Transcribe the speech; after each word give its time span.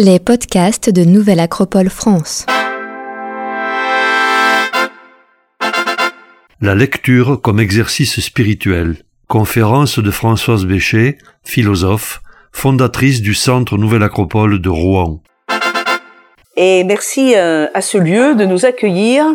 Les 0.00 0.20
podcasts 0.20 0.90
de 0.90 1.02
Nouvelle 1.02 1.40
Acropole 1.40 1.88
France. 1.88 2.46
La 6.60 6.76
lecture 6.76 7.40
comme 7.42 7.58
exercice 7.58 8.20
spirituel. 8.20 8.98
Conférence 9.26 9.98
de 9.98 10.12
Françoise 10.12 10.66
Béchet, 10.66 11.18
philosophe, 11.42 12.20
fondatrice 12.52 13.22
du 13.22 13.34
Centre 13.34 13.76
Nouvelle 13.76 14.04
Acropole 14.04 14.60
de 14.60 14.68
Rouen. 14.68 15.20
Et 16.54 16.84
merci 16.84 17.34
euh, 17.34 17.66
à 17.74 17.80
ce 17.80 17.98
lieu 17.98 18.36
de 18.36 18.44
nous 18.44 18.66
accueillir. 18.66 19.26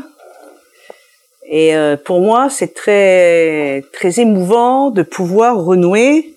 Et 1.45 1.75
euh, 1.75 1.97
pour 1.97 2.21
moi, 2.21 2.49
c'est 2.49 2.73
très 2.73 3.83
très 3.91 4.21
émouvant 4.21 4.91
de 4.91 5.03
pouvoir 5.03 5.57
renouer 5.57 6.35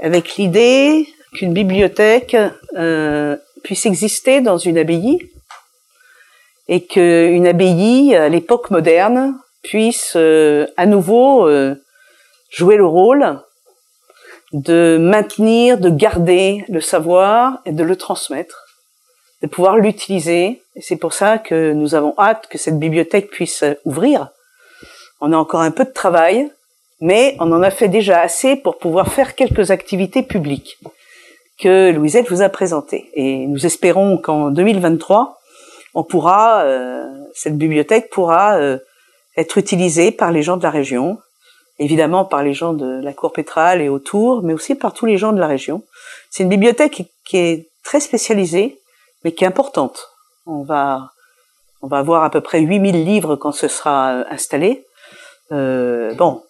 avec 0.00 0.36
l'idée 0.36 1.08
qu'une 1.34 1.52
bibliothèque 1.52 2.36
euh, 2.76 3.36
puisse 3.62 3.86
exister 3.86 4.40
dans 4.40 4.58
une 4.58 4.78
abbaye 4.78 5.18
et 6.68 6.84
qu'une 6.86 7.46
abbaye 7.46 8.14
à 8.14 8.28
l'époque 8.28 8.70
moderne 8.70 9.38
puisse 9.62 10.14
euh, 10.16 10.66
à 10.76 10.86
nouveau 10.86 11.48
euh, 11.48 11.74
jouer 12.50 12.76
le 12.76 12.86
rôle 12.86 13.40
de 14.52 14.98
maintenir, 15.00 15.78
de 15.78 15.90
garder 15.90 16.64
le 16.68 16.80
savoir 16.80 17.58
et 17.64 17.72
de 17.72 17.82
le 17.82 17.96
transmettre, 17.96 18.64
de 19.42 19.46
pouvoir 19.46 19.76
l'utiliser. 19.76 20.62
C'est 20.80 20.96
pour 20.96 21.12
ça 21.12 21.38
que 21.38 21.72
nous 21.72 21.94
avons 21.94 22.14
hâte 22.18 22.46
que 22.48 22.58
cette 22.58 22.78
bibliothèque 22.78 23.30
puisse 23.30 23.64
ouvrir. 23.84 24.28
On 25.20 25.32
a 25.32 25.36
encore 25.36 25.60
un 25.60 25.70
peu 25.70 25.84
de 25.84 25.92
travail, 25.92 26.50
mais 27.00 27.36
on 27.40 27.52
en 27.52 27.62
a 27.62 27.70
fait 27.70 27.88
déjà 27.88 28.20
assez 28.20 28.56
pour 28.56 28.78
pouvoir 28.78 29.12
faire 29.12 29.34
quelques 29.34 29.70
activités 29.70 30.22
publiques 30.22 30.78
que 31.58 31.90
Louisette 31.90 32.30
vous 32.30 32.42
a 32.42 32.48
présenté. 32.48 33.10
Et 33.14 33.46
nous 33.46 33.66
espérons 33.66 34.16
qu'en 34.18 34.50
2023, 34.50 35.38
on 35.94 36.04
pourra, 36.04 36.62
euh, 36.62 37.04
cette 37.34 37.58
bibliothèque 37.58 38.10
pourra 38.10 38.56
euh, 38.56 38.78
être 39.36 39.58
utilisée 39.58 40.12
par 40.12 40.30
les 40.30 40.42
gens 40.42 40.56
de 40.56 40.62
la 40.62 40.70
région, 40.70 41.18
évidemment 41.78 42.24
par 42.24 42.42
les 42.42 42.54
gens 42.54 42.72
de 42.72 43.00
la 43.02 43.12
cour 43.12 43.32
pétrale 43.32 43.80
et 43.80 43.88
autour, 43.88 44.42
mais 44.42 44.52
aussi 44.52 44.74
par 44.74 44.92
tous 44.92 45.06
les 45.06 45.16
gens 45.16 45.32
de 45.32 45.40
la 45.40 45.46
région. 45.46 45.82
C'est 46.30 46.44
une 46.44 46.48
bibliothèque 46.48 47.08
qui 47.24 47.36
est 47.36 47.68
très 47.82 48.00
spécialisée, 48.00 48.78
mais 49.24 49.32
qui 49.32 49.44
est 49.44 49.48
importante. 49.48 50.08
On 50.46 50.62
va, 50.62 51.10
on 51.82 51.88
va 51.88 51.98
avoir 51.98 52.22
à 52.22 52.30
peu 52.30 52.40
près 52.40 52.60
8000 52.60 53.04
livres 53.04 53.36
quand 53.36 53.52
ce 53.52 53.66
sera 53.66 54.12
euh, 54.12 54.24
installé. 54.30 54.86
Euh, 55.50 56.14
bon, 56.14 56.42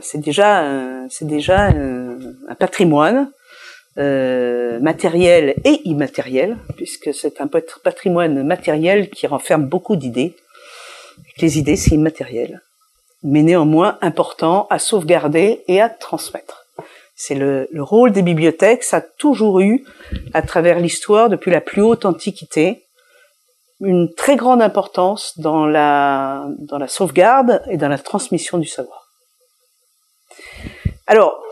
c'est 0.00 0.18
déjà, 0.18 0.64
c'est 1.10 1.26
déjà 1.26 1.66
un 1.68 2.54
patrimoine 2.58 3.30
euh, 4.00 4.80
matériel 4.80 5.54
et 5.64 5.80
immatériel, 5.84 6.56
puisque 6.76 7.12
c'est 7.12 7.40
un 7.40 7.48
patrimoine 7.48 8.42
matériel 8.42 9.10
qui 9.10 9.26
renferme 9.26 9.66
beaucoup 9.66 9.96
d'idées. 9.96 10.34
Les 11.38 11.58
idées, 11.58 11.76
c'est 11.76 11.94
immatériel, 11.94 12.62
mais 13.22 13.42
néanmoins 13.42 13.98
important 14.00 14.66
à 14.70 14.78
sauvegarder 14.78 15.62
et 15.68 15.80
à 15.80 15.88
transmettre. 15.88 16.64
C'est 17.14 17.34
le, 17.34 17.68
le, 17.70 17.82
rôle 17.82 18.12
des 18.12 18.22
bibliothèques, 18.22 18.82
ça 18.82 18.98
a 18.98 19.00
toujours 19.02 19.60
eu, 19.60 19.84
à 20.32 20.40
travers 20.40 20.78
l'histoire, 20.80 21.28
depuis 21.28 21.50
la 21.50 21.60
plus 21.60 21.82
haute 21.82 22.06
antiquité, 22.06 22.86
une 23.80 24.12
très 24.14 24.36
grande 24.36 24.62
importance 24.62 25.38
dans 25.38 25.66
la, 25.66 26.46
dans 26.58 26.78
la 26.78 26.88
sauvegarde 26.88 27.62
et 27.68 27.76
dans 27.76 27.88
la 27.88 27.98
transmission 27.98 28.58
du 28.58 28.66
savoir. 28.66 29.08
Alors, 31.06 31.42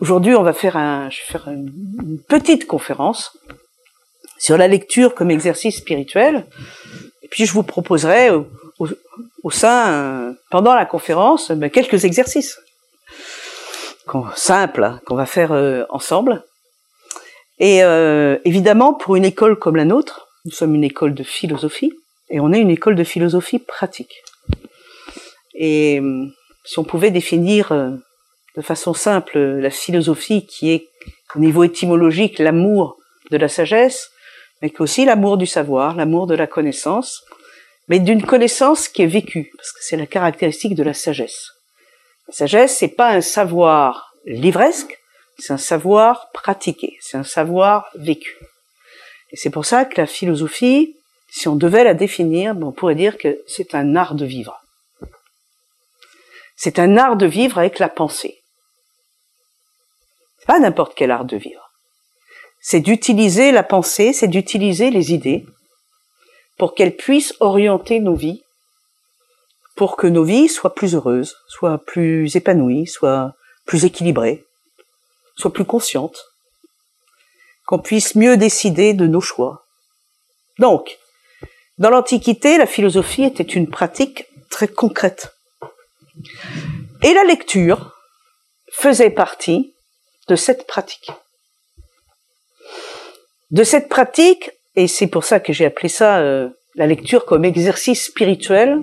Aujourd'hui, 0.00 0.34
on 0.34 0.42
va 0.42 0.52
faire, 0.52 0.74
je 1.10 1.18
vais 1.18 1.38
faire 1.38 1.48
une 1.48 2.18
petite 2.28 2.66
conférence 2.66 3.36
sur 4.38 4.56
la 4.56 4.68
lecture 4.68 5.14
comme 5.14 5.30
exercice 5.30 5.76
spirituel. 5.76 6.46
Et 7.22 7.28
puis, 7.28 7.46
je 7.46 7.52
vous 7.52 7.62
proposerai 7.62 8.30
au, 8.30 9.50
sein, 9.50 10.34
pendant 10.50 10.74
la 10.74 10.86
conférence, 10.86 11.50
ben, 11.50 11.70
quelques 11.70 12.04
exercices 12.04 12.58
simples 14.36 14.84
hein, 14.84 15.00
qu'on 15.06 15.16
va 15.16 15.26
faire 15.26 15.52
euh, 15.52 15.84
ensemble. 15.90 16.44
Et 17.58 17.82
euh, 17.82 18.38
évidemment, 18.44 18.94
pour 18.94 19.16
une 19.16 19.24
école 19.24 19.58
comme 19.58 19.76
la 19.76 19.84
nôtre, 19.84 20.28
nous 20.44 20.52
sommes 20.52 20.74
une 20.74 20.84
école 20.84 21.14
de 21.14 21.22
philosophie, 21.22 21.92
et 22.30 22.40
on 22.40 22.52
est 22.52 22.60
une 22.60 22.70
école 22.70 22.96
de 22.96 23.04
philosophie 23.04 23.58
pratique. 23.58 24.22
Et 25.54 26.02
si 26.64 26.78
on 26.78 26.84
pouvait 26.84 27.10
définir 27.10 27.72
euh, 27.72 27.90
de 28.56 28.62
façon 28.62 28.94
simple 28.94 29.38
la 29.38 29.70
philosophie 29.70 30.46
qui 30.46 30.70
est 30.70 30.88
au 31.34 31.40
niveau 31.40 31.64
étymologique 31.64 32.38
l'amour 32.38 32.96
de 33.30 33.36
la 33.36 33.48
sagesse, 33.48 34.10
mais 34.62 34.72
aussi 34.78 35.04
l'amour 35.04 35.36
du 35.36 35.46
savoir, 35.46 35.96
l'amour 35.96 36.26
de 36.26 36.34
la 36.34 36.46
connaissance, 36.46 37.24
mais 37.88 37.98
d'une 37.98 38.24
connaissance 38.24 38.88
qui 38.88 39.02
est 39.02 39.06
vécue, 39.06 39.50
parce 39.56 39.72
que 39.72 39.80
c'est 39.82 39.96
la 39.96 40.06
caractéristique 40.06 40.74
de 40.74 40.82
la 40.82 40.94
sagesse. 40.94 41.50
La 42.28 42.34
sagesse, 42.34 42.78
c'est 42.78 42.88
pas 42.88 43.10
un 43.10 43.20
savoir 43.20 44.14
livresque, 44.24 44.98
c'est 45.38 45.52
un 45.52 45.58
savoir 45.58 46.30
pratiqué, 46.32 46.96
c'est 47.00 47.16
un 47.16 47.24
savoir 47.24 47.90
vécu. 47.96 48.36
Et 49.30 49.36
c'est 49.36 49.50
pour 49.50 49.66
ça 49.66 49.84
que 49.84 50.00
la 50.00 50.06
philosophie, 50.06 50.96
si 51.28 51.48
on 51.48 51.56
devait 51.56 51.84
la 51.84 51.94
définir, 51.94 52.56
on 52.62 52.72
pourrait 52.72 52.94
dire 52.94 53.18
que 53.18 53.42
c'est 53.48 53.74
un 53.74 53.96
art 53.96 54.14
de 54.14 54.24
vivre. 54.24 54.60
C'est 56.56 56.78
un 56.78 56.96
art 56.96 57.16
de 57.16 57.26
vivre 57.26 57.58
avec 57.58 57.80
la 57.80 57.88
pensée 57.88 58.43
pas 60.46 60.58
n'importe 60.58 60.94
quel 60.94 61.10
art 61.10 61.24
de 61.24 61.36
vivre. 61.36 61.70
C'est 62.60 62.80
d'utiliser 62.80 63.52
la 63.52 63.62
pensée, 63.62 64.12
c'est 64.12 64.28
d'utiliser 64.28 64.90
les 64.90 65.12
idées 65.12 65.44
pour 66.56 66.74
qu'elles 66.74 66.96
puissent 66.96 67.34
orienter 67.40 68.00
nos 68.00 68.14
vies, 68.14 68.42
pour 69.76 69.96
que 69.96 70.06
nos 70.06 70.24
vies 70.24 70.48
soient 70.48 70.74
plus 70.74 70.94
heureuses, 70.94 71.36
soient 71.48 71.78
plus 71.84 72.36
épanouies, 72.36 72.86
soient 72.86 73.34
plus 73.66 73.84
équilibrées, 73.84 74.44
soient 75.36 75.52
plus 75.52 75.64
conscientes, 75.64 76.24
qu'on 77.66 77.78
puisse 77.78 78.14
mieux 78.14 78.36
décider 78.36 78.94
de 78.94 79.06
nos 79.06 79.20
choix. 79.20 79.66
Donc, 80.58 80.98
dans 81.78 81.90
l'Antiquité, 81.90 82.56
la 82.56 82.66
philosophie 82.66 83.24
était 83.24 83.42
une 83.42 83.68
pratique 83.68 84.26
très 84.48 84.68
concrète. 84.68 85.34
Et 87.02 87.12
la 87.12 87.24
lecture 87.24 87.92
faisait 88.70 89.10
partie 89.10 89.73
de 90.28 90.36
cette 90.36 90.66
pratique. 90.66 91.10
De 93.50 93.62
cette 93.62 93.88
pratique, 93.88 94.50
et 94.76 94.88
c'est 94.88 95.06
pour 95.06 95.24
ça 95.24 95.40
que 95.40 95.52
j'ai 95.52 95.66
appelé 95.66 95.88
ça 95.88 96.18
euh, 96.18 96.48
la 96.74 96.86
lecture 96.86 97.24
comme 97.24 97.44
exercice 97.44 98.06
spirituel, 98.06 98.82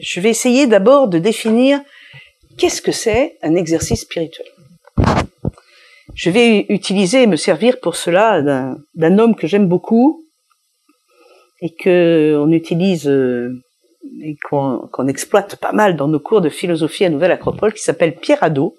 je 0.00 0.20
vais 0.20 0.30
essayer 0.30 0.66
d'abord 0.66 1.08
de 1.08 1.18
définir 1.18 1.80
qu'est-ce 2.58 2.82
que 2.82 2.92
c'est 2.92 3.38
un 3.42 3.54
exercice 3.54 4.02
spirituel. 4.02 4.46
Je 6.14 6.30
vais 6.30 6.66
utiliser 6.68 7.22
et 7.22 7.26
me 7.26 7.36
servir 7.36 7.80
pour 7.80 7.96
cela 7.96 8.42
d'un 8.94 9.18
homme 9.18 9.34
que 9.34 9.46
j'aime 9.46 9.66
beaucoup 9.66 10.24
et 11.60 11.74
que 11.74 12.36
on 12.38 12.52
utilise 12.52 13.08
euh, 13.08 13.50
et 14.22 14.36
qu'on 14.48 15.08
exploite 15.08 15.56
pas 15.56 15.72
mal 15.72 15.96
dans 15.96 16.08
nos 16.08 16.20
cours 16.20 16.40
de 16.40 16.48
philosophie 16.48 17.04
à 17.04 17.10
Nouvelle 17.10 17.32
Acropole, 17.32 17.72
qui 17.72 17.82
s'appelle 17.82 18.16
Pierre 18.16 18.42
Hadot, 18.42 18.76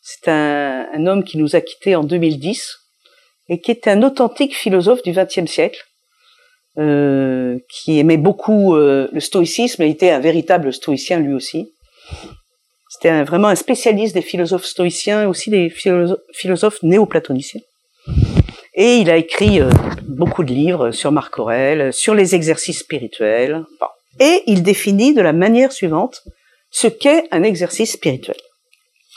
c'est 0.00 0.28
un, 0.30 1.06
homme 1.06 1.24
qui 1.24 1.38
nous 1.38 1.56
a 1.56 1.60
quittés 1.60 1.94
en 1.94 2.04
2010 2.04 2.76
et 3.48 3.60
qui 3.60 3.70
était 3.70 3.90
un 3.90 4.02
authentique 4.02 4.56
philosophe 4.56 5.02
du 5.02 5.12
XXe 5.12 5.50
siècle, 5.50 5.80
euh, 6.78 7.58
qui 7.68 7.98
aimait 7.98 8.16
beaucoup 8.16 8.76
euh, 8.76 9.08
le 9.12 9.20
stoïcisme 9.20 9.82
et 9.82 9.90
était 9.90 10.10
un 10.10 10.20
véritable 10.20 10.72
stoïcien 10.72 11.18
lui 11.18 11.34
aussi. 11.34 11.72
C'était 12.88 13.22
vraiment 13.24 13.48
un 13.48 13.54
spécialiste 13.54 14.14
des 14.14 14.22
philosophes 14.22 14.64
stoïciens 14.64 15.22
et 15.22 15.26
aussi 15.26 15.50
des 15.50 15.70
philosophes 15.70 16.82
néoplatoniciens. 16.82 17.60
Et 18.74 18.96
il 18.96 19.10
a 19.10 19.16
écrit 19.16 19.60
euh, 19.60 19.70
beaucoup 20.08 20.44
de 20.44 20.52
livres 20.52 20.90
sur 20.90 21.12
Marc 21.12 21.38
Aurèle, 21.38 21.92
sur 21.92 22.14
les 22.14 22.34
exercices 22.34 22.80
spirituels. 22.80 23.64
Et 24.18 24.42
il 24.46 24.62
définit 24.62 25.14
de 25.14 25.22
la 25.22 25.32
manière 25.32 25.72
suivante 25.72 26.22
ce 26.70 26.86
qu'est 26.86 27.24
un 27.30 27.42
exercice 27.42 27.92
spirituel. 27.92 28.36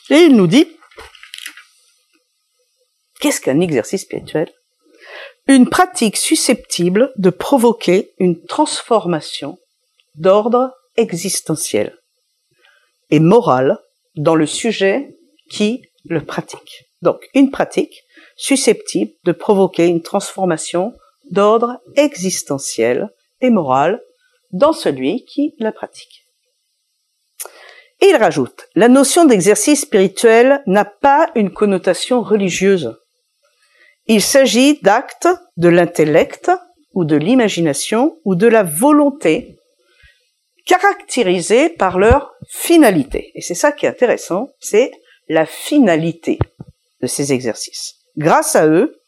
Et 0.09 0.17
il 0.17 0.35
nous 0.35 0.47
dit, 0.47 0.67
qu'est-ce 3.19 3.39
qu'un 3.39 3.61
exercice 3.61 4.01
spirituel? 4.01 4.51
Une 5.47 5.69
pratique 5.69 6.17
susceptible 6.17 7.11
de 7.17 7.29
provoquer 7.29 8.13
une 8.19 8.43
transformation 8.45 9.57
d'ordre 10.15 10.73
existentiel 10.95 11.97
et 13.09 13.19
moral 13.19 13.79
dans 14.15 14.35
le 14.35 14.45
sujet 14.45 15.17
qui 15.49 15.81
le 16.05 16.23
pratique. 16.23 16.85
Donc, 17.01 17.29
une 17.33 17.51
pratique 17.51 18.03
susceptible 18.35 19.11
de 19.23 19.31
provoquer 19.31 19.87
une 19.87 20.01
transformation 20.01 20.93
d'ordre 21.31 21.79
existentiel 21.95 23.09
et 23.41 23.49
moral 23.49 24.01
dans 24.51 24.73
celui 24.73 25.25
qui 25.25 25.55
la 25.59 25.71
pratique. 25.71 26.22
Et 28.03 28.09
il 28.09 28.17
rajoute, 28.17 28.67
la 28.75 28.89
notion 28.89 29.23
d'exercice 29.23 29.83
spirituel 29.83 30.61
n'a 30.67 30.83
pas 30.83 31.29
une 31.35 31.53
connotation 31.53 32.21
religieuse. 32.21 32.97
Il 34.07 34.21
s'agit 34.21 34.77
d'actes 34.81 35.29
de 35.55 35.69
l'intellect 35.69 36.51
ou 36.93 37.05
de 37.05 37.15
l'imagination 37.15 38.17
ou 38.25 38.35
de 38.35 38.47
la 38.47 38.63
volonté 38.63 39.55
caractérisés 40.65 41.69
par 41.69 41.97
leur 41.97 42.33
finalité. 42.49 43.31
Et 43.35 43.41
c'est 43.41 43.55
ça 43.55 43.71
qui 43.71 43.85
est 43.85 43.89
intéressant, 43.89 44.49
c'est 44.59 44.91
la 45.29 45.45
finalité 45.45 46.39
de 47.01 47.07
ces 47.07 47.31
exercices. 47.31 47.93
Grâce 48.17 48.57
à 48.57 48.67
eux, 48.67 48.99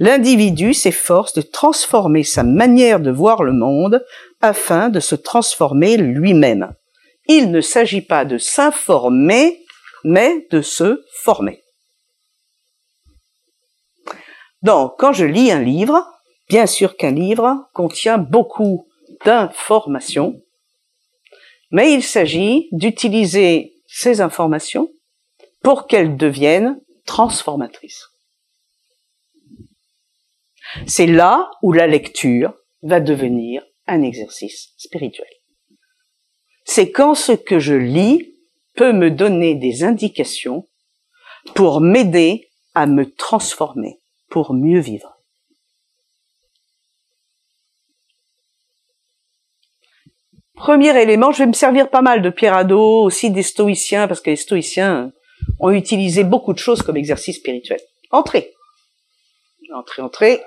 l'individu 0.00 0.74
s'efforce 0.74 1.34
de 1.34 1.42
transformer 1.42 2.24
sa 2.24 2.42
manière 2.42 2.98
de 2.98 3.12
voir 3.12 3.44
le 3.44 3.52
monde 3.52 4.04
afin 4.40 4.88
de 4.88 4.98
se 4.98 5.14
transformer 5.14 5.96
lui-même. 5.96 6.74
Il 7.26 7.50
ne 7.50 7.60
s'agit 7.60 8.02
pas 8.02 8.24
de 8.24 8.38
s'informer, 8.38 9.64
mais 10.04 10.46
de 10.50 10.60
se 10.60 11.02
former. 11.22 11.62
Donc, 14.62 14.94
quand 14.98 15.12
je 15.12 15.24
lis 15.24 15.50
un 15.50 15.62
livre, 15.62 16.06
bien 16.48 16.66
sûr 16.66 16.96
qu'un 16.96 17.10
livre 17.10 17.68
contient 17.72 18.18
beaucoup 18.18 18.88
d'informations, 19.24 20.40
mais 21.70 21.92
il 21.92 22.02
s'agit 22.02 22.68
d'utiliser 22.72 23.82
ces 23.86 24.20
informations 24.20 24.90
pour 25.62 25.86
qu'elles 25.86 26.16
deviennent 26.16 26.80
transformatrices. 27.06 28.08
C'est 30.86 31.06
là 31.06 31.50
où 31.62 31.72
la 31.72 31.86
lecture 31.86 32.54
va 32.82 33.00
devenir 33.00 33.62
un 33.86 34.02
exercice 34.02 34.72
spirituel. 34.76 35.28
C'est 36.64 36.90
quand 36.90 37.14
ce 37.14 37.32
que 37.32 37.58
je 37.58 37.74
lis 37.74 38.34
peut 38.74 38.92
me 38.92 39.10
donner 39.10 39.54
des 39.54 39.84
indications 39.84 40.68
pour 41.54 41.80
m'aider 41.80 42.50
à 42.74 42.86
me 42.86 43.10
transformer, 43.10 44.00
pour 44.30 44.54
mieux 44.54 44.80
vivre. 44.80 45.14
Premier 50.54 50.98
élément, 51.00 51.32
je 51.32 51.38
vais 51.38 51.46
me 51.46 51.52
servir 51.52 51.90
pas 51.90 52.00
mal 52.00 52.22
de 52.22 52.30
Pierre 52.30 52.54
Hadot, 52.54 53.02
aussi 53.02 53.30
des 53.30 53.42
stoïciens, 53.42 54.08
parce 54.08 54.20
que 54.20 54.30
les 54.30 54.36
stoïciens 54.36 55.12
ont 55.60 55.70
utilisé 55.70 56.24
beaucoup 56.24 56.52
de 56.52 56.58
choses 56.58 56.80
comme 56.82 56.96
exercice 56.96 57.36
spirituel. 57.36 57.80
Entrez. 58.10 58.52
Entrez, 59.74 60.02
entrez. 60.02 60.40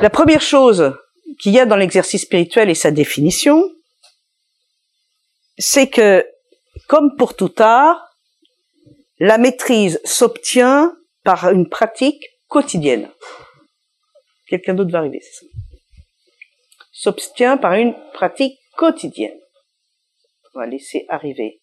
La 0.00 0.10
première 0.10 0.40
chose 0.40 0.96
qu'il 1.40 1.52
y 1.52 1.58
a 1.58 1.66
dans 1.66 1.76
l'exercice 1.76 2.22
spirituel 2.22 2.70
et 2.70 2.74
sa 2.74 2.90
définition, 2.90 3.70
c'est 5.58 5.88
que, 5.88 6.26
comme 6.88 7.16
pour 7.16 7.34
tout 7.34 7.54
art, 7.58 8.00
la 9.18 9.38
maîtrise 9.38 10.00
s'obtient 10.04 10.96
par 11.22 11.50
une 11.50 11.68
pratique 11.68 12.22
quotidienne. 12.48 13.10
Quelqu'un 14.46 14.74
d'autre 14.74 14.92
va 14.92 14.98
arriver, 14.98 15.20
c'est 15.20 15.46
ça. 15.46 15.46
S'obtient 16.92 17.56
par 17.56 17.74
une 17.74 17.94
pratique 18.12 18.58
quotidienne. 18.76 19.38
On 20.54 20.60
va 20.60 20.66
laisser 20.66 21.04
arriver. 21.08 21.60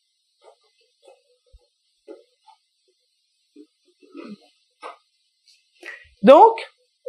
Donc, 6.23 6.55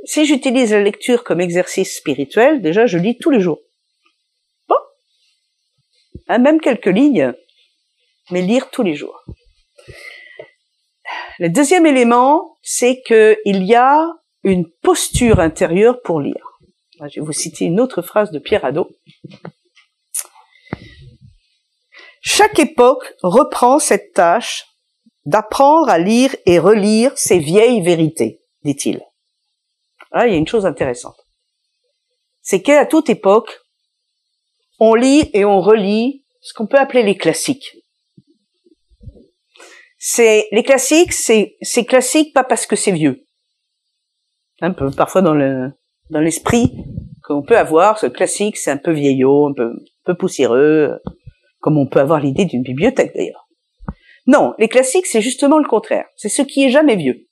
si 0.04 0.24
j'utilise 0.26 0.72
la 0.72 0.82
lecture 0.82 1.24
comme 1.24 1.40
exercice 1.40 1.96
spirituel, 1.96 2.60
déjà 2.60 2.86
je 2.86 2.98
lis 2.98 3.18
tous 3.18 3.30
les 3.30 3.40
jours. 3.40 3.60
Bon, 4.68 4.76
hein, 6.28 6.38
même 6.38 6.60
quelques 6.60 6.86
lignes, 6.86 7.32
mais 8.30 8.42
lire 8.42 8.70
tous 8.70 8.82
les 8.82 8.94
jours. 8.94 9.24
Le 11.38 11.48
deuxième 11.48 11.86
élément, 11.86 12.58
c'est 12.62 13.02
qu'il 13.02 13.64
y 13.64 13.74
a 13.74 14.06
une 14.44 14.68
posture 14.82 15.40
intérieure 15.40 16.02
pour 16.02 16.20
lire. 16.20 16.58
Je 17.00 17.20
vais 17.20 17.26
vous 17.26 17.32
citer 17.32 17.64
une 17.64 17.80
autre 17.80 18.02
phrase 18.02 18.30
de 18.30 18.38
Pierre 18.38 18.64
Hadot. 18.64 18.90
Chaque 22.20 22.58
époque 22.60 23.14
reprend 23.22 23.80
cette 23.80 24.12
tâche 24.12 24.66
d'apprendre 25.24 25.88
à 25.88 25.98
lire 25.98 26.34
et 26.46 26.58
relire 26.58 27.12
ces 27.16 27.38
vieilles 27.38 27.82
vérités, 27.82 28.42
dit-il. 28.64 29.00
Là, 30.12 30.26
il 30.26 30.32
y 30.32 30.34
a 30.34 30.38
une 30.38 30.46
chose 30.46 30.66
intéressante. 30.66 31.16
C'est 32.40 32.62
qu'à 32.62 32.86
toute 32.86 33.08
époque, 33.08 33.60
on 34.78 34.94
lit 34.94 35.30
et 35.32 35.44
on 35.44 35.60
relit 35.60 36.24
ce 36.40 36.52
qu'on 36.54 36.66
peut 36.66 36.78
appeler 36.78 37.02
les 37.02 37.16
classiques. 37.16 37.76
Les 40.18 40.62
classiques, 40.64 41.12
c'est 41.12 41.84
classique 41.86 42.34
pas 42.34 42.44
parce 42.44 42.66
que 42.66 42.76
c'est 42.76 42.92
vieux. 42.92 43.24
Un 44.60 44.72
peu 44.72 44.90
parfois 44.90 45.22
dans 45.22 45.34
l'esprit 46.20 46.72
qu'on 47.22 47.42
peut 47.42 47.56
avoir, 47.56 47.98
ce 47.98 48.06
classique, 48.06 48.56
c'est 48.56 48.70
un 48.72 48.76
peu 48.76 48.90
vieillot, 48.92 49.46
un 49.46 49.52
peu, 49.54 49.70
un 49.70 50.04
peu 50.04 50.14
poussiéreux, 50.14 51.00
comme 51.60 51.78
on 51.78 51.86
peut 51.86 52.00
avoir 52.00 52.20
l'idée 52.20 52.44
d'une 52.44 52.62
bibliothèque 52.62 53.14
d'ailleurs. 53.14 53.48
Non, 54.26 54.54
les 54.58 54.68
classiques, 54.68 55.06
c'est 55.06 55.20
justement 55.20 55.58
le 55.58 55.68
contraire. 55.68 56.06
C'est 56.16 56.28
ce 56.28 56.42
qui 56.42 56.64
est 56.64 56.70
jamais 56.70 56.96
vieux. 56.96 57.28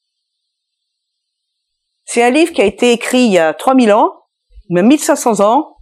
C'est 2.12 2.24
un 2.24 2.30
livre 2.30 2.52
qui 2.52 2.60
a 2.60 2.64
été 2.64 2.90
écrit 2.90 3.26
il 3.26 3.30
y 3.30 3.38
a 3.38 3.54
3000 3.54 3.92
ans, 3.92 4.24
même 4.68 4.88
1500 4.88 5.38
ans, 5.48 5.76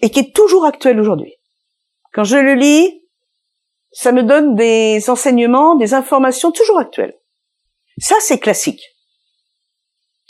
et 0.00 0.08
qui 0.08 0.20
est 0.20 0.32
toujours 0.32 0.64
actuel 0.64 1.00
aujourd'hui. 1.00 1.34
Quand 2.12 2.22
je 2.22 2.36
le 2.36 2.54
lis, 2.54 3.02
ça 3.90 4.12
me 4.12 4.22
donne 4.22 4.54
des 4.54 5.10
enseignements, 5.10 5.74
des 5.74 5.94
informations 5.94 6.52
toujours 6.52 6.78
actuelles. 6.78 7.18
Ça, 7.98 8.14
c'est 8.20 8.38
classique. 8.38 8.84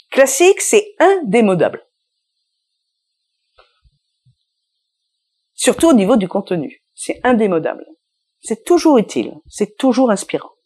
Classique, 0.09 0.61
c'est 0.61 0.95
indémodable. 0.97 1.85
Surtout 5.53 5.89
au 5.89 5.93
niveau 5.93 6.15
du 6.15 6.27
contenu. 6.27 6.83
C'est 6.95 7.21
indémodable. 7.23 7.85
C'est 8.39 8.63
toujours 8.63 8.97
utile. 8.97 9.35
C'est 9.47 9.77
toujours 9.77 10.09
inspirant. 10.09 10.56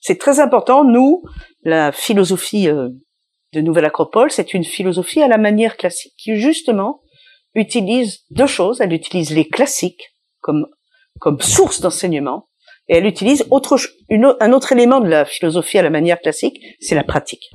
C'est 0.00 0.18
très 0.18 0.40
important. 0.40 0.84
Nous, 0.84 1.22
la 1.62 1.92
philosophie 1.92 2.68
euh, 2.68 2.88
de 3.52 3.60
Nouvelle 3.60 3.84
Acropole, 3.84 4.30
c'est 4.30 4.54
une 4.54 4.64
philosophie 4.64 5.22
à 5.22 5.28
la 5.28 5.38
manière 5.38 5.76
classique, 5.76 6.14
qui 6.16 6.36
justement 6.36 7.02
utilise 7.54 8.20
deux 8.30 8.46
choses. 8.46 8.80
Elle 8.80 8.92
utilise 8.92 9.34
les 9.34 9.46
classiques 9.46 10.14
comme, 10.40 10.66
comme 11.20 11.40
source 11.40 11.80
d'enseignement, 11.80 12.48
et 12.88 12.96
elle 12.96 13.06
utilise 13.06 13.46
un 13.50 14.52
autre 14.52 14.72
élément 14.72 15.00
de 15.00 15.08
la 15.08 15.24
philosophie 15.24 15.78
à 15.78 15.82
la 15.82 15.90
manière 15.90 16.20
classique, 16.20 16.58
c'est 16.80 16.94
la 16.94 17.04
pratique, 17.04 17.50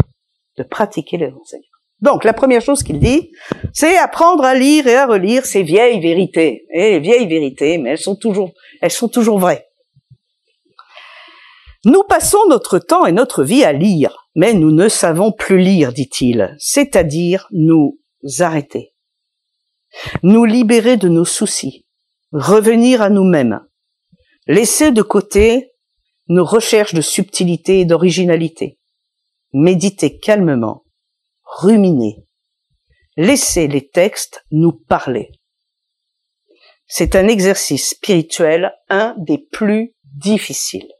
de 0.57 0.63
pratiquer 0.63 1.17
les 1.17 1.27
enseignements. 1.27 1.75
Donc, 2.01 2.23
la 2.23 2.33
première 2.33 2.61
chose 2.61 2.83
qu'il 2.83 2.99
dit, 2.99 3.31
c'est 3.73 3.97
apprendre 3.97 4.43
à 4.43 4.53
lire 4.53 4.85
et 4.87 4.95
à 4.95 5.07
relire 5.07 5.45
ces 5.45 5.63
vieilles 5.63 5.99
vérités. 5.99 6.65
Et 6.73 6.91
les 6.91 6.99
vieilles 6.99 7.27
vérités, 7.27 7.77
mais 7.77 7.91
elles 7.91 7.97
sont 7.97 8.15
toujours, 8.15 8.51
elles 8.81 8.91
sont 8.91 9.07
toujours 9.07 9.39
vraies. 9.39 9.65
Nous 11.85 12.01
passons 12.01 12.39
notre 12.49 12.79
temps 12.79 13.05
et 13.05 13.11
notre 13.11 13.43
vie 13.43 13.63
à 13.63 13.71
lire, 13.71 14.27
mais 14.33 14.53
nous 14.53 14.71
ne 14.71 14.89
savons 14.89 15.31
plus 15.31 15.59
lire, 15.59 15.93
dit-il, 15.93 16.55
c'est-à-dire 16.57 17.47
nous 17.51 17.99
arrêter, 18.39 18.95
nous 20.23 20.45
libérer 20.45 20.97
de 20.97 21.07
nos 21.07 21.25
soucis, 21.25 21.85
revenir 22.31 23.03
à 23.03 23.11
nous-mêmes, 23.11 23.61
laisser 24.47 24.91
de 24.91 25.03
côté 25.03 25.73
nos 26.27 26.43
recherches 26.43 26.95
de 26.95 27.01
subtilité 27.01 27.81
et 27.81 27.85
d'originalité, 27.85 28.79
méditer 29.53 30.17
calmement, 30.17 30.85
ruminer, 31.43 32.25
laisser 33.15 33.67
les 33.67 33.87
textes 33.87 34.43
nous 34.49 34.71
parler. 34.71 35.29
C'est 36.87 37.15
un 37.15 37.27
exercice 37.27 37.89
spirituel, 37.89 38.73
un 38.89 39.13
des 39.19 39.37
plus 39.37 39.93
difficiles. 40.03 40.94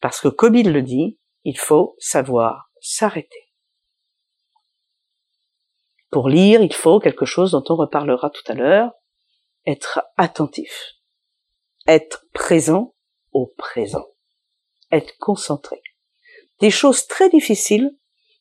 Parce 0.00 0.20
que 0.20 0.28
comme 0.28 0.54
il 0.54 0.72
le 0.72 0.82
dit, 0.82 1.18
il 1.44 1.58
faut 1.58 1.96
savoir 1.98 2.70
s'arrêter. 2.80 3.52
Pour 6.10 6.28
lire, 6.28 6.60
il 6.62 6.72
faut 6.72 6.98
quelque 6.98 7.24
chose 7.24 7.52
dont 7.52 7.64
on 7.68 7.76
reparlera 7.76 8.30
tout 8.30 8.42
à 8.50 8.54
l'heure, 8.54 8.92
être 9.66 10.02
attentif, 10.16 10.94
être 11.86 12.26
présent 12.32 12.94
au 13.32 13.46
présent, 13.56 14.06
être 14.90 15.16
concentré. 15.18 15.80
Des 16.58 16.70
choses 16.70 17.06
très 17.06 17.30
difficiles 17.30 17.96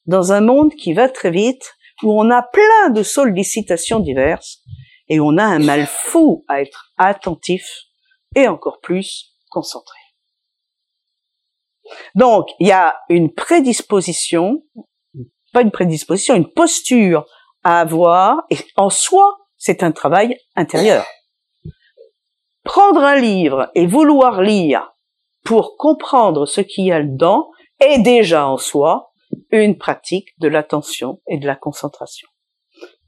dans 0.08 0.32
un 0.32 0.42
monde 0.42 0.74
qui 0.74 0.94
va 0.94 1.10
très 1.10 1.30
vite, 1.30 1.76
où 2.02 2.20
on 2.20 2.32
a 2.32 2.42
plein 2.42 2.90
de 2.90 3.04
sollicitations 3.04 4.00
diverses, 4.00 4.64
et 5.08 5.20
on 5.20 5.38
a 5.38 5.44
un 5.44 5.60
mal 5.60 5.86
fou 5.86 6.44
à 6.48 6.62
être 6.62 6.92
attentif 6.98 7.68
et 8.36 8.48
encore 8.48 8.80
plus 8.80 9.36
concentré. 9.50 9.99
Donc, 12.16 12.48
il 12.60 12.68
y 12.68 12.72
a 12.72 12.96
une 13.10 13.34
prédisposition, 13.34 14.64
pas 15.54 15.62
une 15.62 15.72
prédisposition, 15.72 16.36
une 16.36 16.52
posture 16.52 17.26
à 17.64 17.82
avoir, 17.82 18.44
et 18.50 18.58
en 18.76 18.90
soi, 18.90 19.38
c'est 19.58 19.84
un 19.84 19.92
travail 19.92 20.38
intérieur. 20.56 21.06
Prendre 22.64 23.02
un 23.02 23.18
livre 23.18 23.70
et 23.76 23.88
vouloir 23.88 24.42
lire 24.42 24.92
pour 25.44 25.78
comprendre 25.78 26.46
ce 26.46 26.62
qu'il 26.62 26.86
y 26.86 26.92
a 26.92 27.02
dedans 27.02 27.50
est 27.80 28.00
déjà 28.00 28.48
en 28.48 28.58
soi 28.58 29.12
une 29.52 29.78
pratique 29.78 30.30
de 30.40 30.48
l'attention 30.48 31.22
et 31.28 31.38
de 31.38 31.48
la 31.48 31.56
concentration. 31.56 32.28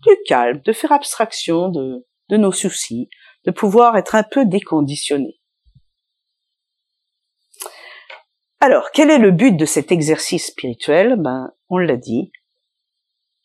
Du 0.01 0.15
calme, 0.27 0.61
de 0.61 0.73
faire 0.73 0.91
abstraction 0.91 1.69
de, 1.69 2.05
de 2.29 2.38
nos 2.38 2.51
soucis, 2.51 3.09
de 3.45 3.51
pouvoir 3.51 3.97
être 3.97 4.15
un 4.15 4.23
peu 4.23 4.45
déconditionné. 4.45 5.40
Alors, 8.63 8.91
quel 8.91 9.10
est 9.10 9.18
le 9.18 9.32
but 9.32 9.58
de 9.58 9.65
cet 9.65 9.91
exercice 9.91 10.46
spirituel? 10.46 11.15
Ben, 11.18 11.51
on 11.70 11.80
l'a 11.80 11.98
dit. 11.98 12.32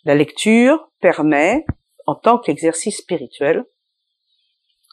La 0.04 0.14
lecture 0.14 0.90
permet, 1.00 1.64
en 2.06 2.14
tant 2.14 2.36
qu'exercice 2.38 2.98
spirituel, 2.98 3.64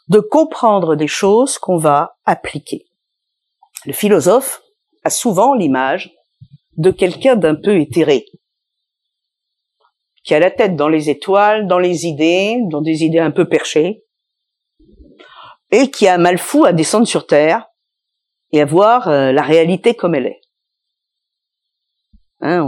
de 0.07 0.21
comprendre 0.21 0.95
des 0.95 1.09
choses 1.09 1.57
qu'on 1.57 1.75
va 1.75 2.15
appliquer. 2.23 2.85
Le 3.85 3.91
philosophe 3.91 4.61
a 5.03 5.09
souvent 5.09 5.55
l'image 5.55 6.13
de 6.77 6.89
quelqu'un 6.89 7.35
d'un 7.35 7.55
peu 7.55 7.77
éthéré, 7.81 8.25
qui 10.23 10.33
a 10.33 10.39
la 10.39 10.51
tête 10.51 10.77
dans 10.77 10.87
les 10.87 11.09
étoiles, 11.09 11.67
dans 11.67 11.79
les 11.79 12.05
idées, 12.05 12.59
dans 12.69 12.81
des 12.81 13.03
idées 13.03 13.19
un 13.19 13.31
peu 13.31 13.49
perchées, 13.49 14.05
et 15.69 15.91
qui 15.91 16.07
a 16.07 16.17
mal 16.17 16.37
fou 16.37 16.63
à 16.63 16.71
descendre 16.71 17.07
sur 17.07 17.27
Terre 17.27 17.67
et 18.53 18.61
à 18.61 18.65
voir 18.65 19.09
euh, 19.09 19.33
la 19.33 19.41
réalité 19.41 19.93
comme 19.93 20.15
elle 20.15 20.27
est. 20.27 20.39
Hein, 22.39 22.65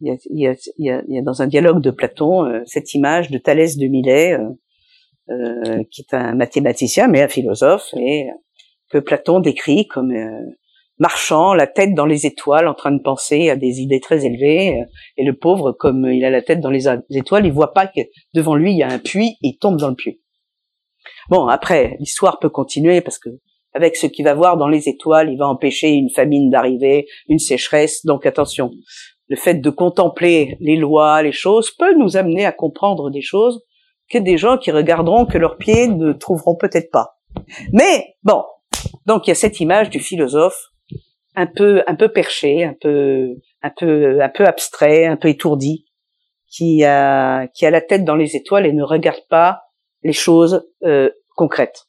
y 0.00 0.10
a, 0.10 0.16
y, 0.30 0.46
a, 0.90 1.02
y, 1.06 1.18
a, 1.18 1.22
dans 1.22 1.42
un 1.42 1.46
dialogue 1.46 1.82
de 1.82 1.90
Platon 1.90 2.46
euh, 2.46 2.62
cette 2.64 2.94
image 2.94 3.30
de 3.30 3.38
Thalès 3.38 3.76
de 3.76 3.86
Milet, 3.86 4.38
euh, 5.30 5.82
qui 5.90 6.02
est 6.02 6.14
un 6.14 6.34
mathématicien 6.34 7.08
mais 7.08 7.22
un 7.22 7.28
philosophe, 7.28 7.88
et 7.98 8.28
que 8.90 8.98
Platon 8.98 9.40
décrit 9.40 9.86
comme 9.86 10.12
marchant, 10.98 11.54
la 11.54 11.66
tête 11.66 11.94
dans 11.94 12.06
les 12.06 12.26
étoiles, 12.26 12.68
en 12.68 12.74
train 12.74 12.92
de 12.92 13.02
penser 13.02 13.50
à 13.50 13.56
des 13.56 13.80
idées 13.80 14.00
très 14.00 14.24
élevées. 14.24 14.80
Euh, 14.80 14.84
et 15.16 15.24
le 15.24 15.36
pauvre, 15.36 15.72
comme 15.72 16.06
il 16.06 16.24
a 16.24 16.30
la 16.30 16.42
tête 16.42 16.60
dans 16.60 16.70
les 16.70 16.86
étoiles, 17.10 17.46
il 17.46 17.52
voit 17.52 17.72
pas 17.72 17.86
que 17.86 18.00
devant 18.34 18.54
lui 18.54 18.72
il 18.72 18.78
y 18.78 18.82
a 18.82 18.88
un 18.88 18.98
puits, 18.98 19.36
il 19.42 19.58
tombe 19.58 19.76
dans 19.76 19.88
le 19.88 19.96
puits. 19.96 20.20
Bon, 21.30 21.46
après, 21.46 21.96
l'histoire 22.00 22.38
peut 22.38 22.50
continuer 22.50 23.00
parce 23.00 23.18
que 23.18 23.30
avec 23.74 23.96
ce 23.96 24.06
qu'il 24.06 24.24
va 24.24 24.34
voir 24.34 24.56
dans 24.56 24.68
les 24.68 24.88
étoiles, 24.88 25.30
il 25.30 25.36
va 25.36 25.48
empêcher 25.48 25.90
une 25.90 26.10
famine 26.10 26.50
d'arriver, 26.50 27.06
une 27.28 27.38
sécheresse. 27.38 28.04
Donc 28.06 28.24
attention, 28.24 28.70
le 29.28 29.36
fait 29.36 29.54
de 29.54 29.70
contempler 29.70 30.56
les 30.60 30.76
lois, 30.76 31.22
les 31.22 31.32
choses, 31.32 31.70
peut 31.72 31.94
nous 31.94 32.16
amener 32.16 32.46
à 32.46 32.52
comprendre 32.52 33.10
des 33.10 33.22
choses 33.22 33.62
que 34.10 34.18
des 34.18 34.36
gens 34.36 34.58
qui 34.58 34.70
regarderont 34.70 35.26
que 35.26 35.38
leurs 35.38 35.56
pieds 35.56 35.88
ne 35.88 36.12
trouveront 36.12 36.56
peut-être 36.56 36.90
pas. 36.90 37.16
Mais 37.72 38.14
bon, 38.22 38.44
donc 39.06 39.26
il 39.26 39.30
y 39.30 39.32
a 39.32 39.36
cette 39.36 39.60
image 39.60 39.90
du 39.90 39.98
philosophe 39.98 40.68
un 41.34 41.46
peu 41.46 41.82
un 41.86 41.96
peu 41.96 42.08
perché, 42.08 42.64
un 42.64 42.76
peu 42.80 43.34
un 43.62 43.70
peu 43.70 44.20
un 44.22 44.28
peu 44.28 44.46
abstrait, 44.46 45.06
un 45.06 45.16
peu 45.16 45.28
étourdi, 45.28 45.86
qui 46.48 46.84
a 46.84 47.48
qui 47.48 47.66
a 47.66 47.70
la 47.70 47.80
tête 47.80 48.04
dans 48.04 48.14
les 48.14 48.36
étoiles 48.36 48.66
et 48.66 48.72
ne 48.72 48.84
regarde 48.84 49.22
pas 49.28 49.62
les 50.02 50.12
choses 50.12 50.64
euh, 50.84 51.10
concrètes. 51.34 51.86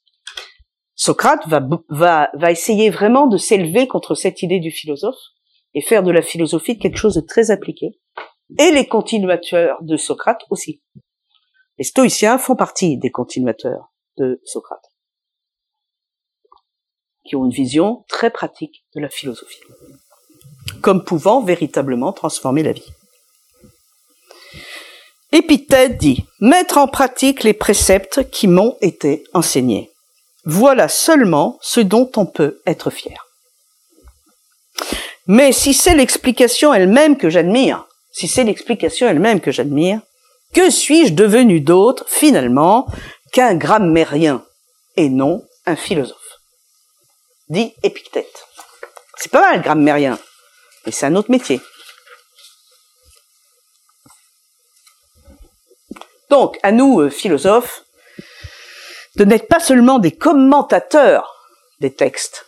Socrate 0.95 1.47
va 1.47 1.61
va 1.89 2.29
va 2.33 2.51
essayer 2.51 2.89
vraiment 2.89 3.27
de 3.27 3.37
s'élever 3.37 3.87
contre 3.87 4.15
cette 4.15 4.41
idée 4.41 4.59
du 4.59 4.71
philosophe 4.71 5.19
et 5.73 5.81
faire 5.81 6.03
de 6.03 6.11
la 6.11 6.21
philosophie 6.21 6.79
quelque 6.79 6.97
chose 6.97 7.15
de 7.15 7.21
très 7.21 7.51
appliqué. 7.51 7.99
Et 8.59 8.71
les 8.71 8.87
continuateurs 8.87 9.77
de 9.81 9.97
Socrate 9.97 10.41
aussi. 10.49 10.81
Les 11.77 11.83
stoïciens 11.83 12.37
font 12.37 12.55
partie 12.55 12.97
des 12.97 13.11
continuateurs 13.11 13.91
de 14.17 14.39
Socrate 14.45 14.95
qui 17.25 17.35
ont 17.35 17.45
une 17.45 17.51
vision 17.51 18.05
très 18.07 18.29
pratique 18.29 18.85
de 18.95 19.01
la 19.01 19.09
philosophie, 19.09 19.59
comme 20.81 21.03
pouvant 21.03 21.41
véritablement 21.41 22.13
transformer 22.13 22.63
la 22.63 22.71
vie. 22.71 22.91
Épithète 25.31 25.97
dit 25.97 26.23
mettre 26.39 26.77
en 26.77 26.87
pratique 26.87 27.43
les 27.43 27.53
préceptes 27.53 28.29
qui 28.29 28.47
m'ont 28.47 28.77
été 28.79 29.23
enseignés. 29.33 29.91
Voilà 30.45 30.87
seulement 30.87 31.57
ce 31.61 31.79
dont 31.79 32.09
on 32.15 32.25
peut 32.25 32.61
être 32.65 32.91
fier. 32.91 33.25
Mais 35.27 35.51
si 35.51 35.73
c'est 35.73 35.95
l'explication 35.95 36.73
elle-même 36.73 37.17
que 37.17 37.29
j'admire, 37.29 37.87
si 38.11 38.27
c'est 38.27 38.43
l'explication 38.43 39.07
elle-même 39.07 39.41
que 39.41 39.51
j'admire, 39.51 40.01
que 40.53 40.69
suis-je 40.69 41.13
devenu 41.13 41.61
d'autre, 41.61 42.05
finalement, 42.07 42.87
qu'un 43.33 43.55
grammairien 43.55 44.45
et 44.95 45.09
non 45.09 45.43
un 45.65 45.75
philosophe? 45.75 46.39
Dit 47.49 47.73
Épictète. 47.83 48.45
C'est 49.17 49.31
pas 49.31 49.41
mal, 49.41 49.61
grammairien, 49.61 50.19
mais 50.85 50.91
c'est 50.91 51.07
un 51.07 51.15
autre 51.15 51.31
métier. 51.31 51.59
Donc, 56.29 56.59
à 56.63 56.71
nous, 56.71 57.01
euh, 57.01 57.09
philosophes, 57.09 57.85
de 59.17 59.25
n'être 59.25 59.48
pas 59.48 59.60
seulement 59.60 60.00
des 60.00 60.12
commentateurs 60.12 61.36
des 61.79 61.93
textes. 61.93 62.45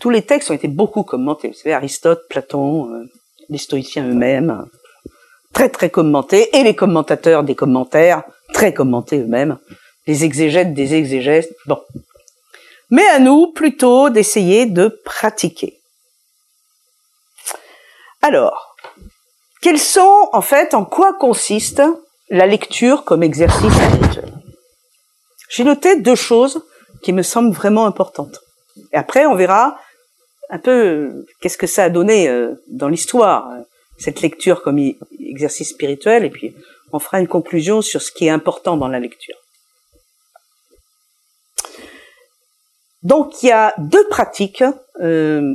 Tous 0.00 0.10
les 0.10 0.22
textes 0.22 0.50
ont 0.50 0.54
été 0.54 0.68
beaucoup 0.68 1.02
commentés. 1.02 1.48
Vous 1.48 1.54
savez, 1.54 1.74
Aristote, 1.74 2.22
Platon, 2.28 2.90
euh, 2.90 3.04
les 3.48 3.58
stoïciens 3.58 4.08
eux-mêmes, 4.08 4.66
très 5.52 5.68
très 5.68 5.90
commentés, 5.90 6.56
et 6.56 6.62
les 6.62 6.74
commentateurs 6.74 7.44
des 7.44 7.54
commentaires, 7.54 8.22
très 8.52 8.72
commentés 8.72 9.20
eux-mêmes, 9.20 9.58
les 10.06 10.24
exégètes 10.24 10.74
des 10.74 10.94
exégètes. 10.94 11.54
Bon, 11.66 11.80
mais 12.90 13.06
à 13.08 13.18
nous 13.18 13.52
plutôt 13.52 14.10
d'essayer 14.10 14.66
de 14.66 14.88
pratiquer. 15.04 15.80
Alors, 18.22 18.76
quels 19.62 19.78
sont 19.78 20.28
en 20.32 20.42
fait, 20.42 20.74
en 20.74 20.84
quoi 20.84 21.14
consiste 21.14 21.82
la 22.30 22.46
lecture 22.46 23.04
comme 23.04 23.22
exercice 23.22 23.72
spirituel? 23.72 24.32
J'ai 25.48 25.64
noté 25.64 25.96
deux 26.00 26.14
choses 26.14 26.62
qui 27.02 27.12
me 27.12 27.22
semblent 27.22 27.54
vraiment 27.54 27.86
importantes. 27.86 28.40
Et 28.92 28.96
après, 28.96 29.26
on 29.26 29.34
verra 29.34 29.78
un 30.50 30.58
peu 30.58 31.26
qu'est-ce 31.40 31.58
que 31.58 31.66
ça 31.66 31.84
a 31.84 31.90
donné 31.90 32.28
euh, 32.28 32.54
dans 32.68 32.88
l'histoire, 32.88 33.50
cette 33.98 34.20
lecture 34.20 34.62
comme 34.62 34.78
exercice 35.18 35.70
spirituel, 35.70 36.24
et 36.24 36.30
puis 36.30 36.54
on 36.92 36.98
fera 36.98 37.20
une 37.20 37.28
conclusion 37.28 37.82
sur 37.82 38.00
ce 38.02 38.12
qui 38.12 38.26
est 38.26 38.30
important 38.30 38.76
dans 38.76 38.88
la 38.88 39.00
lecture. 39.00 39.36
Donc 43.02 43.42
il 43.42 43.46
y 43.46 43.52
a 43.52 43.74
deux 43.78 44.06
pratiques 44.08 44.64
euh, 45.00 45.54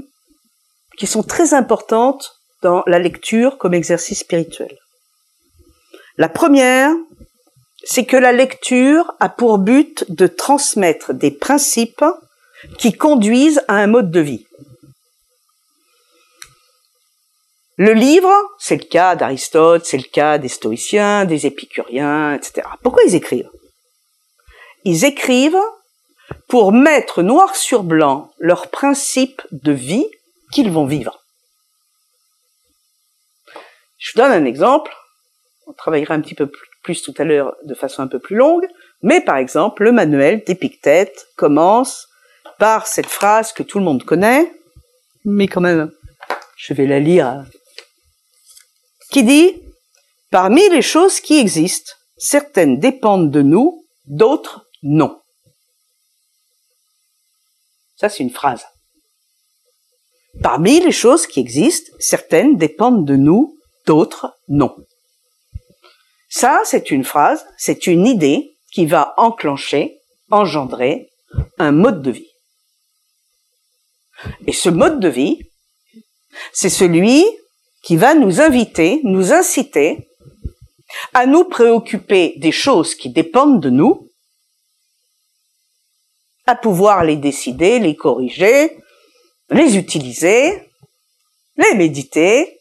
qui 0.97 1.07
sont 1.07 1.23
très 1.23 1.53
importantes 1.53 2.41
dans 2.61 2.83
la 2.87 2.99
lecture 2.99 3.57
comme 3.57 3.73
exercice 3.73 4.19
spirituel. 4.19 4.77
La 6.17 6.29
première, 6.29 6.93
c'est 7.83 8.05
que 8.05 8.17
la 8.17 8.31
lecture 8.31 9.11
a 9.19 9.29
pour 9.29 9.57
but 9.57 10.09
de 10.11 10.27
transmettre 10.27 11.13
des 11.13 11.31
principes 11.31 12.05
qui 12.77 12.93
conduisent 12.93 13.63
à 13.67 13.75
un 13.75 13.87
mode 13.87 14.11
de 14.11 14.19
vie. 14.19 14.45
Le 17.77 17.93
livre, 17.93 18.31
c'est 18.59 18.75
le 18.75 18.87
cas 18.87 19.15
d'Aristote, 19.15 19.85
c'est 19.85 19.97
le 19.97 20.03
cas 20.03 20.37
des 20.37 20.49
stoïciens, 20.49 21.25
des 21.25 21.47
épicuriens, 21.47 22.35
etc. 22.35 22.67
Pourquoi 22.83 23.01
ils 23.03 23.15
écrivent? 23.15 23.49
Ils 24.83 25.05
écrivent 25.05 25.61
pour 26.47 26.71
mettre 26.71 27.23
noir 27.23 27.55
sur 27.55 27.83
blanc 27.83 28.31
leurs 28.37 28.69
principes 28.69 29.41
de 29.51 29.71
vie 29.71 30.05
qu'ils 30.51 30.71
vont 30.71 30.85
vivre. 30.85 31.23
Je 33.97 34.11
vous 34.13 34.19
donne 34.19 34.31
un 34.31 34.45
exemple. 34.45 34.93
On 35.65 35.73
travaillera 35.73 36.13
un 36.13 36.21
petit 36.21 36.35
peu 36.35 36.47
plus 36.47 36.70
tout 36.83 37.13
à 37.17 37.23
l'heure 37.23 37.55
de 37.63 37.73
façon 37.73 38.01
un 38.01 38.07
peu 38.07 38.19
plus 38.19 38.35
longue. 38.35 38.67
Mais 39.01 39.21
par 39.21 39.37
exemple, 39.37 39.83
le 39.83 39.91
manuel 39.91 40.43
d'Épictète 40.45 41.27
commence 41.35 42.07
par 42.59 42.87
cette 42.87 43.07
phrase 43.07 43.53
que 43.53 43.63
tout 43.63 43.79
le 43.79 43.85
monde 43.85 44.03
connaît, 44.03 44.51
mais 45.25 45.47
quand 45.47 45.61
même, 45.61 45.91
je 46.57 46.73
vais 46.73 46.85
la 46.85 46.99
lire, 46.99 47.45
qui 49.11 49.23
dit, 49.23 49.61
parmi 50.29 50.67
les 50.69 50.81
choses 50.81 51.19
qui 51.19 51.39
existent, 51.39 51.93
certaines 52.17 52.79
dépendent 52.79 53.31
de 53.31 53.41
nous, 53.41 53.85
d'autres 54.05 54.67
non. 54.83 55.19
Ça, 57.95 58.09
c'est 58.09 58.23
une 58.23 58.31
phrase. 58.31 58.65
Parmi 60.41 60.79
les 60.79 60.91
choses 60.91 61.27
qui 61.27 61.39
existent, 61.39 61.91
certaines 61.99 62.57
dépendent 62.57 63.05
de 63.05 63.15
nous, 63.15 63.57
d'autres 63.85 64.37
non. 64.47 64.75
Ça, 66.33 66.61
c'est 66.63 66.91
une 66.91 67.03
phrase, 67.03 67.45
c'est 67.57 67.87
une 67.87 68.07
idée 68.07 68.57
qui 68.71 68.85
va 68.85 69.13
enclencher, 69.17 69.99
engendrer 70.29 71.11
un 71.57 71.73
mode 71.73 72.01
de 72.01 72.11
vie. 72.11 72.31
Et 74.47 74.53
ce 74.53 74.69
mode 74.69 75.01
de 75.01 75.09
vie, 75.09 75.51
c'est 76.53 76.69
celui 76.69 77.25
qui 77.83 77.97
va 77.97 78.13
nous 78.13 78.39
inviter, 78.39 79.01
nous 79.03 79.33
inciter 79.33 80.07
à 81.13 81.25
nous 81.25 81.43
préoccuper 81.43 82.35
des 82.37 82.53
choses 82.53 82.95
qui 82.95 83.09
dépendent 83.09 83.61
de 83.61 83.69
nous 83.69 84.09
à 86.45 86.55
pouvoir 86.55 87.03
les 87.03 87.17
décider, 87.17 87.79
les 87.79 87.97
corriger, 87.97 88.77
les 89.49 89.75
utiliser, 89.75 90.71
les 91.57 91.73
méditer, 91.75 92.60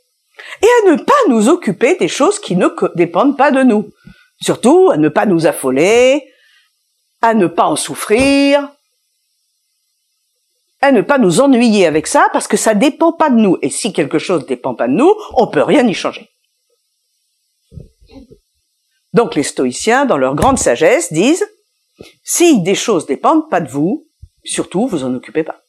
et 0.63 0.67
à 0.67 0.91
ne 0.93 1.03
pas 1.03 1.13
nous 1.29 1.49
occuper 1.49 1.97
des 1.97 2.09
choses 2.09 2.39
qui 2.39 2.57
ne 2.57 2.69
dépendent 2.95 3.37
pas 3.37 3.51
de 3.51 3.63
nous. 3.63 3.91
Surtout 4.43 4.91
à 4.91 4.97
ne 4.97 5.09
pas 5.09 5.27
nous 5.27 5.47
affoler, 5.47 6.33
à 7.21 7.35
ne 7.35 7.47
pas 7.47 7.65
en 7.65 7.77
souffrir, 7.77 8.71
à 10.81 10.93
ne 10.93 11.03
pas 11.03 11.19
nous 11.19 11.41
ennuyer 11.41 11.87
avec 11.87 12.07
ça 12.07 12.29
parce 12.33 12.49
que 12.49 12.57
ça 12.57 12.75
dépend 12.75 13.13
pas 13.13 13.31
de 13.31 13.37
nous. 13.37 13.59
Et 13.63 13.71
si 13.71 13.93
quelque 13.93 14.19
chose 14.19 14.43
ne 14.43 14.47
dépend 14.47 14.75
pas 14.75 14.89
de 14.89 14.95
nous, 14.95 15.15
on 15.35 15.47
peut 15.47 15.63
rien 15.63 15.87
y 15.87 15.95
changer. 15.95 16.29
Donc 19.13 19.35
les 19.35 19.43
stoïciens, 19.43 20.07
dans 20.07 20.17
leur 20.17 20.35
grande 20.35 20.59
sagesse, 20.59 21.13
disent, 21.13 21.47
si 22.23 22.63
des 22.63 22.75
choses 22.75 23.07
dépendent 23.07 23.51
pas 23.51 23.61
de 23.61 23.69
vous, 23.69 24.09
surtout 24.45 24.87
vous 24.87 25.05
en 25.05 25.15
occupez 25.15 25.43
pas. 25.43 25.61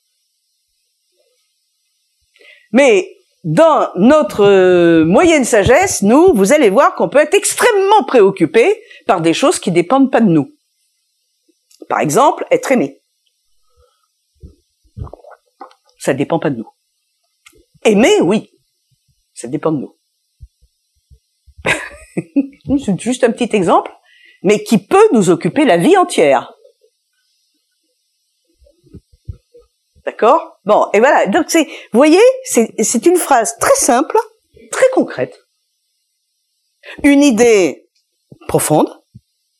Mais 2.72 3.10
dans 3.44 3.90
notre 3.96 4.46
euh, 4.46 5.04
moyenne 5.06 5.46
sagesse, 5.46 6.04
nous, 6.04 6.34
vous 6.34 6.54
allez 6.54 6.70
voir 6.70 6.96
qu'on 6.96 7.10
peut 7.10 7.20
être 7.20 7.34
extrêmement 7.34 8.04
préoccupé 8.06 8.82
par 9.08 9.22
des 9.22 9.34
choses 9.34 9.60
qui 9.60 9.72
dépendent 9.72 10.12
pas 10.12 10.22
de 10.22 10.30
nous. 10.30 10.54
Par 11.90 12.00
exemple, 12.00 12.46
être 12.52 12.72
aimé. 12.72 13.02
Ça 15.98 16.14
dépend 16.14 16.40
pas 16.40 16.50
de 16.50 16.58
nous. 16.58 16.70
Aimer, 17.84 18.22
oui. 18.22 18.52
Ça 19.34 19.48
dépend 19.48 19.72
de 19.72 19.80
nous. 19.80 19.98
C'est 22.86 23.00
juste 23.00 23.24
un 23.24 23.32
petit 23.32 23.56
exemple, 23.56 23.92
mais 24.44 24.64
qui 24.64 24.78
peut 24.78 25.08
nous 25.14 25.30
occuper 25.30 25.66
la 25.66 25.78
vie 25.78 25.98
entière. 25.98 26.54
D'accord? 30.06 30.60
Bon, 30.66 30.88
et 30.94 31.00
voilà. 31.00 31.26
Donc 31.28 31.46
c'est, 31.48 31.66
vous 31.66 32.00
voyez, 32.00 32.22
c'est 32.44 33.06
une 33.06 33.18
phrase 33.18 33.58
très 33.60 33.76
simple, 33.76 34.18
très 34.72 34.86
concrète. 34.94 35.38
Une 37.04 37.22
idée 37.22 37.88
profonde, 38.48 38.90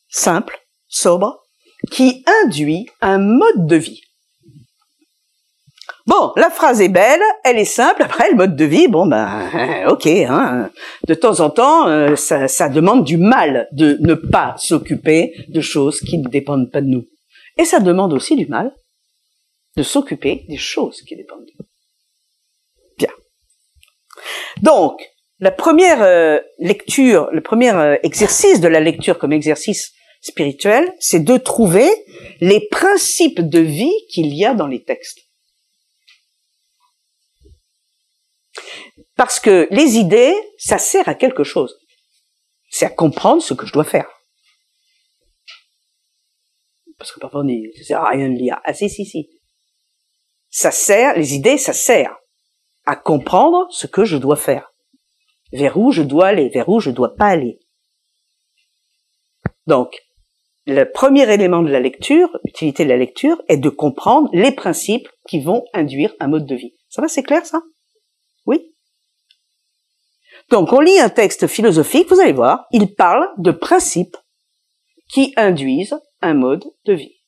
simple, 0.08 0.58
sobre, 0.88 1.42
qui 1.90 2.24
induit 2.44 2.88
un 3.00 3.18
mode 3.18 3.66
de 3.66 3.76
vie. 3.76 4.02
Bon, 6.06 6.32
la 6.36 6.50
phrase 6.50 6.80
est 6.80 6.88
belle, 6.88 7.20
elle 7.44 7.58
est 7.58 7.64
simple. 7.64 8.02
Après, 8.02 8.28
le 8.30 8.36
mode 8.36 8.56
de 8.56 8.64
vie, 8.64 8.88
bon 8.88 9.06
ben, 9.06 9.86
ok. 9.88 10.06
Hein, 10.06 10.70
de 11.06 11.14
temps 11.14 11.40
en 11.40 11.50
temps, 11.50 11.86
euh, 11.86 12.16
ça, 12.16 12.48
ça 12.48 12.68
demande 12.68 13.04
du 13.04 13.16
mal 13.16 13.68
de 13.72 13.96
ne 14.00 14.14
pas 14.14 14.54
s'occuper 14.58 15.32
de 15.48 15.60
choses 15.60 16.00
qui 16.00 16.18
ne 16.18 16.28
dépendent 16.28 16.70
pas 16.72 16.80
de 16.80 16.88
nous. 16.88 17.04
Et 17.56 17.64
ça 17.64 17.78
demande 17.78 18.12
aussi 18.12 18.34
du 18.34 18.46
mal 18.46 18.72
de 19.76 19.82
s'occuper 19.82 20.44
des 20.48 20.56
choses 20.56 21.02
qui 21.02 21.16
dépendent 21.16 21.46
de 21.46 21.52
nous. 21.58 21.66
Bien. 22.98 23.12
Donc, 24.62 25.00
la 25.38 25.50
première 25.50 26.02
euh, 26.02 26.40
lecture, 26.58 27.28
le 27.32 27.40
premier 27.40 27.70
euh, 27.70 27.96
exercice 28.02 28.60
de 28.60 28.68
la 28.68 28.80
lecture 28.80 29.18
comme 29.18 29.32
exercice 29.32 29.92
spirituel, 30.20 30.94
c'est 31.00 31.24
de 31.24 31.36
trouver 31.36 31.90
les 32.40 32.68
principes 32.68 33.40
de 33.40 33.58
vie 33.58 33.92
qu'il 34.08 34.34
y 34.34 34.44
a 34.44 34.54
dans 34.54 34.68
les 34.68 34.84
textes. 34.84 35.18
Parce 39.16 39.40
que 39.40 39.66
les 39.70 39.96
idées, 39.96 40.34
ça 40.58 40.78
sert 40.78 41.08
à 41.08 41.14
quelque 41.14 41.44
chose. 41.44 41.76
C'est 42.70 42.86
à 42.86 42.90
comprendre 42.90 43.42
ce 43.42 43.54
que 43.54 43.66
je 43.66 43.72
dois 43.72 43.84
faire. 43.84 44.08
Parce 46.98 47.12
que 47.12 47.20
parfois 47.20 47.40
on 47.40 47.44
dit, 47.44 47.64
ça 47.78 47.84
sert 47.84 48.00
à 48.00 48.10
rien 48.10 48.28
de 48.28 48.36
lire. 48.36 48.60
Ah 48.64 48.74
si, 48.74 48.88
si, 48.88 49.04
si. 49.04 49.28
Ça 50.52 50.70
sert, 50.70 51.16
les 51.16 51.34
idées, 51.34 51.56
ça 51.56 51.72
sert 51.72 52.14
à 52.84 52.94
comprendre 52.94 53.66
ce 53.70 53.86
que 53.86 54.04
je 54.04 54.18
dois 54.18 54.36
faire. 54.36 54.72
Vers 55.50 55.78
où 55.78 55.90
je 55.92 56.02
dois 56.02 56.26
aller, 56.28 56.50
vers 56.50 56.68
où 56.68 56.78
je 56.78 56.90
dois 56.90 57.14
pas 57.16 57.28
aller. 57.28 57.58
Donc, 59.66 59.98
le 60.66 60.84
premier 60.84 61.32
élément 61.32 61.62
de 61.62 61.70
la 61.70 61.80
lecture, 61.80 62.28
l'utilité 62.44 62.84
de 62.84 62.90
la 62.90 62.98
lecture, 62.98 63.40
est 63.48 63.56
de 63.56 63.70
comprendre 63.70 64.28
les 64.34 64.52
principes 64.52 65.08
qui 65.26 65.40
vont 65.40 65.64
induire 65.72 66.14
un 66.20 66.28
mode 66.28 66.46
de 66.46 66.54
vie. 66.54 66.74
Ça 66.90 67.00
va, 67.00 67.08
c'est 67.08 67.22
clair 67.22 67.46
ça? 67.46 67.62
Oui? 68.44 68.74
Donc 70.50 70.72
on 70.74 70.80
lit 70.80 70.98
un 70.98 71.08
texte 71.08 71.46
philosophique, 71.46 72.10
vous 72.10 72.20
allez 72.20 72.32
voir, 72.32 72.66
il 72.72 72.94
parle 72.94 73.26
de 73.38 73.52
principes 73.52 74.16
qui 75.08 75.32
induisent 75.36 75.98
un 76.20 76.34
mode 76.34 76.64
de 76.84 76.92
vie. 76.92 77.21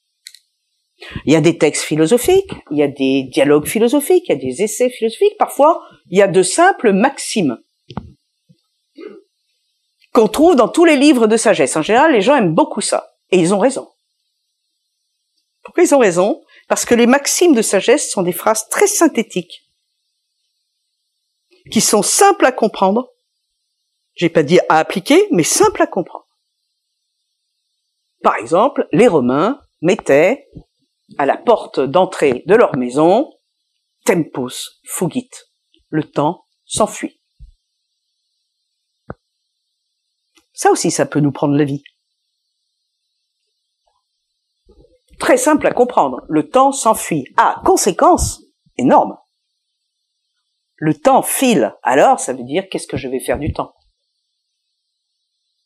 Il 1.26 1.32
y 1.32 1.36
a 1.36 1.40
des 1.40 1.58
textes 1.58 1.84
philosophiques, 1.84 2.52
il 2.70 2.78
y 2.78 2.82
a 2.82 2.88
des 2.88 3.24
dialogues 3.24 3.66
philosophiques, 3.66 4.24
il 4.28 4.32
y 4.32 4.34
a 4.36 4.40
des 4.40 4.62
essais 4.62 4.90
philosophiques, 4.90 5.36
parfois 5.38 5.82
il 6.10 6.18
y 6.18 6.22
a 6.22 6.28
de 6.28 6.42
simples 6.42 6.92
maximes 6.92 7.58
qu'on 10.14 10.28
trouve 10.28 10.54
dans 10.54 10.68
tous 10.68 10.84
les 10.84 10.96
livres 10.96 11.26
de 11.26 11.36
sagesse. 11.36 11.76
En 11.76 11.82
général, 11.82 12.12
les 12.12 12.22
gens 12.22 12.36
aiment 12.36 12.54
beaucoup 12.54 12.80
ça. 12.80 13.16
Et 13.30 13.38
ils 13.38 13.52
ont 13.52 13.58
raison. 13.58 13.90
Pourquoi 15.64 15.82
ils 15.82 15.94
ont 15.94 15.98
raison? 15.98 16.42
Parce 16.68 16.84
que 16.84 16.94
les 16.94 17.06
maximes 17.06 17.54
de 17.54 17.62
sagesse 17.62 18.10
sont 18.10 18.22
des 18.22 18.32
phrases 18.32 18.68
très 18.68 18.86
synthétiques, 18.86 19.62
qui 21.70 21.80
sont 21.80 22.02
simples 22.02 22.46
à 22.46 22.52
comprendre. 22.52 23.10
J'ai 24.14 24.28
pas 24.28 24.44
dit 24.44 24.60
à 24.68 24.78
appliquer, 24.78 25.26
mais 25.32 25.42
simples 25.42 25.82
à 25.82 25.86
comprendre. 25.86 26.26
Par 28.22 28.36
exemple, 28.36 28.86
les 28.92 29.08
Romains 29.08 29.60
mettaient 29.82 30.46
à 31.18 31.26
la 31.26 31.36
porte 31.36 31.80
d'entrée 31.80 32.42
de 32.46 32.54
leur 32.54 32.76
maison 32.76 33.30
tempus 34.04 34.80
fugit. 34.84 35.30
Le 35.88 36.10
temps 36.10 36.44
s'enfuit. 36.64 37.20
Ça 40.52 40.70
aussi, 40.70 40.90
ça 40.90 41.06
peut 41.06 41.20
nous 41.20 41.32
prendre 41.32 41.56
la 41.56 41.64
vie. 41.64 41.82
Très 45.18 45.36
simple 45.36 45.66
à 45.66 45.72
comprendre. 45.72 46.22
Le 46.28 46.48
temps 46.48 46.72
s'enfuit. 46.72 47.24
Ah, 47.36 47.60
conséquence 47.64 48.42
énorme. 48.76 49.16
Le 50.76 50.94
temps 50.94 51.22
file. 51.22 51.74
Alors, 51.82 52.20
ça 52.20 52.32
veut 52.32 52.44
dire 52.44 52.68
qu'est-ce 52.70 52.86
que 52.86 52.96
je 52.96 53.08
vais 53.08 53.20
faire 53.20 53.38
du 53.38 53.52
temps? 53.52 53.74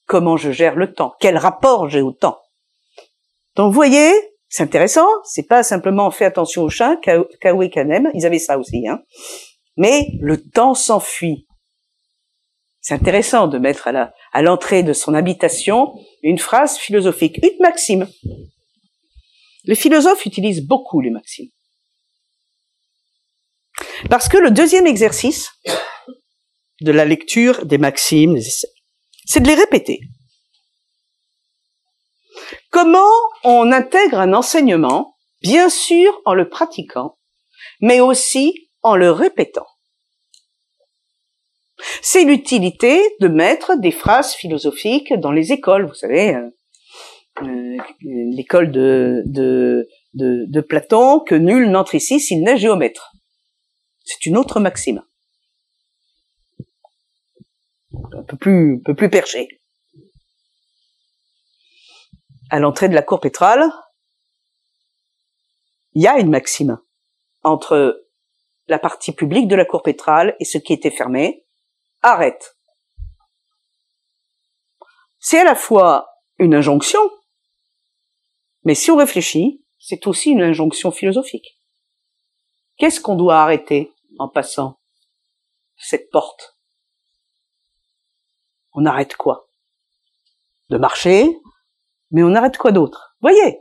Comment 0.07 0.37
je 0.37 0.53
gère 0.53 0.77
le 0.77 0.94
temps? 0.94 1.14
Quel 1.20 1.37
rapport 1.37 1.88
j'ai 1.88 2.03
au 2.03 2.12
temps? 2.12 2.40
Donc, 3.57 3.68
vous 3.68 3.74
voyez, 3.74 4.12
c'est 4.48 4.62
intéressant. 4.62 5.06
C'est 5.24 5.46
pas 5.46 5.62
simplement 5.62 6.11
fait 6.11 6.24
attention 6.24 6.62
aux 6.62 6.70
chiens, 6.70 6.96
Kao 6.96 7.62
et 7.62 7.70
Kanem, 7.70 8.11
ils 8.14 8.26
avaient 8.26 8.38
ça 8.38 8.58
aussi. 8.58 8.87
Hein. 8.88 9.02
Mais 9.76 10.08
le 10.20 10.42
temps 10.42 10.74
s'enfuit. 10.74 11.46
C'est 12.80 12.94
intéressant 12.94 13.48
de 13.48 13.58
mettre 13.58 13.88
à 14.32 14.42
l'entrée 14.42 14.82
de 14.82 14.92
son 14.92 15.12
habitation 15.12 15.92
une 16.22 16.38
phrase 16.38 16.78
philosophique, 16.78 17.38
une 17.42 17.58
maxime. 17.61 18.08
Les 19.64 19.74
philosophes 19.74 20.24
utilisent 20.24 20.66
beaucoup 20.66 21.00
les 21.00 21.11
maximes. 21.11 21.50
Parce 24.08 24.28
que 24.28 24.38
le 24.38 24.50
deuxième 24.50 24.87
exercice 24.87 25.50
de 26.80 26.92
la 26.92 27.04
lecture 27.04 27.66
des 27.66 27.78
maximes, 27.78 28.38
c'est 29.26 29.40
de 29.40 29.46
les 29.46 29.54
répéter. 29.54 30.00
Comment 32.70 33.14
on 33.44 33.72
intègre 33.72 34.18
un 34.20 34.35
enseignement, 34.35 35.16
bien 35.42 35.68
sûr 35.68 36.20
en 36.24 36.35
le 36.35 36.48
pratiquant, 36.48 37.16
mais 37.81 38.00
aussi 38.00 38.68
en 38.83 38.96
le 38.96 39.11
répétant? 39.11 39.66
C'est 42.02 42.24
l'utilité 42.24 43.00
de 43.20 43.28
mettre 43.28 43.76
des 43.76 43.92
phrases 43.92 44.35
philosophiques 44.35 45.14
dans 45.14 45.33
les 45.33 45.52
écoles, 45.52 45.87
vous 45.87 45.94
savez, 45.94 46.35
euh, 46.35 46.50
euh, 47.42 47.76
l'école 48.02 48.72
de, 48.72 49.22
de, 49.26 49.87
de, 50.14 50.61
Platon, 50.61 51.20
que 51.20 51.35
nul 51.37 51.70
n'entre 51.70 51.94
ici 51.94 52.18
s'il 52.18 52.42
n'est 52.42 52.57
géomètre. 52.57 53.12
C'est 54.04 54.26
une 54.26 54.37
autre 54.37 54.59
maxime. 54.59 55.02
Un 58.12 58.22
peu 58.24 58.37
plus, 58.37 58.74
un 58.74 58.83
peu 58.85 58.94
plus 58.94 59.11
perché. 59.11 59.48
À 62.50 62.58
l'entrée 62.58 62.88
de 62.88 62.94
la 62.94 63.02
cour 63.02 63.20
pétrale, 63.20 63.70
il 65.94 66.02
y 66.02 66.06
a 66.06 66.18
une 66.18 66.30
maxime 66.30 66.78
entre 67.42 68.06
la 68.68 68.78
partie 68.78 69.12
publique 69.12 69.48
de 69.48 69.56
la 69.56 69.64
cour 69.64 69.82
pétrale 69.82 70.37
et 70.40 70.44
ce 70.44 70.58
qui 70.58 70.72
était 70.72 70.90
fermé. 70.90 71.46
Arrête. 72.02 72.56
C'est 75.18 75.40
à 75.40 75.44
la 75.44 75.54
fois 75.54 76.08
une 76.38 76.54
injonction 76.54 77.00
mais 78.64 78.74
si 78.74 78.90
on 78.90 78.96
réfléchit, 78.96 79.64
c'est 79.78 80.06
aussi 80.06 80.30
une 80.30 80.42
injonction 80.42 80.90
philosophique. 80.90 81.58
Qu'est-ce 82.76 83.00
qu'on 83.00 83.16
doit 83.16 83.40
arrêter 83.40 83.92
en 84.18 84.28
passant 84.28 84.78
cette 85.78 86.11
porte? 86.11 86.58
On 88.72 88.84
arrête 88.84 89.16
quoi? 89.16 89.48
De 90.68 90.76
marcher, 90.76 91.40
mais 92.11 92.23
on 92.23 92.35
arrête 92.35 92.57
quoi 92.57 92.73
d'autre? 92.73 93.16
Voyez 93.21 93.61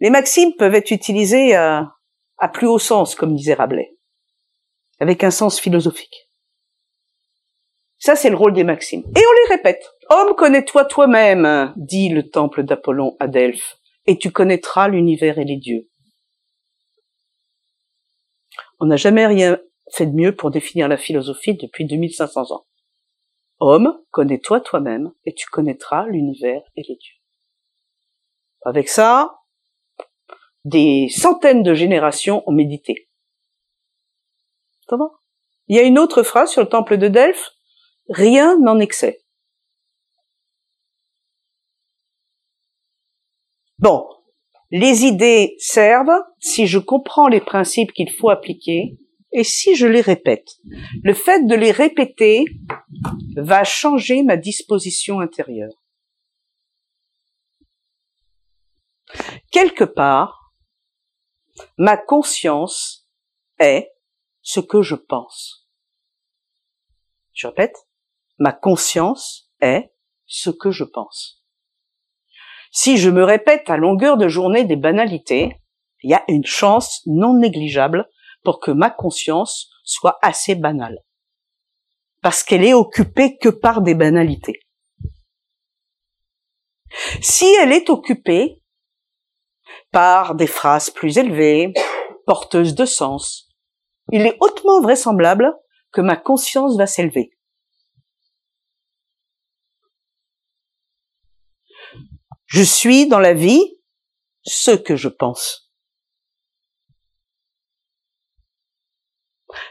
Les 0.00 0.10
maximes 0.10 0.54
peuvent 0.56 0.74
être 0.74 0.90
utilisées 0.90 1.54
à, 1.54 1.94
à 2.38 2.48
plus 2.48 2.66
haut 2.66 2.78
sens, 2.78 3.14
comme 3.14 3.34
disait 3.34 3.54
Rabelais, 3.54 3.96
avec 5.00 5.24
un 5.24 5.30
sens 5.30 5.60
philosophique. 5.60 6.28
Ça, 7.98 8.14
c'est 8.14 8.30
le 8.30 8.36
rôle 8.36 8.52
des 8.52 8.64
maximes. 8.64 9.02
Et 9.16 9.20
on 9.20 9.48
les 9.48 9.56
répète. 9.56 9.90
Homme, 10.10 10.34
connais-toi 10.36 10.84
toi-même, 10.84 11.72
dit 11.76 12.08
le 12.08 12.28
temple 12.28 12.62
d'Apollon 12.62 13.16
à 13.20 13.26
Delphes, 13.26 13.78
et 14.06 14.18
tu 14.18 14.30
connaîtras 14.30 14.88
l'univers 14.88 15.38
et 15.38 15.44
les 15.44 15.56
dieux. 15.56 15.88
On 18.78 18.86
n'a 18.86 18.96
jamais 18.96 19.26
rien 19.26 19.58
fait 19.92 20.06
de 20.06 20.14
mieux 20.14 20.34
pour 20.34 20.50
définir 20.50 20.88
la 20.88 20.96
philosophie 20.96 21.54
depuis 21.54 21.86
2500 21.86 22.52
ans. 22.52 22.66
Homme, 23.58 23.98
connais-toi 24.10 24.60
toi-même, 24.60 25.12
et 25.24 25.34
tu 25.34 25.46
connaîtras 25.48 26.06
l'univers 26.06 26.62
et 26.76 26.82
les 26.82 26.96
dieux. 26.96 27.15
Avec 28.66 28.88
ça, 28.88 29.30
des 30.64 31.06
centaines 31.08 31.62
de 31.62 31.72
générations 31.72 32.42
ont 32.48 32.52
médité. 32.52 33.08
Comment? 34.88 35.12
Il 35.68 35.76
y 35.76 35.78
a 35.78 35.84
une 35.84 36.00
autre 36.00 36.24
phrase 36.24 36.50
sur 36.50 36.62
le 36.62 36.68
temple 36.68 36.96
de 36.98 37.06
Delphes. 37.06 37.52
Rien 38.08 38.58
n'en 38.58 38.80
excès. 38.80 39.20
Bon, 43.78 44.04
les 44.72 45.04
idées 45.04 45.54
servent 45.60 46.24
si 46.40 46.66
je 46.66 46.80
comprends 46.80 47.28
les 47.28 47.40
principes 47.40 47.92
qu'il 47.92 48.10
faut 48.10 48.30
appliquer 48.30 48.98
et 49.30 49.44
si 49.44 49.76
je 49.76 49.86
les 49.86 50.00
répète. 50.00 50.48
Le 51.04 51.14
fait 51.14 51.46
de 51.46 51.54
les 51.54 51.70
répéter 51.70 52.44
va 53.36 53.62
changer 53.62 54.24
ma 54.24 54.36
disposition 54.36 55.20
intérieure. 55.20 55.85
Quelque 59.56 59.84
part, 59.84 60.52
Ma 61.78 61.96
conscience 61.96 63.08
est 63.58 63.90
ce 64.42 64.60
que 64.60 64.82
je 64.82 64.94
pense. 64.94 65.66
Je 67.32 67.46
répète, 67.46 67.88
ma 68.38 68.52
conscience 68.52 69.50
est 69.62 69.94
ce 70.26 70.50
que 70.50 70.70
je 70.70 70.84
pense. 70.84 71.42
Si 72.70 72.98
je 72.98 73.08
me 73.08 73.24
répète 73.24 73.70
à 73.70 73.78
longueur 73.78 74.18
de 74.18 74.28
journée 74.28 74.64
des 74.64 74.76
banalités, 74.76 75.56
il 76.02 76.10
y 76.10 76.14
a 76.14 76.24
une 76.28 76.44
chance 76.44 77.00
non 77.06 77.38
négligeable 77.38 78.10
pour 78.44 78.60
que 78.60 78.70
ma 78.70 78.90
conscience 78.90 79.70
soit 79.84 80.18
assez 80.20 80.54
banale. 80.54 80.98
Parce 82.20 82.42
qu'elle 82.42 82.62
est 82.62 82.74
occupée 82.74 83.38
que 83.38 83.48
par 83.48 83.80
des 83.80 83.94
banalités. 83.94 84.60
Si 87.22 87.46
elle 87.62 87.72
est 87.72 87.88
occupée 87.88 88.60
par 89.96 90.34
des 90.34 90.46
phrases 90.46 90.90
plus 90.90 91.16
élevées, 91.16 91.72
porteuses 92.26 92.74
de 92.74 92.84
sens. 92.84 93.48
Il 94.12 94.26
est 94.26 94.36
hautement 94.40 94.82
vraisemblable 94.82 95.50
que 95.90 96.02
ma 96.02 96.18
conscience 96.18 96.76
va 96.76 96.86
s'élever. 96.86 97.30
Je 102.44 102.62
suis 102.62 103.08
dans 103.08 103.20
la 103.20 103.32
vie 103.32 103.62
ce 104.44 104.72
que 104.72 104.96
je 104.96 105.08
pense. 105.08 105.72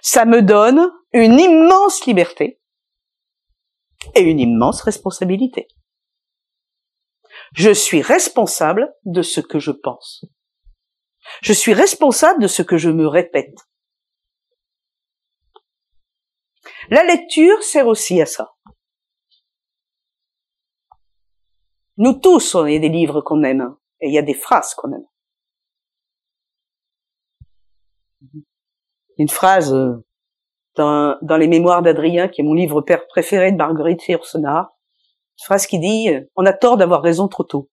Ça 0.02 0.26
me 0.26 0.42
donne 0.42 0.92
une 1.14 1.40
immense 1.40 2.04
liberté 2.08 2.60
et 4.16 4.22
une 4.22 4.40
immense 4.40 4.82
responsabilité. 4.82 5.68
Je 7.56 7.72
suis 7.72 8.02
responsable 8.02 8.94
de 9.06 9.22
ce 9.22 9.40
que 9.40 9.60
je 9.60 9.72
pense. 9.72 10.26
Je 11.42 11.54
suis 11.54 11.74
responsable 11.74 12.42
de 12.42 12.48
ce 12.48 12.62
que 12.62 12.78
je 12.78 12.90
me 12.90 13.08
répète. 13.08 13.58
La 16.90 17.04
lecture 17.04 17.64
sert 17.64 17.88
aussi 17.88 18.22
à 18.22 18.26
ça. 18.26 18.54
Nous 21.98 22.14
tous, 22.14 22.56
on 22.56 22.66
a 22.66 22.78
des 22.78 22.90
livres 22.90 23.22
qu'on 23.22 23.44
aime, 23.44 23.76
et 24.02 24.10
il 24.10 24.14
y 24.14 24.18
a 24.18 24.22
des 24.22 24.34
phrases 24.34 24.74
qu'on 24.74 24.92
aime. 24.92 25.08
Une 29.18 29.30
phrase 29.30 29.74
euh, 29.74 30.04
dans, 30.76 31.38
les 31.38 31.48
mémoires 31.48 31.82
d'Adrien, 31.82 32.28
qui 32.28 32.42
est 32.42 32.44
mon 32.44 32.54
livre 32.54 32.82
préféré 32.82 33.54
de 33.54 33.58
Marguerite 33.58 34.06
Yourcenar, 34.10 34.75
phrase 35.44 35.68
qui 35.68 35.80
dit 35.80 36.10
euh, 36.10 36.22
on 36.36 36.46
a 36.46 36.54
tort 36.54 36.78
d'avoir 36.78 37.02
raison 37.02 37.28
trop 37.28 37.44
tôt. 37.44 37.70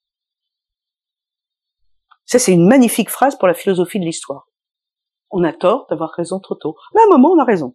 Ça, 2.24 2.38
c'est 2.38 2.52
une 2.52 2.66
magnifique 2.66 3.10
phrase 3.10 3.36
pour 3.36 3.48
la 3.48 3.54
philosophie 3.54 4.00
de 4.00 4.04
l'histoire. 4.04 4.48
On 5.30 5.44
a 5.44 5.52
tort 5.52 5.86
d'avoir 5.90 6.10
raison 6.10 6.40
trop 6.40 6.54
tôt. 6.54 6.76
Mais 6.94 7.00
à 7.02 7.04
un 7.04 7.08
moment, 7.10 7.30
on 7.30 7.38
a 7.38 7.44
raison. 7.44 7.74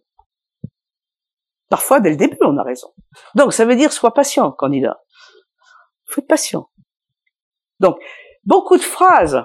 Parfois, 1.68 2.00
dès 2.00 2.10
le 2.10 2.16
début, 2.16 2.38
on 2.40 2.56
a 2.56 2.62
raison. 2.62 2.88
Donc, 3.34 3.52
ça 3.52 3.64
veut 3.64 3.76
dire 3.76 3.92
sois 3.92 4.14
patient, 4.14 4.50
candidat. 4.52 5.02
Faut 6.06 6.22
être 6.22 6.28
patient. 6.28 6.70
Donc, 7.78 7.98
beaucoup 8.44 8.76
de 8.76 8.82
phrases 8.82 9.44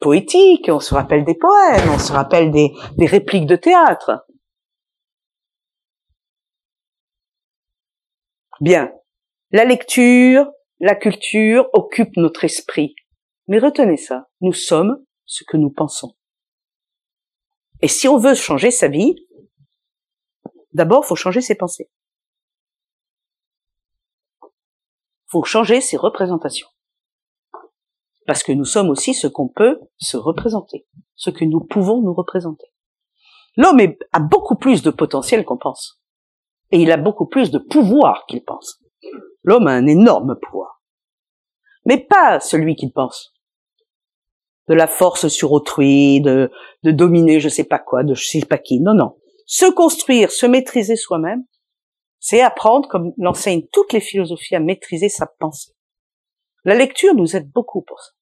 poétiques, 0.00 0.68
on 0.68 0.80
se 0.80 0.94
rappelle 0.94 1.24
des 1.24 1.34
poèmes, 1.34 1.88
on 1.90 1.98
se 1.98 2.12
rappelle 2.12 2.50
des 2.50 3.06
répliques 3.06 3.46
de 3.46 3.56
théâtre. 3.56 4.26
Bien. 8.60 8.92
La 9.54 9.64
lecture, 9.64 10.50
la 10.80 10.96
culture 10.96 11.70
occupent 11.74 12.16
notre 12.16 12.42
esprit. 12.42 12.96
Mais 13.46 13.60
retenez 13.60 13.96
ça, 13.96 14.28
nous 14.40 14.52
sommes 14.52 15.06
ce 15.26 15.44
que 15.44 15.56
nous 15.56 15.70
pensons. 15.70 16.16
Et 17.80 17.86
si 17.86 18.08
on 18.08 18.18
veut 18.18 18.34
changer 18.34 18.72
sa 18.72 18.88
vie, 18.88 19.14
d'abord, 20.72 21.04
faut 21.04 21.14
changer 21.14 21.40
ses 21.40 21.54
pensées. 21.54 21.88
Faut 25.26 25.44
changer 25.44 25.80
ses 25.80 25.98
représentations. 25.98 26.68
Parce 28.26 28.42
que 28.42 28.50
nous 28.50 28.64
sommes 28.64 28.90
aussi 28.90 29.14
ce 29.14 29.28
qu'on 29.28 29.46
peut 29.46 29.78
se 29.98 30.16
représenter, 30.16 30.84
ce 31.14 31.30
que 31.30 31.44
nous 31.44 31.60
pouvons 31.60 32.02
nous 32.02 32.12
représenter. 32.12 32.66
L'homme 33.56 33.78
a 34.10 34.18
beaucoup 34.18 34.56
plus 34.56 34.82
de 34.82 34.90
potentiel 34.90 35.44
qu'on 35.44 35.58
pense. 35.58 36.02
Et 36.72 36.78
il 36.78 36.90
a 36.90 36.96
beaucoup 36.96 37.26
plus 37.26 37.52
de 37.52 37.58
pouvoir 37.58 38.26
qu'il 38.26 38.42
pense. 38.42 38.83
L'homme 39.44 39.68
a 39.68 39.72
un 39.72 39.86
énorme 39.86 40.36
pouvoir. 40.40 40.82
Mais 41.86 41.98
pas 41.98 42.40
celui 42.40 42.74
qu'il 42.76 42.92
pense. 42.92 43.32
De 44.68 44.74
la 44.74 44.86
force 44.86 45.28
sur 45.28 45.52
autrui, 45.52 46.20
de, 46.22 46.50
de 46.82 46.90
dominer 46.90 47.38
je 47.38 47.50
sais 47.50 47.64
pas 47.64 47.78
quoi, 47.78 48.02
de 48.02 48.14
je 48.14 48.26
sais 48.26 48.40
pas 48.40 48.58
qui. 48.58 48.80
Non, 48.80 48.94
non. 48.94 49.16
Se 49.46 49.70
construire, 49.70 50.30
se 50.30 50.46
maîtriser 50.46 50.96
soi-même, 50.96 51.44
c'est 52.18 52.40
apprendre, 52.40 52.88
comme 52.88 53.12
l'enseignent 53.18 53.66
toutes 53.70 53.92
les 53.92 54.00
philosophies, 54.00 54.56
à 54.56 54.60
maîtriser 54.60 55.10
sa 55.10 55.26
pensée. 55.26 55.72
La 56.64 56.74
lecture 56.74 57.14
nous 57.14 57.36
aide 57.36 57.50
beaucoup 57.50 57.82
pour 57.82 58.00
ça. 58.00 58.12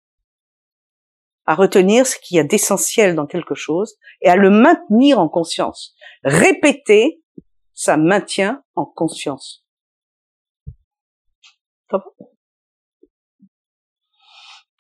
À 1.47 1.55
retenir 1.55 2.05
ce 2.05 2.17
qu'il 2.19 2.37
y 2.37 2.41
a 2.41 2.45
d'essentiel 2.45 3.15
dans 3.15 3.27
quelque 3.27 3.55
chose 3.55 3.95
et 4.21 4.29
à 4.29 4.35
le 4.35 4.51
maintenir 4.51 5.21
en 5.21 5.29
conscience. 5.29 5.95
Répéter, 6.25 7.23
ça 7.75 7.97
maintient 7.97 8.65
en 8.75 8.87
conscience. 8.87 9.62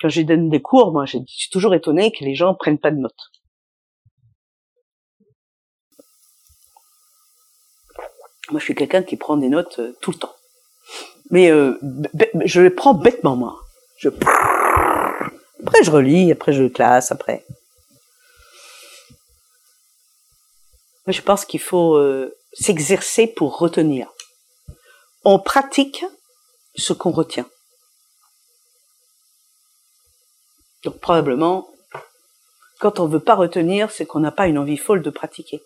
Quand 0.00 0.08
j'ai 0.08 0.24
donné 0.24 0.48
des 0.50 0.60
cours, 0.60 0.92
moi, 0.92 1.06
je 1.06 1.18
suis 1.26 1.50
toujours 1.50 1.74
étonné 1.74 2.10
que 2.12 2.24
les 2.24 2.34
gens 2.34 2.54
prennent 2.54 2.78
pas 2.78 2.90
de 2.90 2.96
notes. 2.96 3.30
Moi, 8.50 8.58
je 8.58 8.64
suis 8.64 8.74
quelqu'un 8.74 9.02
qui 9.02 9.16
prend 9.16 9.36
des 9.36 9.48
notes 9.48 9.78
euh, 9.78 9.96
tout 10.00 10.10
le 10.10 10.18
temps. 10.18 10.34
Mais 11.30 11.50
euh, 11.50 11.78
je 12.44 12.60
les 12.60 12.70
prends 12.70 12.94
bêtement, 12.94 13.36
moi. 13.36 13.58
Je... 13.96 14.08
Après, 14.08 15.82
je 15.84 15.90
relis, 15.90 16.32
après, 16.32 16.52
je 16.52 16.64
classe, 16.64 17.12
après. 17.12 17.46
Moi, 21.06 21.12
je 21.12 21.22
pense 21.22 21.44
qu'il 21.44 21.60
faut 21.60 21.94
euh, 21.94 22.36
s'exercer 22.52 23.26
pour 23.26 23.58
retenir. 23.58 24.12
On 25.24 25.38
pratique 25.38 26.04
ce 26.74 26.92
qu'on 26.92 27.10
retient. 27.10 27.46
Donc 30.84 30.98
probablement, 30.98 31.68
quand 32.80 32.98
on 32.98 33.06
ne 33.06 33.12
veut 33.12 33.20
pas 33.20 33.34
retenir, 33.34 33.90
c'est 33.90 34.06
qu'on 34.06 34.20
n'a 34.20 34.32
pas 34.32 34.48
une 34.48 34.58
envie 34.58 34.76
folle 34.76 35.02
de 35.02 35.10
pratiquer. 35.10 35.62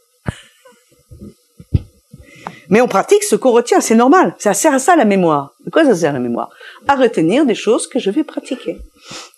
Mais 2.69 2.81
on 2.81 2.89
pratique 2.89 3.23
ce 3.23 3.37
qu'on 3.37 3.53
retient, 3.53 3.81
c'est 3.81 3.95
normal. 3.95 4.35
Ça 4.39 4.53
sert 4.53 4.75
à 4.75 4.79
ça 4.79 4.97
la 4.97 5.05
mémoire. 5.05 5.55
De 5.65 5.71
quoi 5.71 5.85
ça 5.85 5.95
sert 5.95 6.13
la 6.13 6.19
mémoire? 6.19 6.51
À 6.89 6.97
retenir 6.97 7.47
des 7.47 7.55
choses 7.55 7.87
que 7.87 7.99
je 7.99 8.11
vais 8.11 8.25
pratiquer 8.25 8.77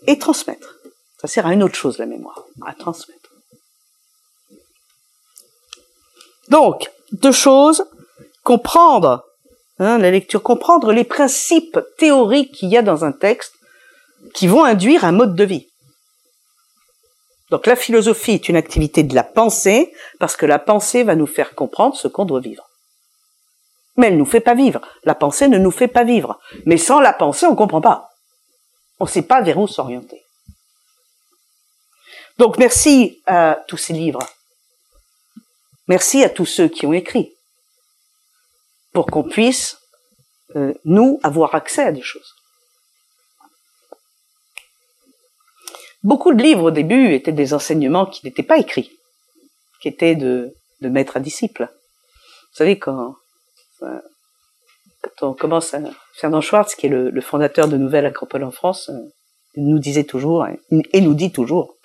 et 0.06 0.18
transmettre. 0.18 0.76
Ça 1.20 1.28
sert 1.28 1.46
à 1.46 1.52
une 1.52 1.62
autre 1.62 1.74
chose 1.74 1.98
la 1.98 2.06
mémoire, 2.06 2.44
à 2.66 2.74
transmettre. 2.74 3.30
Donc, 6.48 6.90
deux 7.12 7.32
choses, 7.32 7.84
comprendre 8.42 9.27
Hein, 9.78 9.98
la 9.98 10.10
lecture, 10.10 10.42
comprendre 10.42 10.92
les 10.92 11.04
principes 11.04 11.78
théoriques 11.98 12.52
qu'il 12.52 12.68
y 12.68 12.76
a 12.76 12.82
dans 12.82 13.04
un 13.04 13.12
texte 13.12 13.54
qui 14.34 14.48
vont 14.48 14.64
induire 14.64 15.04
un 15.04 15.12
mode 15.12 15.36
de 15.36 15.44
vie. 15.44 15.68
Donc 17.50 17.66
la 17.66 17.76
philosophie 17.76 18.32
est 18.32 18.48
une 18.48 18.56
activité 18.56 19.02
de 19.02 19.14
la 19.14 19.22
pensée, 19.22 19.92
parce 20.18 20.36
que 20.36 20.46
la 20.46 20.58
pensée 20.58 21.02
va 21.04 21.14
nous 21.14 21.26
faire 21.26 21.54
comprendre 21.54 21.96
ce 21.96 22.08
qu'on 22.08 22.24
doit 22.24 22.40
vivre. 22.40 22.68
Mais 23.96 24.08
elle 24.08 24.14
ne 24.14 24.18
nous 24.18 24.26
fait 24.26 24.40
pas 24.40 24.54
vivre. 24.54 24.80
La 25.04 25.14
pensée 25.14 25.48
ne 25.48 25.58
nous 25.58 25.70
fait 25.70 25.88
pas 25.88 26.04
vivre. 26.04 26.38
Mais 26.66 26.76
sans 26.76 27.00
la 27.00 27.12
pensée, 27.12 27.46
on 27.46 27.52
ne 27.52 27.56
comprend 27.56 27.80
pas. 27.80 28.10
On 29.00 29.04
ne 29.04 29.10
sait 29.10 29.22
pas 29.22 29.40
vers 29.40 29.58
où 29.58 29.66
s'orienter. 29.66 30.22
Donc 32.36 32.58
merci 32.58 33.20
à 33.26 33.58
tous 33.66 33.76
ces 33.76 33.92
livres. 33.92 34.20
Merci 35.88 36.22
à 36.22 36.28
tous 36.28 36.46
ceux 36.46 36.68
qui 36.68 36.86
ont 36.86 36.92
écrit. 36.92 37.37
Pour 38.98 39.06
qu'on 39.06 39.22
puisse, 39.22 39.78
euh, 40.56 40.74
nous, 40.84 41.20
avoir 41.22 41.54
accès 41.54 41.84
à 41.84 41.92
des 41.92 42.02
choses. 42.02 42.34
Beaucoup 46.02 46.34
de 46.34 46.42
livres 46.42 46.64
au 46.64 46.70
début 46.72 47.12
étaient 47.12 47.30
des 47.30 47.54
enseignements 47.54 48.06
qui 48.06 48.26
n'étaient 48.26 48.42
pas 48.42 48.58
écrits, 48.58 48.90
qui 49.80 49.86
étaient 49.86 50.16
de, 50.16 50.52
maître 50.80 51.16
à 51.16 51.20
disciple. 51.20 51.68
Vous 51.70 52.56
savez, 52.56 52.76
quand, 52.76 53.14
euh, 53.82 54.00
quand 55.00 55.28
on 55.28 55.32
commence 55.32 55.74
à... 55.74 55.80
Fernand 56.14 56.40
Schwartz, 56.40 56.74
qui 56.74 56.86
est 56.86 56.90
le, 56.90 57.20
fondateur 57.20 57.68
de 57.68 57.76
Nouvelle 57.76 58.04
Acropole 58.04 58.42
en 58.42 58.50
France, 58.50 58.88
euh, 58.88 58.98
nous 59.54 59.78
disait 59.78 60.02
toujours, 60.02 60.44
et 60.72 61.00
nous 61.00 61.14
dit 61.14 61.30
toujours, 61.30 61.76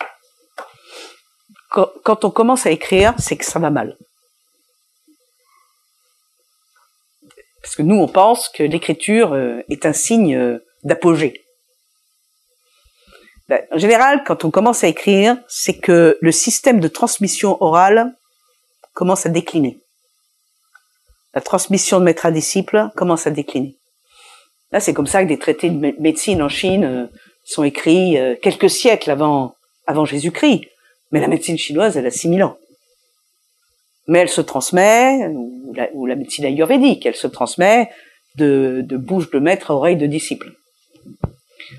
quand 1.69 2.25
on 2.25 2.31
commence 2.31 2.65
à 2.65 2.71
écrire, 2.71 3.13
c'est 3.19 3.37
que 3.37 3.45
ça 3.45 3.59
va 3.59 3.69
mal. 3.69 3.97
Parce 7.63 7.75
que 7.75 7.81
nous, 7.81 7.95
on 7.95 8.07
pense 8.07 8.49
que 8.49 8.61
l'écriture 8.61 9.33
euh, 9.33 9.61
est 9.69 9.87
un 9.87 9.93
signe 9.93 10.59
d'apogée. 10.83 11.33
Ben, 13.49 13.61
en 13.71 13.77
général, 13.77 14.23
quand 14.23 14.45
on 14.45 14.51
commence 14.51 14.83
à 14.83 14.87
écrire, 14.87 15.37
c'est 15.47 15.77
que 15.77 16.17
le 16.21 16.31
système 16.31 16.79
de 16.79 16.87
transmission 16.87 17.61
orale 17.61 18.13
commence 18.93 19.25
à 19.25 19.29
décliner. 19.29 19.79
La 21.33 21.41
transmission 21.41 21.99
de 21.99 22.05
maître 22.05 22.25
à 22.25 22.31
disciple 22.31 22.89
commence 22.95 23.25
à 23.25 23.31
décliner. 23.31 23.77
Là, 24.71 24.79
c'est 24.79 24.93
comme 24.93 25.07
ça 25.07 25.23
que 25.23 25.27
des 25.27 25.39
traités 25.39 25.69
de 25.69 25.93
médecine 25.99 26.41
en 26.41 26.49
Chine 26.49 26.83
euh, 26.83 27.07
sont 27.43 27.63
écrits 27.63 28.17
euh, 28.17 28.35
quelques 28.41 28.69
siècles 28.69 29.11
avant, 29.11 29.55
avant 29.87 30.05
Jésus-Christ. 30.05 30.65
Mais 31.11 31.19
la 31.19 31.27
médecine 31.27 31.57
chinoise, 31.57 31.97
elle 31.97 32.07
a 32.07 32.11
6000 32.11 32.43
ans. 32.43 32.57
Mais 34.07 34.19
elle 34.19 34.29
se 34.29 34.41
transmet, 34.41 35.27
ou 35.27 35.73
la, 35.75 35.89
ou 35.93 36.05
la 36.05 36.15
médecine 36.15 36.45
ayurvédique, 36.45 37.05
elle 37.05 37.15
se 37.15 37.27
transmet 37.27 37.89
de, 38.35 38.97
bouche 38.97 39.29
de 39.31 39.39
maître 39.39 39.71
à 39.71 39.75
oreille 39.75 39.97
de 39.97 40.07
disciple. 40.07 40.51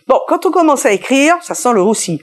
Bon, 0.07 0.21
quand 0.29 0.47
on 0.47 0.51
commence 0.51 0.87
à 0.87 0.93
écrire, 0.93 1.37
ça 1.43 1.55
sent 1.55 1.73
le 1.73 1.83
roussi. 1.83 2.21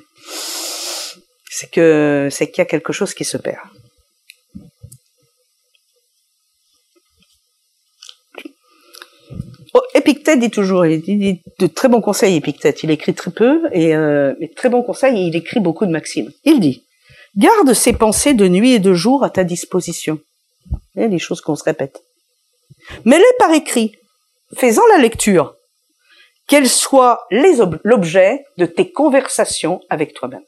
C'est 1.49 1.69
que 1.69 2.29
c'est 2.31 2.49
qu'il 2.49 2.59
y 2.59 2.61
a 2.61 2.65
quelque 2.65 2.93
chose 2.93 3.13
qui 3.13 3.25
se 3.25 3.37
perd. 3.37 3.59
Oh, 9.73 9.81
Épictète 9.93 10.39
dit 10.39 10.49
toujours, 10.49 10.85
il 10.85 11.01
dit 11.01 11.41
de 11.59 11.67
très 11.67 11.87
bons 11.87 12.01
conseils, 12.01 12.35
Épictète. 12.35 12.83
Il 12.83 12.91
écrit 12.91 13.13
très 13.13 13.31
peu, 13.31 13.69
et 13.71 13.95
euh, 13.95 14.33
mais 14.39 14.49
très 14.49 14.69
bons 14.69 14.81
conseils, 14.81 15.17
et 15.17 15.27
il 15.27 15.35
écrit 15.35 15.59
beaucoup 15.59 15.85
de 15.85 15.91
maximes. 15.91 16.31
Il 16.43 16.59
dit, 16.59 16.83
garde 17.35 17.73
ces 17.73 17.93
pensées 17.93 18.33
de 18.33 18.47
nuit 18.47 18.73
et 18.73 18.79
de 18.79 18.93
jour 18.93 19.23
à 19.23 19.29
ta 19.29 19.43
disposition. 19.43 20.19
Et 20.95 21.07
les 21.07 21.19
choses 21.19 21.41
qu'on 21.41 21.55
se 21.55 21.63
répète. 21.63 22.03
Mets-les 23.05 23.23
par 23.39 23.51
écrit, 23.51 23.95
faisant 24.55 24.85
la 24.91 24.97
lecture, 24.97 25.55
qu'elles 26.47 26.69
soient 26.69 27.25
l'objet 27.83 28.45
de 28.57 28.65
tes 28.65 28.91
conversations 28.91 29.81
avec 29.89 30.13
toi-même. 30.13 30.43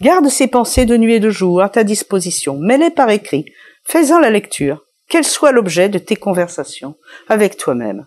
Garde 0.00 0.28
ces 0.28 0.46
pensées 0.46 0.86
de 0.86 0.96
nuit 0.96 1.16
et 1.16 1.20
de 1.20 1.28
jour 1.28 1.60
à 1.60 1.68
ta 1.68 1.84
disposition, 1.84 2.56
mets-les 2.58 2.90
par 2.90 3.10
écrit, 3.10 3.44
fais-en 3.84 4.18
la 4.18 4.30
lecture, 4.30 4.82
qu'elles 5.08 5.24
soient 5.24 5.52
l'objet 5.52 5.90
de 5.90 5.98
tes 5.98 6.16
conversations 6.16 6.96
avec 7.28 7.58
toi-même 7.58 8.06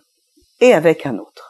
et 0.59 0.73
avec 0.73 1.05
un 1.05 1.19
autre. 1.19 1.42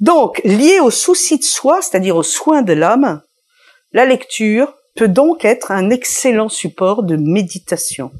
Donc, 0.00 0.40
lié 0.44 0.80
au 0.80 0.90
souci 0.90 1.38
de 1.38 1.44
soi, 1.44 1.82
c'est-à-dire 1.82 2.16
aux 2.16 2.22
soins 2.22 2.62
de 2.62 2.72
l'âme, 2.72 3.22
la 3.92 4.04
lecture 4.04 4.74
peut 4.94 5.08
donc 5.08 5.44
être 5.44 5.70
un 5.70 5.90
excellent 5.90 6.48
support 6.48 7.02
de 7.02 7.16
méditation, 7.16 8.12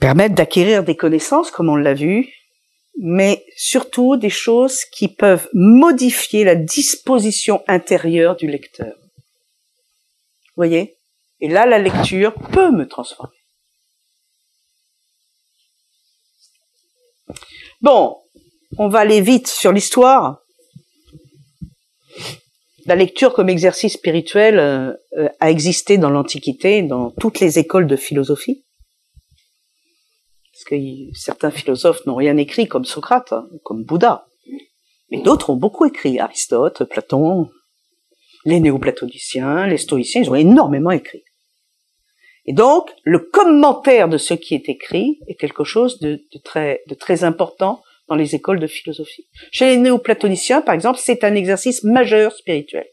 permettre 0.00 0.34
d'acquérir 0.34 0.84
des 0.84 0.96
connaissances, 0.96 1.50
comme 1.50 1.68
on 1.68 1.76
l'a 1.76 1.94
vu, 1.94 2.32
mais 3.00 3.44
surtout 3.56 4.16
des 4.16 4.30
choses 4.30 4.84
qui 4.84 5.08
peuvent 5.08 5.48
modifier 5.52 6.44
la 6.44 6.54
disposition 6.54 7.62
intérieure 7.68 8.36
du 8.36 8.48
lecteur. 8.48 8.94
Vous 8.96 10.64
voyez? 10.64 10.96
Et 11.40 11.48
là, 11.48 11.66
la 11.66 11.78
lecture 11.78 12.34
peut 12.52 12.70
me 12.70 12.88
transformer. 12.88 13.36
Bon, 17.80 18.16
on 18.78 18.88
va 18.88 19.00
aller 19.00 19.20
vite 19.20 19.48
sur 19.48 19.72
l'histoire. 19.72 20.40
La 22.86 22.94
lecture 22.94 23.34
comme 23.34 23.50
exercice 23.50 23.94
spirituel 23.94 24.58
euh, 24.58 24.92
euh, 25.18 25.28
a 25.40 25.50
existé 25.50 25.98
dans 25.98 26.10
l'Antiquité, 26.10 26.82
dans 26.82 27.10
toutes 27.10 27.40
les 27.40 27.58
écoles 27.58 27.86
de 27.86 27.96
philosophie 27.96 28.64
que 30.68 30.76
certains 31.14 31.50
philosophes 31.50 32.04
n'ont 32.06 32.16
rien 32.16 32.36
écrit 32.36 32.68
comme 32.68 32.84
Socrate, 32.84 33.32
hein, 33.32 33.48
comme 33.64 33.84
Bouddha. 33.84 34.26
Mais 35.10 35.20
d'autres 35.22 35.50
ont 35.50 35.56
beaucoup 35.56 35.86
écrit. 35.86 36.20
Aristote, 36.20 36.84
Platon, 36.84 37.48
les 38.44 38.60
néoplatoniciens, 38.60 39.66
les 39.66 39.78
stoïciens, 39.78 40.22
ils 40.22 40.30
ont 40.30 40.34
énormément 40.34 40.90
écrit. 40.90 41.22
Et 42.44 42.52
donc, 42.52 42.90
le 43.04 43.18
commentaire 43.18 44.08
de 44.08 44.18
ce 44.18 44.34
qui 44.34 44.54
est 44.54 44.68
écrit 44.68 45.20
est 45.26 45.34
quelque 45.34 45.64
chose 45.64 45.98
de 46.00 46.20
très 46.98 47.24
important 47.24 47.82
dans 48.08 48.16
les 48.16 48.34
écoles 48.34 48.60
de 48.60 48.66
philosophie. 48.66 49.26
Chez 49.52 49.66
les 49.66 49.76
néoplatoniciens, 49.76 50.62
par 50.62 50.74
exemple, 50.74 50.98
c'est 51.02 51.24
un 51.24 51.34
exercice 51.34 51.84
majeur 51.84 52.32
spirituel. 52.32 52.86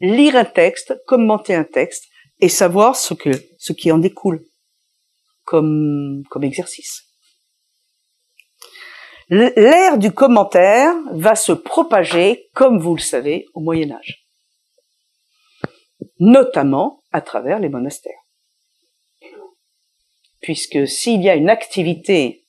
Lire 0.00 0.36
un 0.36 0.44
texte, 0.44 0.94
commenter 1.06 1.54
un 1.54 1.64
texte, 1.64 2.04
et 2.40 2.48
savoir 2.48 2.96
ce 2.96 3.14
que, 3.14 3.30
ce 3.58 3.72
qui 3.72 3.90
en 3.92 3.98
découle 3.98 4.44
comme, 5.44 6.22
comme 6.28 6.44
exercice. 6.44 7.04
L'ère 9.28 9.96
du 9.96 10.12
commentaire 10.12 10.94
va 11.12 11.36
se 11.36 11.52
propager, 11.52 12.50
comme 12.52 12.78
vous 12.78 12.96
le 12.96 13.00
savez, 13.00 13.46
au 13.54 13.60
Moyen 13.60 13.92
Âge, 13.92 14.26
notamment 16.18 17.02
à 17.12 17.22
travers 17.22 17.58
les 17.60 17.68
monastères. 17.68 18.20
Puisque 20.40 20.86
s'il 20.86 21.22
y 21.22 21.30
a 21.30 21.36
une 21.36 21.48
activité 21.48 22.44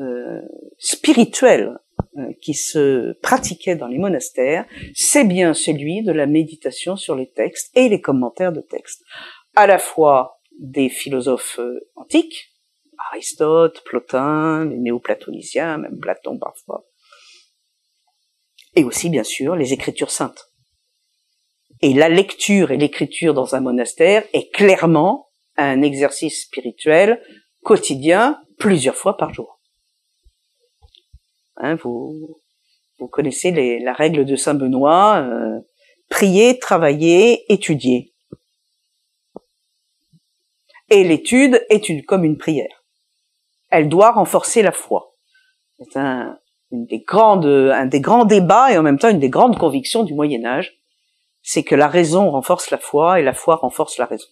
euh, 0.00 0.42
spirituelle 0.78 1.78
euh, 2.18 2.32
qui 2.40 2.54
se 2.54 3.12
pratiquait 3.20 3.76
dans 3.76 3.88
les 3.88 3.98
monastères, 3.98 4.66
c'est 4.94 5.24
bien 5.24 5.54
celui 5.54 6.02
de 6.02 6.12
la 6.12 6.26
méditation 6.26 6.96
sur 6.96 7.14
les 7.14 7.30
textes 7.30 7.70
et 7.74 7.88
les 7.88 8.00
commentaires 8.00 8.52
de 8.52 8.60
textes, 8.60 9.02
à 9.54 9.66
la 9.66 9.78
fois 9.78 10.40
des 10.58 10.88
philosophes 10.88 11.58
euh, 11.58 11.90
antiques, 11.94 12.52
Aristote, 13.12 13.82
Plotin, 13.84 14.64
les 14.64 14.78
néoplatoniciens, 14.78 15.78
même 15.78 15.98
Platon 15.98 16.38
parfois, 16.38 16.86
et 18.74 18.84
aussi 18.84 19.10
bien 19.10 19.24
sûr 19.24 19.56
les 19.56 19.72
écritures 19.72 20.10
saintes. 20.10 20.52
Et 21.82 21.92
la 21.92 22.08
lecture 22.08 22.70
et 22.70 22.78
l'écriture 22.78 23.34
dans 23.34 23.54
un 23.54 23.60
monastère 23.60 24.24
est 24.32 24.50
clairement 24.52 25.28
un 25.56 25.82
exercice 25.82 26.44
spirituel 26.44 27.22
quotidien 27.62 28.40
plusieurs 28.58 28.94
fois 28.94 29.16
par 29.16 29.34
jour. 29.34 29.55
Hein, 31.58 31.76
vous, 31.76 32.40
connaissez 33.10 33.50
la 33.80 33.92
règle 33.92 34.24
de 34.24 34.36
Saint 34.36 34.54
Benoît, 34.54 35.18
euh, 35.18 35.60
prier, 36.08 36.58
travailler, 36.58 37.50
étudier. 37.52 38.12
Et 40.88 41.02
l'étude 41.04 41.64
est 41.68 41.88
une, 41.88 42.04
comme 42.04 42.24
une 42.24 42.38
prière. 42.38 42.84
Elle 43.70 43.88
doit 43.88 44.12
renforcer 44.12 44.62
la 44.62 44.72
foi. 44.72 45.14
C'est 45.78 45.98
un, 45.98 46.38
des 46.70 47.04
un 47.10 47.86
des 47.86 48.00
grands 48.00 48.24
débats 48.24 48.72
et 48.72 48.78
en 48.78 48.82
même 48.82 48.98
temps 48.98 49.08
une 49.08 49.18
des 49.18 49.28
grandes 49.28 49.58
convictions 49.58 50.04
du 50.04 50.14
Moyen 50.14 50.44
Âge, 50.44 50.78
c'est 51.42 51.64
que 51.64 51.74
la 51.74 51.88
raison 51.88 52.30
renforce 52.30 52.70
la 52.70 52.78
foi 52.78 53.20
et 53.20 53.22
la 53.22 53.34
foi 53.34 53.56
renforce 53.56 53.98
la 53.98 54.06
raison. 54.06 54.28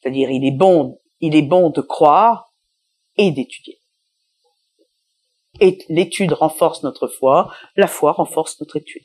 C'est-à-dire, 0.00 0.30
il 0.30 0.46
est 0.46 0.56
bon, 0.56 1.00
il 1.20 1.34
est 1.34 1.42
bon 1.42 1.70
de 1.70 1.80
croire 1.80 2.52
et 3.16 3.30
d'étudier. 3.30 3.80
Et 5.60 5.78
l'étude 5.88 6.32
renforce 6.32 6.82
notre 6.82 7.08
foi, 7.08 7.52
la 7.76 7.86
foi 7.86 8.12
renforce 8.12 8.60
notre 8.60 8.76
étude. 8.76 9.02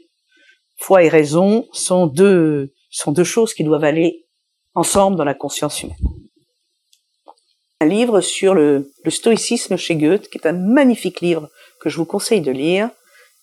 Foi 0.77 1.03
et 1.03 1.09
raison 1.09 1.67
sont 1.71 2.07
deux, 2.07 2.73
sont 2.89 3.11
deux 3.11 3.23
choses 3.23 3.53
qui 3.53 3.63
doivent 3.63 3.83
aller 3.83 4.25
ensemble 4.73 5.17
dans 5.17 5.23
la 5.23 5.33
conscience 5.33 5.83
humaine. 5.83 5.97
un 7.79 7.85
livre 7.85 8.21
sur 8.21 8.53
le, 8.53 8.91
stoïcisme 9.07 9.75
chez 9.75 9.95
Goethe, 9.95 10.29
qui 10.29 10.37
est 10.37 10.47
un 10.47 10.53
magnifique 10.53 11.21
livre 11.21 11.49
que 11.79 11.89
je 11.89 11.97
vous 11.97 12.05
conseille 12.05 12.41
de 12.41 12.51
lire, 12.51 12.89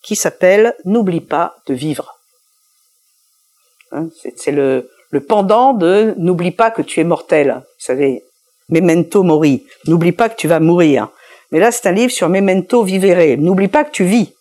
qui 0.01 0.15
s'appelle 0.15 0.75
N'oublie 0.85 1.21
pas 1.21 1.55
de 1.67 1.73
vivre. 1.73 2.19
Hein, 3.91 4.09
c'est 4.35 4.51
le 4.51 4.89
pendant 5.27 5.73
de 5.73 6.13
N'oublie 6.17 6.51
pas 6.51 6.71
que 6.71 6.81
tu 6.81 6.99
es 6.99 7.03
mortel. 7.03 7.55
Vous 7.57 7.85
savez, 7.85 8.23
Memento 8.69 9.23
mori. 9.23 9.65
N'oublie 9.87 10.11
pas 10.11 10.29
que 10.29 10.35
tu 10.35 10.47
vas 10.47 10.59
mourir. 10.59 11.09
Mais 11.51 11.59
là, 11.59 11.71
c'est 11.71 11.87
un 11.87 11.91
livre 11.91 12.11
sur 12.11 12.29
Memento 12.29 12.83
vivere. 12.83 13.37
N'oublie 13.37 13.67
pas 13.67 13.83
que 13.83 13.91
tu 13.91 14.03
vis. 14.03 14.33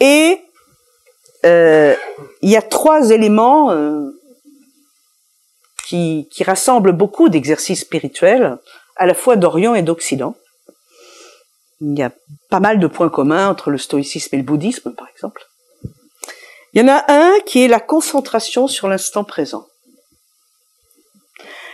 Et 0.00 0.40
euh, 1.44 1.94
il 2.42 2.50
y 2.50 2.56
a 2.56 2.62
trois 2.62 3.10
éléments 3.10 3.70
euh, 3.70 4.10
qui, 5.86 6.28
qui 6.30 6.42
rassemblent 6.42 6.92
beaucoup 6.92 7.28
d'exercices 7.28 7.80
spirituels, 7.80 8.58
à 8.96 9.06
la 9.06 9.14
fois 9.14 9.36
d'Orient 9.36 9.74
et 9.74 9.82
d'Occident. 9.82 10.34
Il 11.80 11.98
y 11.98 12.02
a 12.02 12.12
pas 12.50 12.60
mal 12.60 12.78
de 12.78 12.86
points 12.86 13.08
communs 13.08 13.48
entre 13.48 13.70
le 13.70 13.78
stoïcisme 13.78 14.34
et 14.34 14.38
le 14.38 14.44
bouddhisme, 14.44 14.92
par 14.94 15.08
exemple. 15.08 15.46
Il 16.72 16.80
y 16.80 16.84
en 16.84 16.88
a 16.88 17.04
un 17.08 17.40
qui 17.46 17.64
est 17.64 17.68
la 17.68 17.80
concentration 17.80 18.68
sur 18.68 18.88
l'instant 18.88 19.24
présent. 19.24 19.66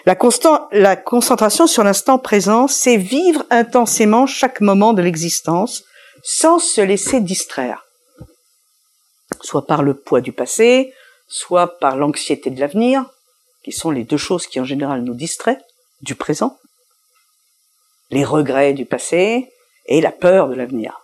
La, 0.07 0.15
concentration 0.95 1.67
sur 1.67 1.83
l'instant 1.83 2.21
présent, 2.21 2.69
c'est 2.69 2.97
vivre 2.97 3.45
intensément 3.51 4.27
chaque 4.27 4.61
moment 4.61 4.93
de 4.93 5.03
l'existence 5.03 5.83
sans 6.23 6.61
se 6.61 6.81
laisser 6.81 7.21
distraire. 7.21 7.85
Soit 9.41 9.67
par 9.67 9.83
le 9.83 9.95
poids 9.95 10.21
du 10.21 10.33
passé, 10.33 10.95
soit 11.27 11.81
par 11.81 11.97
l'anxiété 11.97 12.51
de 12.51 12.61
l'avenir, 12.61 13.05
qui 13.65 13.73
sont 13.73 13.91
les 13.91 14.05
deux 14.05 14.17
choses 14.17 14.47
qui 14.47 14.61
en 14.61 14.65
général 14.65 15.03
nous 15.03 15.15
distraient 15.15 15.59
du 16.03 16.15
présent, 16.15 16.57
les 18.11 18.25
regrets 18.25 18.75
du 18.75 18.85
passé 18.85 19.53
et 19.87 20.01
la 20.01 20.13
peur 20.13 20.49
de 20.49 20.55
l'avenir. 20.55 21.01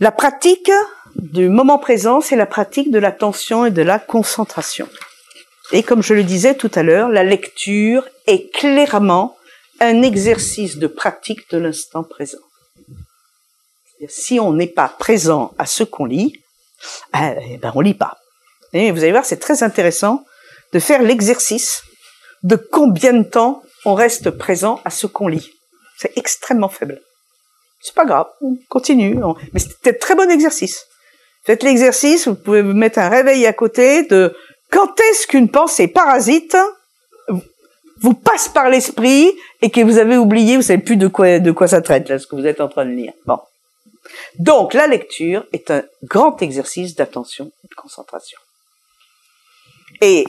La 0.00 0.10
pratique 0.10 0.72
du 1.14 1.48
moment 1.48 1.78
présent, 1.78 2.20
c'est 2.20 2.34
la 2.34 2.46
pratique 2.46 2.90
de 2.90 2.98
l'attention 2.98 3.64
et 3.64 3.70
de 3.70 3.82
la 3.82 4.00
concentration. 4.00 4.88
Et 5.72 5.82
comme 5.82 6.02
je 6.02 6.14
le 6.14 6.22
disais 6.22 6.54
tout 6.54 6.70
à 6.74 6.82
l'heure, 6.82 7.08
la 7.08 7.24
lecture 7.24 8.08
est 8.26 8.52
clairement 8.52 9.36
un 9.80 10.02
exercice 10.02 10.76
de 10.76 10.86
pratique 10.86 11.50
de 11.50 11.58
l'instant 11.58 12.04
présent. 12.04 12.38
Si 14.08 14.38
on 14.38 14.52
n'est 14.52 14.66
pas 14.66 14.88
présent 14.88 15.52
à 15.58 15.66
ce 15.66 15.82
qu'on 15.82 16.04
lit, 16.04 16.40
eh 17.14 17.58
ben 17.58 17.72
on 17.74 17.80
lit 17.80 17.94
pas. 17.94 18.16
Vous 18.72 18.78
allez 18.78 19.12
voir, 19.12 19.24
c'est 19.24 19.38
très 19.38 19.62
intéressant 19.62 20.24
de 20.72 20.78
faire 20.78 21.02
l'exercice 21.02 21.82
de 22.42 22.56
combien 22.56 23.12
de 23.14 23.22
temps 23.22 23.62
on 23.84 23.94
reste 23.94 24.30
présent 24.30 24.80
à 24.84 24.90
ce 24.90 25.06
qu'on 25.06 25.28
lit. 25.28 25.50
C'est 25.98 26.16
extrêmement 26.16 26.68
faible. 26.68 27.00
C'est 27.80 27.94
pas 27.94 28.04
grave, 28.04 28.26
on 28.40 28.56
continue. 28.68 29.18
Mais 29.52 29.60
c'est 29.60 29.88
un 29.88 29.98
très 29.98 30.14
bon 30.14 30.30
exercice. 30.30 30.86
Faites 31.44 31.62
l'exercice, 31.62 32.26
vous 32.26 32.34
pouvez 32.34 32.60
vous 32.60 32.74
mettre 32.74 32.98
un 32.98 33.08
réveil 33.08 33.46
à 33.46 33.52
côté 33.52 34.02
de 34.02 34.34
quand 34.76 35.00
est-ce 35.00 35.26
qu'une 35.26 35.50
pensée 35.50 35.88
parasite 35.88 36.54
vous 38.02 38.12
passe 38.12 38.50
par 38.50 38.68
l'esprit 38.68 39.32
et 39.62 39.70
que 39.70 39.80
vous 39.80 39.96
avez 39.96 40.18
oublié, 40.18 40.56
vous 40.56 40.62
savez 40.62 40.82
plus 40.82 40.98
de 40.98 41.08
quoi, 41.08 41.38
de 41.38 41.50
quoi 41.50 41.66
ça 41.66 41.80
traite, 41.80 42.10
là, 42.10 42.18
ce 42.18 42.26
que 42.26 42.36
vous 42.36 42.44
êtes 42.44 42.60
en 42.60 42.68
train 42.68 42.84
de 42.84 42.90
lire? 42.90 43.14
Bon. 43.24 43.38
Donc, 44.38 44.74
la 44.74 44.86
lecture 44.86 45.46
est 45.54 45.70
un 45.70 45.82
grand 46.02 46.42
exercice 46.42 46.94
d'attention 46.94 47.50
et 47.64 47.68
de 47.68 47.74
concentration. 47.74 48.38
Et, 50.02 50.26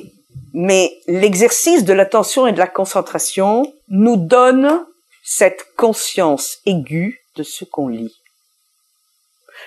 mais 0.54 0.98
l'exercice 1.08 1.84
de 1.84 1.92
l'attention 1.92 2.48
et 2.48 2.54
de 2.54 2.58
la 2.58 2.68
concentration 2.68 3.74
nous 3.90 4.16
donne 4.16 4.86
cette 5.26 5.76
conscience 5.76 6.60
aiguë 6.66 7.20
de 7.36 7.44
ce 7.44 7.66
qu'on 7.66 7.90
lit. 7.90 8.16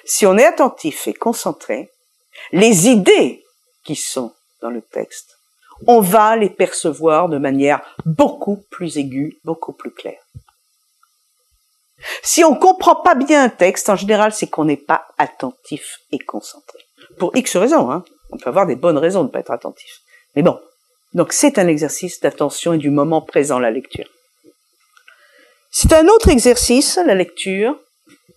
Si 0.07 0.25
on 0.25 0.39
est 0.39 0.47
attentif 0.47 1.07
et 1.07 1.13
concentré, 1.13 1.91
les 2.53 2.89
idées 2.89 3.45
qui 3.85 3.95
sont 3.95 4.33
dans 4.61 4.71
le 4.71 4.83
texte, 4.83 5.39
on 5.87 6.01
va 6.01 6.37
les 6.37 6.51
percevoir 6.51 7.29
de 7.29 7.39
manière 7.39 7.81
beaucoup 8.05 8.65
plus 8.71 8.99
aiguë, 8.99 9.39
beaucoup 9.45 9.73
plus 9.73 9.93
claire. 9.93 10.21
Si 12.23 12.45
on 12.45 12.55
comprend 12.55 12.97
pas 12.97 13.15
bien 13.15 13.45
un 13.45 13.49
texte, 13.49 13.89
en 13.91 13.97
général, 13.97 14.33
c'est 14.33 14.47
qu'on 14.47 14.65
n'est 14.65 14.77
pas 14.77 15.07
attentif 15.19 15.99
et 16.13 16.19
concentré. 16.19 16.79
Pour 17.19 17.37
X 17.37 17.57
raisons, 17.57 17.91
hein. 17.91 18.05
On 18.33 18.39
peut 18.39 18.49
avoir 18.49 18.67
des 18.67 18.77
bonnes 18.77 18.99
raisons 18.99 19.23
de 19.23 19.27
ne 19.27 19.33
pas 19.33 19.41
être 19.41 19.51
attentif. 19.51 20.01
Mais 20.37 20.43
bon. 20.43 20.59
Donc 21.13 21.33
c'est 21.33 21.59
un 21.59 21.67
exercice 21.67 22.21
d'attention 22.21 22.73
et 22.75 22.79
du 22.79 22.91
moment 22.91 23.21
présent, 23.21 23.59
la 23.59 23.73
lecture. 23.73 24.09
C'est 25.73 25.93
un 25.93 26.07
autre 26.07 26.29
exercice, 26.29 26.99
la 27.05 27.17
lecture, 27.17 27.77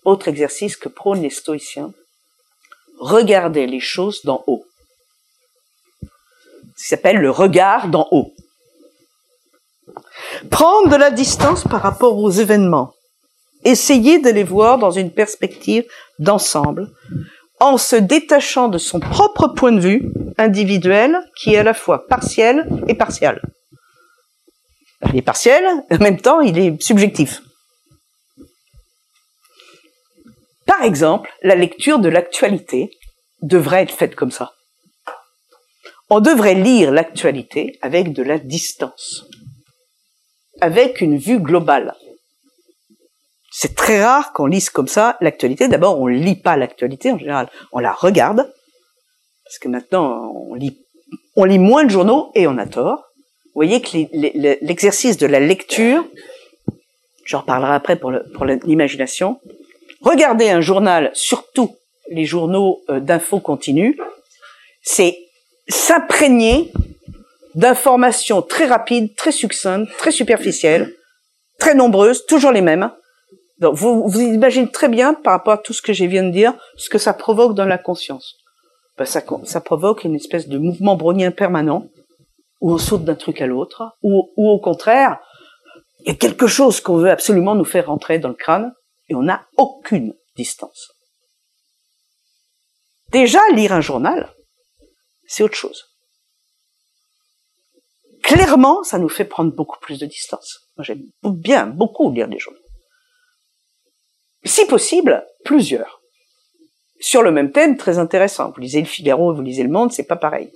autre 0.04 0.28
exercice 0.28 0.76
que 0.76 0.88
prônent 0.88 1.22
les 1.22 1.30
stoïciens. 1.30 1.92
Regarder 2.98 3.66
les 3.66 3.80
choses 3.80 4.22
d'en 4.24 4.42
haut 4.46 4.66
qui 6.76 6.86
s'appelle 6.86 7.18
le 7.18 7.30
regard 7.30 7.88
d'en 7.88 8.06
haut. 8.10 8.32
Prendre 10.50 10.90
de 10.90 10.96
la 10.96 11.10
distance 11.10 11.64
par 11.64 11.82
rapport 11.82 12.18
aux 12.18 12.30
événements. 12.30 12.92
Essayer 13.64 14.18
de 14.18 14.30
les 14.30 14.44
voir 14.44 14.78
dans 14.78 14.90
une 14.90 15.12
perspective 15.12 15.84
d'ensemble, 16.18 16.90
en 17.60 17.78
se 17.78 17.96
détachant 17.96 18.68
de 18.68 18.78
son 18.78 19.00
propre 19.00 19.48
point 19.48 19.72
de 19.72 19.80
vue 19.80 20.12
individuel, 20.36 21.18
qui 21.36 21.54
est 21.54 21.58
à 21.58 21.62
la 21.62 21.74
fois 21.74 22.06
partiel 22.06 22.68
et 22.88 22.94
partial. 22.94 23.40
Il 25.08 25.16
est 25.16 25.22
partiel, 25.22 25.64
en 25.90 25.98
même 25.98 26.20
temps, 26.20 26.40
il 26.40 26.58
est 26.58 26.82
subjectif. 26.82 27.40
Par 30.66 30.82
exemple, 30.82 31.30
la 31.42 31.54
lecture 31.54 31.98
de 31.98 32.08
l'actualité 32.08 32.90
devrait 33.42 33.82
être 33.82 33.94
faite 33.94 34.14
comme 34.14 34.30
ça 34.30 34.53
on 36.10 36.20
devrait 36.20 36.54
lire 36.54 36.92
l'actualité 36.92 37.78
avec 37.82 38.12
de 38.12 38.22
la 38.22 38.38
distance, 38.38 39.24
avec 40.60 41.00
une 41.00 41.18
vue 41.18 41.40
globale. 41.40 41.94
C'est 43.50 43.74
très 43.74 44.04
rare 44.04 44.32
qu'on 44.32 44.46
lise 44.46 44.68
comme 44.68 44.88
ça 44.88 45.16
l'actualité. 45.20 45.68
D'abord, 45.68 46.00
on 46.00 46.06
lit 46.06 46.36
pas 46.36 46.56
l'actualité 46.56 47.12
en 47.12 47.18
général, 47.18 47.48
on 47.72 47.78
la 47.78 47.92
regarde, 47.92 48.52
parce 49.44 49.58
que 49.58 49.68
maintenant 49.68 50.32
on 50.34 50.54
lit, 50.54 50.78
moins 51.36 51.84
de 51.84 51.90
journaux 51.90 52.30
et 52.34 52.46
on 52.46 52.58
a 52.58 52.66
tort. 52.66 53.04
Vous 53.46 53.60
voyez 53.60 53.80
que 53.80 53.96
l'exercice 54.64 55.16
de 55.16 55.26
la 55.26 55.38
lecture, 55.38 56.04
j'en 57.24 57.40
reparlerai 57.40 57.74
après 57.74 57.96
pour 57.96 58.12
l'imagination, 58.44 59.40
regarder 60.02 60.50
un 60.50 60.60
journal, 60.60 61.10
surtout 61.14 61.76
les 62.10 62.24
journaux 62.24 62.82
euh, 62.90 63.00
d'infos 63.00 63.40
continues, 63.40 63.98
c'est 64.82 65.23
s'imprégner 65.68 66.72
d'informations 67.54 68.42
très 68.42 68.66
rapides, 68.66 69.14
très 69.16 69.32
succinctes, 69.32 69.90
très 69.96 70.10
superficielles, 70.10 70.92
très 71.58 71.74
nombreuses, 71.74 72.26
toujours 72.26 72.52
les 72.52 72.60
mêmes. 72.60 72.90
Donc 73.58 73.74
vous, 73.74 74.08
vous 74.08 74.20
imaginez 74.20 74.70
très 74.70 74.88
bien 74.88 75.14
par 75.14 75.34
rapport 75.34 75.54
à 75.54 75.58
tout 75.58 75.72
ce 75.72 75.82
que 75.82 75.92
je 75.92 76.04
viens 76.04 76.24
de 76.24 76.30
dire, 76.30 76.54
ce 76.76 76.90
que 76.90 76.98
ça 76.98 77.14
provoque 77.14 77.54
dans 77.54 77.64
la 77.64 77.78
conscience. 77.78 78.36
Ben, 78.98 79.04
ça, 79.04 79.22
ça 79.44 79.60
provoque 79.60 80.04
une 80.04 80.14
espèce 80.14 80.48
de 80.48 80.58
mouvement 80.58 80.96
brownien 80.96 81.30
permanent, 81.30 81.88
où 82.60 82.72
on 82.72 82.78
saute 82.78 83.04
d'un 83.04 83.14
truc 83.14 83.40
à 83.40 83.46
l'autre, 83.46 83.92
ou, 84.02 84.30
au 84.36 84.58
contraire, 84.60 85.18
il 86.00 86.08
y 86.08 86.10
a 86.10 86.14
quelque 86.14 86.46
chose 86.46 86.80
qu'on 86.80 86.98
veut 86.98 87.10
absolument 87.10 87.54
nous 87.54 87.64
faire 87.64 87.86
rentrer 87.86 88.18
dans 88.18 88.28
le 88.28 88.34
crâne, 88.34 88.72
et 89.08 89.14
on 89.14 89.22
n'a 89.22 89.46
aucune 89.56 90.14
distance. 90.36 90.92
Déjà, 93.12 93.40
lire 93.52 93.72
un 93.72 93.80
journal, 93.80 94.33
c'est 95.26 95.42
autre 95.42 95.56
chose. 95.56 95.84
Clairement, 98.22 98.82
ça 98.82 98.98
nous 98.98 99.08
fait 99.08 99.24
prendre 99.24 99.52
beaucoup 99.52 99.78
plus 99.80 99.98
de 99.98 100.06
distance. 100.06 100.70
Moi, 100.76 100.84
j'aime 100.84 101.02
bien, 101.22 101.66
beaucoup 101.66 102.10
lire 102.10 102.28
des 102.28 102.38
journaux. 102.38 102.58
Si 104.44 104.66
possible, 104.66 105.26
plusieurs. 105.44 106.00
Sur 107.00 107.22
le 107.22 107.30
même 107.30 107.52
thème, 107.52 107.76
très 107.76 107.98
intéressant. 107.98 108.50
Vous 108.50 108.60
lisez 108.60 108.80
le 108.80 108.86
Figaro, 108.86 109.34
vous 109.34 109.42
lisez 109.42 109.62
le 109.62 109.68
Monde, 109.68 109.92
c'est 109.92 110.06
pas 110.06 110.16
pareil. 110.16 110.50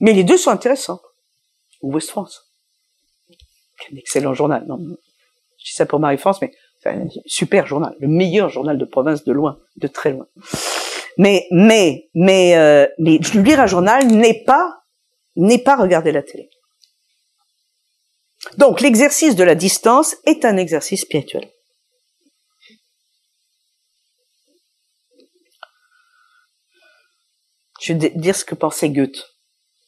Mais 0.00 0.12
les 0.12 0.24
deux 0.24 0.36
sont 0.36 0.50
intéressants. 0.50 1.00
Ou 1.80 1.94
West 1.94 2.10
France. 2.10 2.52
Un 3.90 3.96
excellent 3.96 4.34
journal. 4.34 4.66
Non, 4.66 4.78
je 4.78 5.64
dis 5.64 5.72
ça 5.72 5.86
pour 5.86 6.00
Marie-France, 6.00 6.40
mais 6.42 6.52
c'est 6.82 6.90
un 6.90 7.06
super 7.26 7.66
journal. 7.66 7.96
Le 7.98 8.08
meilleur 8.08 8.48
journal 8.50 8.76
de 8.76 8.84
province 8.84 9.24
de 9.24 9.32
loin, 9.32 9.58
de 9.76 9.86
très 9.86 10.12
loin. 10.12 10.26
Mais, 11.18 11.48
mais, 11.50 12.08
mais, 12.14 12.56
euh, 12.56 12.86
mais 12.98 13.18
lire 13.34 13.60
un 13.60 13.66
journal 13.66 14.06
n'est 14.06 14.44
pas, 14.44 14.84
n'est 15.34 15.58
pas 15.58 15.76
regarder 15.76 16.12
la 16.12 16.22
télé. 16.22 16.48
Donc, 18.56 18.80
l'exercice 18.80 19.34
de 19.34 19.42
la 19.42 19.56
distance 19.56 20.16
est 20.24 20.44
un 20.44 20.56
exercice 20.56 21.02
spirituel. 21.02 21.50
Je 27.80 27.92
vais 27.92 28.10
dire 28.10 28.36
ce 28.36 28.44
que 28.44 28.54
pensait 28.54 28.90
Goethe. 28.90 29.24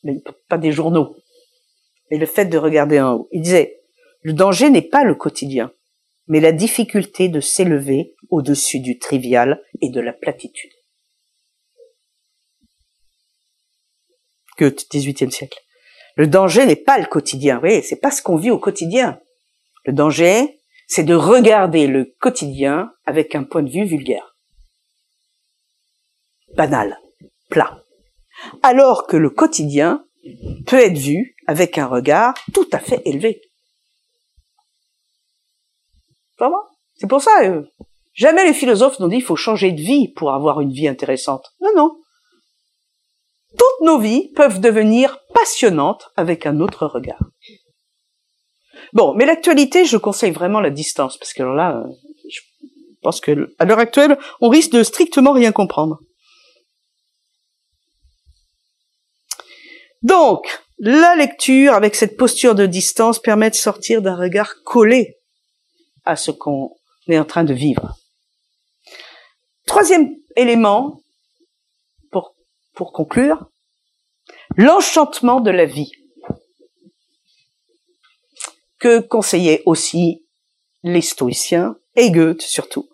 mais 0.02 0.14
pas 0.48 0.58
des 0.58 0.72
journaux, 0.72 1.16
mais 2.10 2.18
le 2.18 2.26
fait 2.26 2.46
de 2.46 2.58
regarder 2.58 3.00
en 3.00 3.14
haut. 3.14 3.28
Il 3.30 3.42
disait, 3.42 3.82
le 4.22 4.32
danger 4.32 4.70
n'est 4.70 4.82
pas 4.82 5.04
le 5.04 5.14
quotidien, 5.14 5.72
mais 6.26 6.40
la 6.40 6.52
difficulté 6.52 7.28
de 7.28 7.40
s'élever 7.40 8.14
au-dessus 8.30 8.80
du 8.80 8.98
trivial 8.98 9.62
et 9.80 9.90
de 9.90 10.00
la 10.00 10.12
platitude. 10.12 10.70
Goethe, 14.60 14.86
18e 14.92 15.30
siècle. 15.30 15.58
Le 16.16 16.26
danger 16.26 16.66
n'est 16.66 16.76
pas 16.76 16.98
le 16.98 17.06
quotidien, 17.06 17.60
oui, 17.62 17.82
c'est 17.82 18.00
pas 18.00 18.10
ce 18.10 18.22
qu'on 18.22 18.36
vit 18.36 18.50
au 18.50 18.58
quotidien. 18.58 19.18
Le 19.86 19.92
danger, 19.92 20.60
c'est 20.86 21.04
de 21.04 21.14
regarder 21.14 21.86
le 21.86 22.14
quotidien 22.20 22.92
avec 23.06 23.34
un 23.34 23.44
point 23.44 23.62
de 23.62 23.70
vue 23.70 23.84
vulgaire. 23.84 24.36
Banal, 26.56 26.98
plat. 27.48 27.82
Alors 28.62 29.06
que 29.06 29.16
le 29.16 29.30
quotidien 29.30 30.04
peut 30.66 30.80
être 30.80 30.98
vu 30.98 31.36
avec 31.46 31.78
un 31.78 31.86
regard 31.86 32.34
tout 32.52 32.68
à 32.72 32.78
fait 32.78 33.00
élevé. 33.04 33.40
C'est 37.00 37.08
pour 37.08 37.22
ça, 37.22 37.30
euh, 37.44 37.62
jamais 38.12 38.44
les 38.44 38.52
philosophes 38.52 38.98
n'ont 38.98 39.08
dit 39.08 39.16
il 39.16 39.22
faut 39.22 39.36
changer 39.36 39.72
de 39.72 39.80
vie 39.80 40.08
pour 40.08 40.34
avoir 40.34 40.60
une 40.60 40.70
vie 40.70 40.86
intéressante. 40.86 41.54
Non, 41.62 41.70
non. 41.74 41.99
Toutes 43.58 43.86
nos 43.86 43.98
vies 43.98 44.32
peuvent 44.34 44.60
devenir 44.60 45.18
passionnantes 45.34 46.10
avec 46.16 46.46
un 46.46 46.60
autre 46.60 46.86
regard. 46.86 47.20
Bon, 48.92 49.14
mais 49.14 49.26
l'actualité, 49.26 49.84
je 49.84 49.96
conseille 49.96 50.32
vraiment 50.32 50.60
la 50.60 50.70
distance, 50.70 51.16
parce 51.16 51.32
que 51.32 51.42
là, 51.42 51.84
je 52.28 52.40
pense 53.02 53.20
que 53.20 53.54
à 53.58 53.64
l'heure 53.64 53.78
actuelle, 53.78 54.18
on 54.40 54.48
risque 54.48 54.72
de 54.72 54.82
strictement 54.82 55.32
rien 55.32 55.52
comprendre. 55.52 56.00
Donc, 60.02 60.62
la 60.78 61.14
lecture 61.14 61.74
avec 61.74 61.94
cette 61.94 62.16
posture 62.16 62.54
de 62.54 62.66
distance 62.66 63.20
permet 63.20 63.50
de 63.50 63.54
sortir 63.54 64.00
d'un 64.00 64.16
regard 64.16 64.62
collé 64.64 65.18
à 66.04 66.16
ce 66.16 66.30
qu'on 66.30 66.70
est 67.06 67.18
en 67.18 67.24
train 67.24 67.44
de 67.44 67.52
vivre. 67.52 67.94
Troisième 69.66 70.08
élément, 70.36 71.02
pour, 72.80 72.94
conclure, 72.94 73.50
l'enchantement 74.56 75.40
de 75.40 75.50
la 75.50 75.66
vie, 75.66 75.92
que 78.78 79.00
conseillaient 79.00 79.62
aussi 79.66 80.24
les 80.82 81.02
stoïciens 81.02 81.76
et 81.94 82.10
Goethe 82.10 82.40
surtout. 82.40 82.88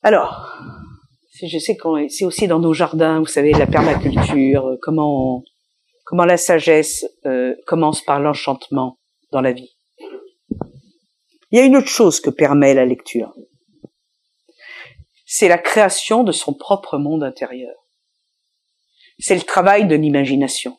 Alors, 0.00 0.50
je 1.42 1.58
sais 1.58 1.76
qu'on 1.76 2.08
c'est 2.08 2.24
aussi 2.24 2.48
dans 2.48 2.58
nos 2.58 2.72
jardins, 2.72 3.18
vous 3.18 3.26
savez, 3.26 3.52
la 3.52 3.66
permaculture, 3.66 4.78
comment 4.80 5.42
comment 6.06 6.24
la 6.24 6.38
sagesse 6.38 7.04
euh, 7.26 7.54
commence 7.66 8.00
par 8.00 8.18
l'enchantement 8.18 8.98
dans 9.30 9.42
la 9.42 9.52
vie. 9.52 9.76
Il 11.50 11.58
y 11.58 11.60
a 11.60 11.66
une 11.66 11.76
autre 11.76 11.88
chose 11.88 12.20
que 12.20 12.30
permet 12.30 12.72
la 12.72 12.86
lecture. 12.86 13.34
C'est 15.26 15.48
la 15.48 15.58
création 15.58 16.24
de 16.24 16.32
son 16.32 16.54
propre 16.54 16.96
monde 16.96 17.22
intérieur. 17.22 17.79
C'est 19.20 19.34
le 19.34 19.42
travail 19.42 19.86
de 19.86 19.94
l'imagination. 19.94 20.78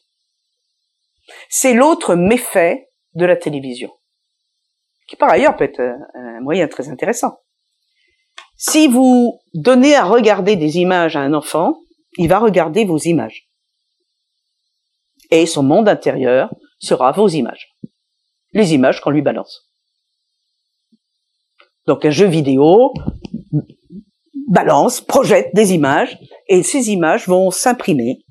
C'est 1.49 1.73
l'autre 1.73 2.15
méfait 2.15 2.89
de 3.13 3.25
la 3.25 3.35
télévision, 3.35 3.91
qui 5.07 5.15
par 5.15 5.29
ailleurs 5.29 5.55
peut 5.55 5.65
être 5.65 5.81
un 5.81 6.41
moyen 6.41 6.67
très 6.67 6.89
intéressant. 6.89 7.39
Si 8.57 8.87
vous 8.87 9.39
donnez 9.53 9.95
à 9.95 10.03
regarder 10.03 10.55
des 10.55 10.77
images 10.77 11.15
à 11.15 11.21
un 11.21 11.33
enfant, 11.33 11.81
il 12.17 12.27
va 12.27 12.39
regarder 12.39 12.85
vos 12.85 12.97
images. 12.97 13.49
Et 15.29 15.45
son 15.45 15.63
monde 15.63 15.87
intérieur 15.87 16.53
sera 16.79 17.11
vos 17.11 17.27
images. 17.27 17.75
Les 18.53 18.73
images 18.73 18.99
qu'on 19.01 19.11
lui 19.11 19.21
balance. 19.21 19.71
Donc 21.87 22.05
un 22.05 22.11
jeu 22.11 22.27
vidéo 22.27 22.93
balance, 24.47 24.99
projette 24.99 25.55
des 25.55 25.73
images, 25.73 26.17
et 26.47 26.61
ces 26.61 26.91
images 26.91 27.27
vont 27.27 27.51
s'imprimer 27.51 28.25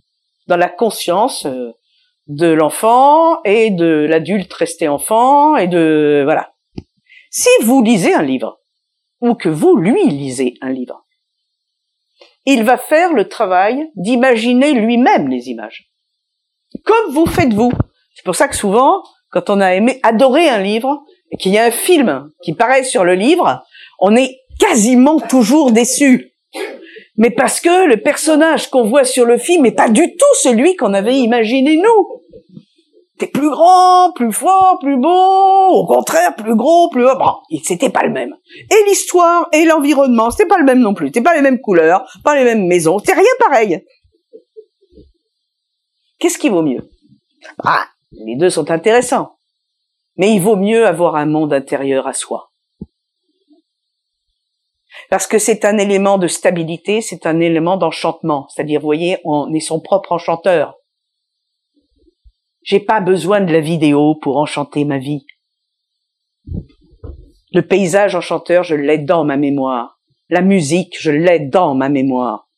dans 0.50 0.56
la 0.56 0.68
conscience 0.68 1.46
euh, 1.46 1.70
de 2.26 2.48
l'enfant 2.48 3.42
et 3.44 3.70
de 3.70 4.06
l'adulte 4.08 4.52
resté 4.52 4.88
enfant 4.88 5.56
et 5.56 5.68
de 5.68 6.22
voilà. 6.24 6.52
Si 7.30 7.48
vous 7.62 7.82
lisez 7.82 8.12
un 8.12 8.22
livre, 8.22 8.60
ou 9.20 9.34
que 9.34 9.48
vous 9.48 9.76
lui 9.76 10.08
lisez 10.08 10.54
un 10.60 10.70
livre. 10.70 11.06
Il 12.46 12.64
va 12.64 12.78
faire 12.78 13.12
le 13.12 13.28
travail 13.28 13.90
d'imaginer 13.94 14.72
lui-même 14.72 15.28
les 15.28 15.48
images. 15.48 15.90
Comme 16.84 17.12
vous 17.12 17.26
faites 17.26 17.52
vous. 17.52 17.72
C'est 18.14 18.24
pour 18.24 18.34
ça 18.34 18.48
que 18.48 18.56
souvent, 18.56 19.02
quand 19.30 19.50
on 19.50 19.60
a 19.60 19.74
aimé, 19.74 20.00
adoré 20.02 20.48
un 20.48 20.60
livre, 20.60 21.04
et 21.30 21.36
qu'il 21.36 21.52
y 21.52 21.58
a 21.58 21.64
un 21.64 21.70
film 21.70 22.30
qui 22.42 22.54
paraît 22.54 22.82
sur 22.82 23.04
le 23.04 23.14
livre, 23.14 23.62
on 24.00 24.16
est 24.16 24.40
quasiment 24.58 25.20
toujours 25.20 25.70
déçu. 25.70 26.32
Mais 27.16 27.30
parce 27.30 27.60
que 27.60 27.86
le 27.86 28.00
personnage 28.00 28.70
qu'on 28.70 28.84
voit 28.84 29.04
sur 29.04 29.24
le 29.24 29.36
film 29.36 29.64
n'est 29.64 29.72
pas 29.72 29.88
du 29.88 30.16
tout 30.16 30.34
celui 30.40 30.76
qu'on 30.76 30.94
avait 30.94 31.18
imaginé 31.18 31.76
nous 31.76 32.20
plus 33.26 33.50
grand, 33.50 34.12
plus 34.12 34.32
fort, 34.32 34.78
plus 34.80 34.96
beau, 34.96 35.08
au 35.08 35.86
contraire, 35.86 36.34
plus 36.36 36.56
gros, 36.56 36.88
plus 36.90 37.04
bon, 37.04 37.34
c'était 37.62 37.90
pas 37.90 38.04
le 38.04 38.10
même. 38.10 38.34
Et 38.70 38.88
l'histoire 38.88 39.48
et 39.52 39.64
l'environnement, 39.64 40.30
c'était 40.30 40.46
pas 40.46 40.58
le 40.58 40.64
même 40.64 40.80
non 40.80 40.94
plus. 40.94 41.08
C'était 41.08 41.22
pas 41.22 41.34
les 41.34 41.42
mêmes 41.42 41.60
couleurs, 41.60 42.10
pas 42.24 42.36
les 42.36 42.44
mêmes 42.44 42.66
maisons, 42.66 42.98
c'était 42.98 43.14
rien 43.18 43.32
pareil. 43.38 43.84
Qu'est-ce 46.18 46.38
qui 46.38 46.48
vaut 46.48 46.62
mieux? 46.62 46.88
Ah, 47.64 47.86
les 48.12 48.36
deux 48.36 48.50
sont 48.50 48.70
intéressants. 48.70 49.36
Mais 50.16 50.34
il 50.34 50.40
vaut 50.40 50.56
mieux 50.56 50.86
avoir 50.86 51.16
un 51.16 51.26
monde 51.26 51.52
intérieur 51.52 52.06
à 52.06 52.12
soi. 52.12 52.49
Parce 55.10 55.26
que 55.26 55.40
c'est 55.40 55.64
un 55.64 55.76
élément 55.76 56.18
de 56.18 56.28
stabilité, 56.28 57.00
c'est 57.00 57.26
un 57.26 57.40
élément 57.40 57.76
d'enchantement. 57.76 58.46
C'est-à-dire, 58.48 58.80
vous 58.80 58.86
voyez, 58.86 59.18
on 59.24 59.52
est 59.52 59.60
son 59.60 59.80
propre 59.80 60.12
enchanteur. 60.12 60.76
J'ai 62.62 62.78
pas 62.78 63.00
besoin 63.00 63.40
de 63.40 63.52
la 63.52 63.60
vidéo 63.60 64.14
pour 64.14 64.36
enchanter 64.36 64.84
ma 64.84 64.98
vie. 64.98 65.26
Le 67.52 67.62
paysage 67.62 68.14
enchanteur, 68.14 68.62
je 68.62 68.76
l'ai 68.76 68.98
dans 68.98 69.24
ma 69.24 69.36
mémoire. 69.36 69.98
La 70.28 70.42
musique, 70.42 70.94
je 71.00 71.10
l'ai 71.10 71.40
dans 71.40 71.74
ma 71.74 71.88
mémoire. 71.88 72.48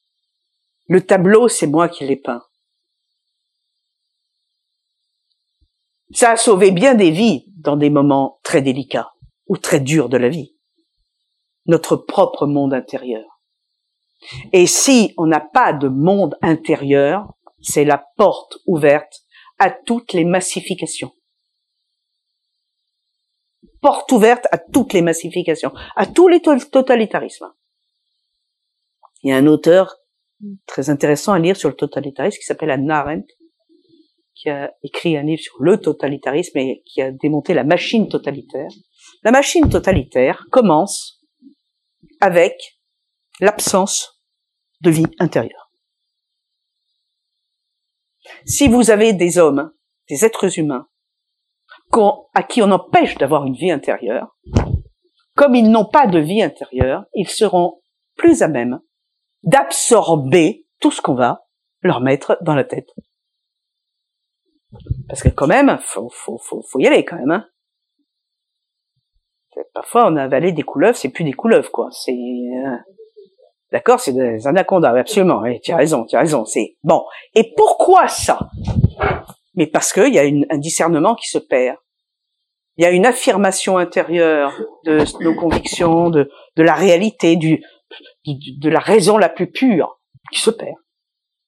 Le 0.89 1.01
tableau, 1.01 1.49
c'est 1.49 1.67
moi 1.67 1.89
qui 1.89 2.05
l'ai 2.05 2.17
peint. 2.17 2.43
Ça 6.13 6.33
a 6.33 6.37
sauvé 6.37 6.71
bien 6.71 6.95
des 6.95 7.11
vies 7.11 7.47
dans 7.57 7.77
des 7.77 7.89
moments 7.89 8.41
très 8.43 8.61
délicats 8.61 9.13
ou 9.47 9.57
très 9.57 9.81
durs 9.81 10.11
de 10.11 10.19
la 10.19 10.29
vie. 10.29 10.52
Notre 11.67 11.97
propre 11.97 12.47
monde 12.47 12.75
intérieur. 12.75 13.25
Et 14.53 14.67
si 14.67 15.15
on 15.17 15.27
n'a 15.27 15.41
pas 15.41 15.73
de 15.73 15.89
monde 15.89 16.37
intérieur, 16.43 17.35
c'est 17.61 17.85
la 17.85 18.05
porte 18.17 18.59
ouverte 18.67 19.23
à 19.59 19.71
toutes 19.71 20.13
les 20.13 20.25
massifications. 20.25 21.13
Porte 23.81 24.13
ouverte 24.13 24.47
à 24.53 24.59
toutes 24.59 24.93
les 24.93 25.03
massifications, 25.03 25.73
à 25.97 26.07
tous 26.07 26.29
les 26.29 26.41
totalitarismes. 26.41 27.53
Il 29.23 29.31
y 29.31 29.33
a 29.33 29.37
un 29.37 29.47
auteur 29.47 29.97
très 30.67 30.91
intéressant 30.91 31.33
à 31.33 31.39
lire 31.39 31.57
sur 31.57 31.69
le 31.69 31.77
totalitarisme 31.77 32.39
qui 32.39 32.45
s'appelle 32.45 32.71
Anna 32.71 33.01
Arendt, 33.01 33.33
qui 34.35 34.51
a 34.51 34.73
écrit 34.83 35.17
un 35.17 35.23
livre 35.23 35.43
sur 35.43 35.57
le 35.61 35.79
totalitarisme 35.79 36.59
et 36.59 36.83
qui 36.85 37.03
a 37.03 37.13
démonté 37.13 37.55
la 37.55 37.65
machine 37.65 38.09
totalitaire. 38.09 38.71
La 39.23 39.31
machine 39.31 39.69
totalitaire 39.69 40.47
commence 40.51 41.22
avec 42.23 42.79
l'absence 43.41 44.23
de 44.81 44.91
vie 44.91 45.07
intérieure. 45.19 45.73
Si 48.47 48.69
vous 48.69 48.91
avez 48.91 49.13
des 49.13 49.39
hommes, 49.39 49.73
des 50.09 50.25
êtres 50.25 50.59
humains, 50.59 50.89
à 52.35 52.43
qui 52.43 52.63
on 52.63 52.71
empêche 52.71 53.19
d'avoir 53.19 53.45
une 53.45 53.55
vie 53.55 53.71
intérieure, 53.71 54.39
comme 55.35 55.55
ils 55.55 55.71
n'ont 55.71 55.85
pas 55.85 56.07
de 56.07 56.19
vie 56.19 56.43
intérieure, 56.43 57.05
ils 57.15 57.29
seront 57.29 57.83
plus 58.17 58.43
à 58.43 58.49
même 58.49 58.81
d'absorber 59.43 60.67
tout 60.81 60.91
ce 60.91 61.03
qu'on 61.03 61.15
va 61.15 61.45
leur 61.81 62.01
mettre 62.01 62.39
dans 62.43 62.55
la 62.55 62.65
tête. 62.65 62.89
Parce 65.09 65.23
que 65.23 65.29
quand 65.29 65.49
même, 65.49 65.79
faut, 65.81 66.11
y 66.79 66.87
aller 66.87 67.05
quand 67.05 67.17
même. 67.17 67.33
Hein. 67.33 67.49
Parfois, 69.75 70.07
on 70.07 70.17
a 70.17 70.25
avalé 70.25 70.53
des 70.53 70.63
couleuvres, 70.63 70.97
c'est 70.97 71.11
plus 71.11 71.25
des 71.25 71.33
couleuvres, 71.33 71.71
quoi. 71.71 71.89
C'est 71.91 72.13
euh, 72.13 72.77
D'accord 73.73 74.01
C'est 74.01 74.13
des 74.13 74.47
anacondas, 74.47 74.95
absolument. 74.95 75.41
Oui, 75.41 75.59
tu 75.61 75.73
as 75.73 75.77
raison, 75.77 76.05
tu 76.05 76.15
as 76.15 76.21
raison. 76.21 76.45
C'est 76.45 76.77
bon. 76.85 77.05
Et 77.35 77.55
pourquoi 77.57 78.07
ça? 78.07 78.39
Mais 79.55 79.67
parce 79.67 79.93
qu'il 79.93 80.13
y 80.13 80.19
a 80.19 80.23
un 80.23 80.59
discernement 80.59 81.15
qui 81.15 81.29
se 81.29 81.39
perd. 81.39 81.79
Il 82.77 82.85
y 82.85 82.87
a 82.87 82.91
une 82.91 83.07
affirmation 83.07 83.79
intérieure 83.79 84.53
de 84.85 85.05
nos 85.23 85.35
convictions, 85.35 86.11
de, 86.11 86.29
la 86.57 86.75
réalité, 86.75 87.37
de 87.37 88.69
la 88.69 88.81
raison 88.81 89.19
la 89.19 89.29
plus 89.29 89.51
pure 89.51 90.01
qui 90.33 90.41
se 90.41 90.51
perd. 90.51 90.77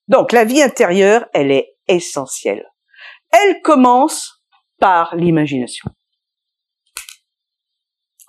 Donc 0.09 0.33
la 0.33 0.45
vie 0.45 0.63
intérieure, 0.63 1.27
elle 1.33 1.51
est 1.51 1.77
essentielle. 1.89 2.67
Elle 3.33 3.61
commence 3.63 4.43
par 4.79 5.17
l'imagination. 5.17 5.91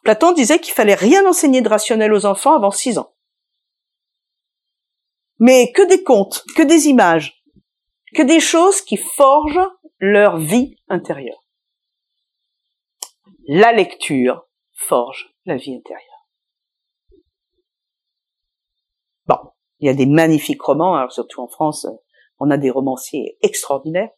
Platon 0.05 0.33
disait 0.33 0.59
qu'il 0.59 0.75
fallait 0.75 0.93
rien 0.93 1.25
enseigner 1.25 1.63
de 1.63 1.67
rationnel 1.67 2.13
aux 2.13 2.27
enfants 2.27 2.55
avant 2.55 2.69
six 2.69 2.99
ans. 2.99 3.15
Mais 5.39 5.71
que 5.71 5.81
des 5.81 6.03
contes, 6.03 6.45
que 6.55 6.61
des 6.61 6.87
images, 6.87 7.43
que 8.13 8.21
des 8.21 8.39
choses 8.39 8.81
qui 8.81 8.97
forgent 8.97 9.67
leur 9.97 10.37
vie 10.37 10.77
intérieure. 10.89 11.43
La 13.47 13.71
lecture 13.71 14.47
forge 14.73 15.33
la 15.45 15.57
vie 15.57 15.75
intérieure. 15.75 16.29
Bon, 19.25 19.39
il 19.79 19.87
y 19.87 19.89
a 19.89 19.95
des 19.95 20.05
magnifiques 20.05 20.61
romans, 20.61 20.95
alors 20.95 21.11
surtout 21.11 21.41
en 21.41 21.47
France, 21.47 21.87
on 22.37 22.51
a 22.51 22.57
des 22.57 22.69
romanciers 22.69 23.39
extraordinaires. 23.41 24.11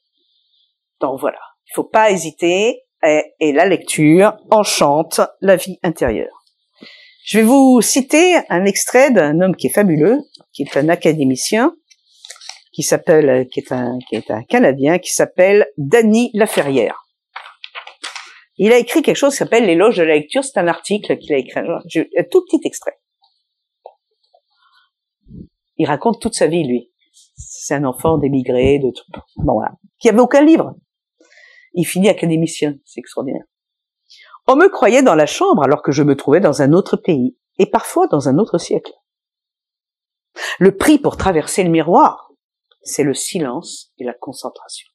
Donc 0.99 1.17
voilà, 1.21 1.39
il 1.65 1.73
faut 1.75 1.85
pas 1.85 2.11
hésiter, 2.11 2.86
et, 3.03 3.51
la 3.53 3.65
lecture 3.67 4.37
enchante 4.51 5.21
la 5.41 5.55
vie 5.55 5.79
intérieure. 5.83 6.43
Je 7.25 7.39
vais 7.39 7.43
vous 7.43 7.81
citer 7.81 8.37
un 8.49 8.65
extrait 8.65 9.11
d'un 9.11 9.41
homme 9.41 9.55
qui 9.55 9.67
est 9.67 9.73
fabuleux, 9.73 10.19
qui 10.53 10.63
est 10.63 10.77
un 10.77 10.89
académicien, 10.89 11.75
qui 12.71 12.83
s'appelle, 12.83 13.47
qui 13.49 13.59
est 13.59 13.71
un, 13.71 13.97
qui 14.07 14.15
est 14.15 14.31
un 14.31 14.43
Canadien, 14.43 14.99
qui 14.99 15.11
s'appelle 15.11 15.67
Danny 15.77 16.31
Laferrière. 16.33 17.07
Il 18.57 18.73
a 18.73 18.77
écrit 18.77 19.01
quelque 19.01 19.17
chose 19.17 19.33
qui 19.33 19.37
s'appelle 19.37 19.65
l'éloge 19.65 19.97
de 19.97 20.03
la 20.03 20.15
lecture. 20.15 20.43
C'est 20.43 20.57
un 20.57 20.67
article 20.67 21.17
qu'il 21.17 21.33
a 21.33 21.37
écrit. 21.37 21.59
Un 21.59 22.23
tout 22.31 22.43
petit 22.49 22.65
extrait. 22.65 22.97
Il 25.77 25.85
raconte 25.85 26.19
toute 26.19 26.33
sa 26.33 26.47
vie, 26.47 26.63
lui. 26.63 26.91
C'est 27.35 27.75
un 27.75 27.83
enfant 27.83 28.17
d'émigré, 28.17 28.79
de 28.79 28.89
tout. 28.89 29.21
Bon, 29.37 29.53
voilà. 29.53 29.73
Qui 29.99 30.09
avait 30.09 30.19
aucun 30.19 30.43
livre. 30.43 30.75
Il 31.77 31.85
finit 31.85 32.09
académicien. 32.09 32.75
C'est 32.85 32.99
extraordinaire. 32.99 33.45
On 34.47 34.55
me 34.55 34.67
croyait 34.67 35.03
dans 35.03 35.13
la 35.13 35.27
chambre 35.27 35.63
alors 35.63 35.83
que 35.83 35.91
je 35.91 36.01
me 36.01 36.15
trouvais 36.15 36.39
dans 36.39 36.63
un 36.63 36.73
autre 36.73 36.97
pays 36.97 37.37
et 37.59 37.67
parfois 37.67 38.07
dans 38.07 38.27
un 38.27 38.39
autre 38.39 38.57
siècle. 38.57 38.93
Le 40.57 40.75
prix 40.75 40.97
pour 40.97 41.17
traverser 41.17 41.63
le 41.63 41.69
miroir, 41.69 42.31
c'est 42.81 43.03
le 43.03 43.13
silence 43.13 43.93
et 43.99 44.03
la 44.03 44.13
concentration. 44.13 44.89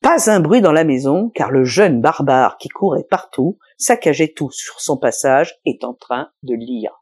Pas 0.00 0.30
un 0.30 0.38
bruit 0.38 0.60
dans 0.60 0.72
la 0.72 0.84
maison, 0.84 1.30
car 1.30 1.50
le 1.50 1.64
jeune 1.64 2.00
barbare 2.00 2.56
qui 2.58 2.68
courait 2.68 3.06
partout, 3.08 3.58
saccageait 3.76 4.32
tout 4.36 4.52
sur 4.52 4.80
son 4.80 4.98
passage, 4.98 5.58
est 5.66 5.82
en 5.82 5.94
train 5.94 6.30
de 6.44 6.54
lire. 6.54 6.92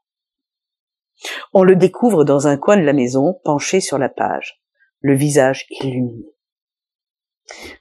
On 1.53 1.65
le 1.65 1.77
découvre 1.77 2.25
dans 2.25 2.47
un 2.47 2.57
coin 2.57 2.79
de 2.79 2.83
la 2.83 2.95
maison, 2.95 3.39
penché 3.45 3.81
sur 3.81 3.99
la 3.99 4.09
page, 4.09 4.63
le 5.01 5.15
visage 5.15 5.67
illuminé. 5.69 6.36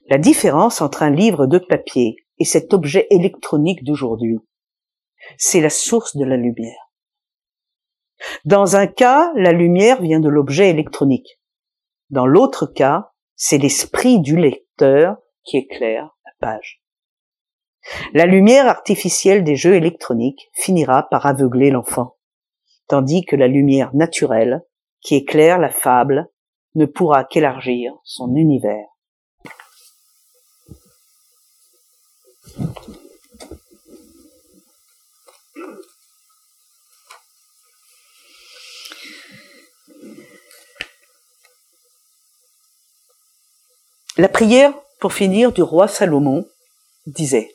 La 0.07 0.17
différence 0.17 0.81
entre 0.81 1.03
un 1.03 1.09
livre 1.09 1.47
de 1.47 1.57
papier 1.57 2.17
et 2.37 2.45
cet 2.45 2.73
objet 2.73 3.07
électronique 3.09 3.83
d'aujourd'hui, 3.83 4.39
c'est 5.37 5.61
la 5.61 5.69
source 5.69 6.15
de 6.15 6.25
la 6.25 6.37
lumière. 6.37 6.91
Dans 8.45 8.75
un 8.75 8.87
cas, 8.87 9.31
la 9.35 9.51
lumière 9.51 10.01
vient 10.01 10.19
de 10.19 10.29
l'objet 10.29 10.69
électronique. 10.69 11.39
Dans 12.09 12.25
l'autre 12.25 12.65
cas, 12.67 13.11
c'est 13.35 13.57
l'esprit 13.57 14.19
du 14.19 14.37
lecteur 14.37 15.17
qui 15.43 15.57
éclaire 15.57 16.15
la 16.25 16.31
page. 16.39 16.81
La 18.13 18.25
lumière 18.25 18.67
artificielle 18.67 19.43
des 19.43 19.55
jeux 19.55 19.75
électroniques 19.75 20.49
finira 20.53 21.07
par 21.09 21.25
aveugler 21.25 21.69
l'enfant, 21.69 22.15
tandis 22.87 23.25
que 23.25 23.35
la 23.35 23.47
lumière 23.47 23.93
naturelle, 23.95 24.63
qui 25.01 25.15
éclaire 25.15 25.59
la 25.59 25.69
fable, 25.69 26.27
ne 26.73 26.85
pourra 26.85 27.23
qu'élargir 27.23 27.93
son 28.03 28.35
univers. 28.35 28.87
La 44.17 44.29
prière, 44.29 44.73
pour 45.01 45.11
finir, 45.11 45.51
du 45.51 45.61
roi 45.61 45.89
Salomon 45.89 46.47
disait 47.05 47.53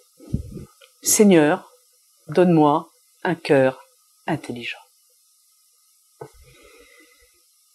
Seigneur, 1.02 1.72
donne-moi 2.28 2.90
un 3.22 3.34
cœur 3.34 3.82
intelligent. 4.26 4.78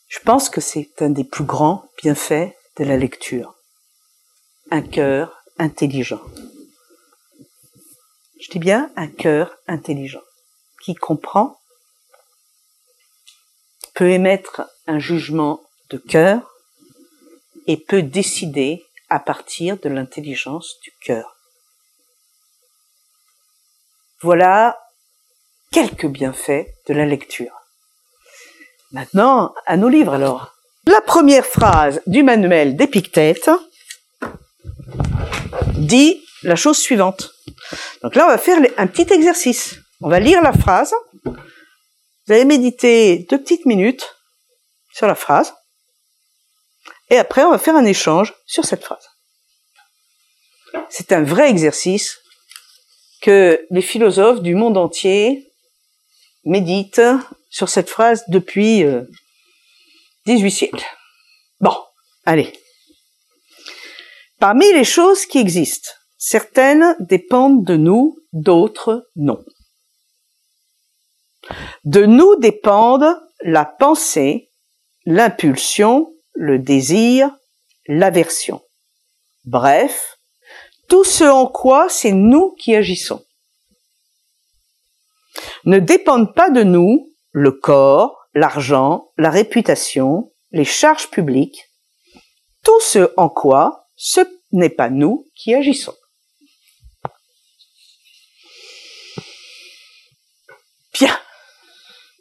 Je 0.08 0.20
pense 0.20 0.50
que 0.50 0.62
c'est 0.62 1.02
un 1.02 1.10
des 1.10 1.24
plus 1.24 1.46
grands 1.46 1.90
bienfaits 1.98 2.56
de 2.78 2.84
la 2.84 2.96
lecture. 2.96 3.56
Un 4.70 4.84
cœur 4.84 5.44
intelligent. 5.58 6.22
Je 8.40 8.52
dis 8.52 8.60
bien 8.60 8.92
un 8.96 9.08
cœur 9.08 9.58
intelligent, 9.68 10.22
qui 10.84 10.94
comprend, 10.94 11.60
peut 13.96 14.12
émettre 14.12 14.62
un 14.86 15.00
jugement 15.00 15.64
de 15.90 15.98
cœur, 15.98 16.55
et 17.68 17.78
peut 17.78 18.02
décider 18.02 18.84
à 19.10 19.20
partir 19.20 19.78
de 19.78 19.90
l'intelligence 19.90 20.80
du 20.84 20.92
cœur. 21.02 21.36
Voilà 24.22 24.80
quelques 25.72 26.08
bienfaits 26.08 26.68
de 26.88 26.94
la 26.94 27.06
lecture. 27.06 27.52
Maintenant, 28.92 29.54
à 29.66 29.78
nos 29.78 29.90
livres 29.90 30.14
alors. 30.14 30.56
La 30.88 31.02
première 31.02 31.46
phrase 31.46 32.02
du 32.08 32.24
manuel 32.24 32.76
d'Épictète 32.76 33.50
dit 35.74 36.24
la 36.44 36.56
chose 36.56 36.78
suivante. 36.78 37.32
Donc 38.04 38.16
là, 38.16 38.26
on 38.26 38.30
va 38.30 38.38
faire 38.38 38.60
un 38.78 38.88
petit 38.88 39.12
exercice. 39.12 39.80
On 40.02 40.10
va 40.10 40.20
lire 40.20 40.42
la 40.42 40.54
phrase. 40.54 40.94
Vous 41.26 42.34
allez 42.34 42.46
méditer 42.46 43.26
deux 43.30 43.40
petites 43.40 43.66
minutes 43.66 44.16
sur 44.94 45.08
la 45.08 45.16
phrase. 45.16 45.54
Et 47.10 47.18
après, 47.18 47.44
on 47.44 47.52
va 47.52 47.58
faire 47.58 47.76
un 47.76 47.86
échange 47.86 48.34
sur 48.46 48.66
cette 48.66 48.84
phrase. 48.84 49.08
C'est 50.90 51.12
un 51.12 51.24
vrai 51.24 51.50
exercice 51.50 52.20
que 53.22 53.66
les 53.70 53.82
philosophes 53.82 54.42
du 54.42 54.56
monde 54.56 54.78
entier 54.78 55.52
méditent 56.44 57.02
sur 57.50 57.70
cette 57.70 57.90
phrase 57.90 58.24
depuis 58.28 58.84
18 60.26 60.46
euh, 60.46 60.50
siècles. 60.50 60.86
Bon, 61.60 61.76
allez. 62.26 62.54
Parmi 64.40 64.72
les 64.74 64.84
choses 64.84 65.26
qui 65.26 65.40
existent, 65.40 65.92
certaines 66.18 66.96
dépendent 67.00 67.64
de 67.64 67.78
nous, 67.78 68.20
d'autres 68.34 69.10
non. 69.16 69.44
De 71.84 72.06
nous 72.06 72.36
dépendent 72.38 73.20
la 73.42 73.66
pensée, 73.66 74.52
l'impulsion, 75.06 76.15
le 76.36 76.60
désir, 76.60 77.32
l'aversion. 77.88 78.62
Bref, 79.46 80.20
tout 80.88 81.04
ce 81.04 81.24
en 81.24 81.48
quoi 81.48 81.90
c'est 81.90 82.12
nous 82.12 82.54
qui 82.56 82.76
agissons. 82.76 83.26
Ne 85.66 85.80
dépendent 85.80 86.34
pas 86.36 86.50
de 86.50 86.64
nous 86.64 87.14
le 87.32 87.52
corps, 87.52 88.20
l'argent, 88.34 89.12
la 89.18 89.30
réputation, 89.30 90.32
les 90.52 90.66
charges 90.66 91.10
publiques, 91.10 91.70
tout 92.64 92.80
ce 92.82 93.12
en 93.18 93.30
quoi 93.30 93.90
ce 93.96 94.22
n'est 94.52 94.70
pas 94.70 94.90
nous 94.90 95.28
qui 95.36 95.54
agissons. 95.54 95.96
Bien. 100.94 101.18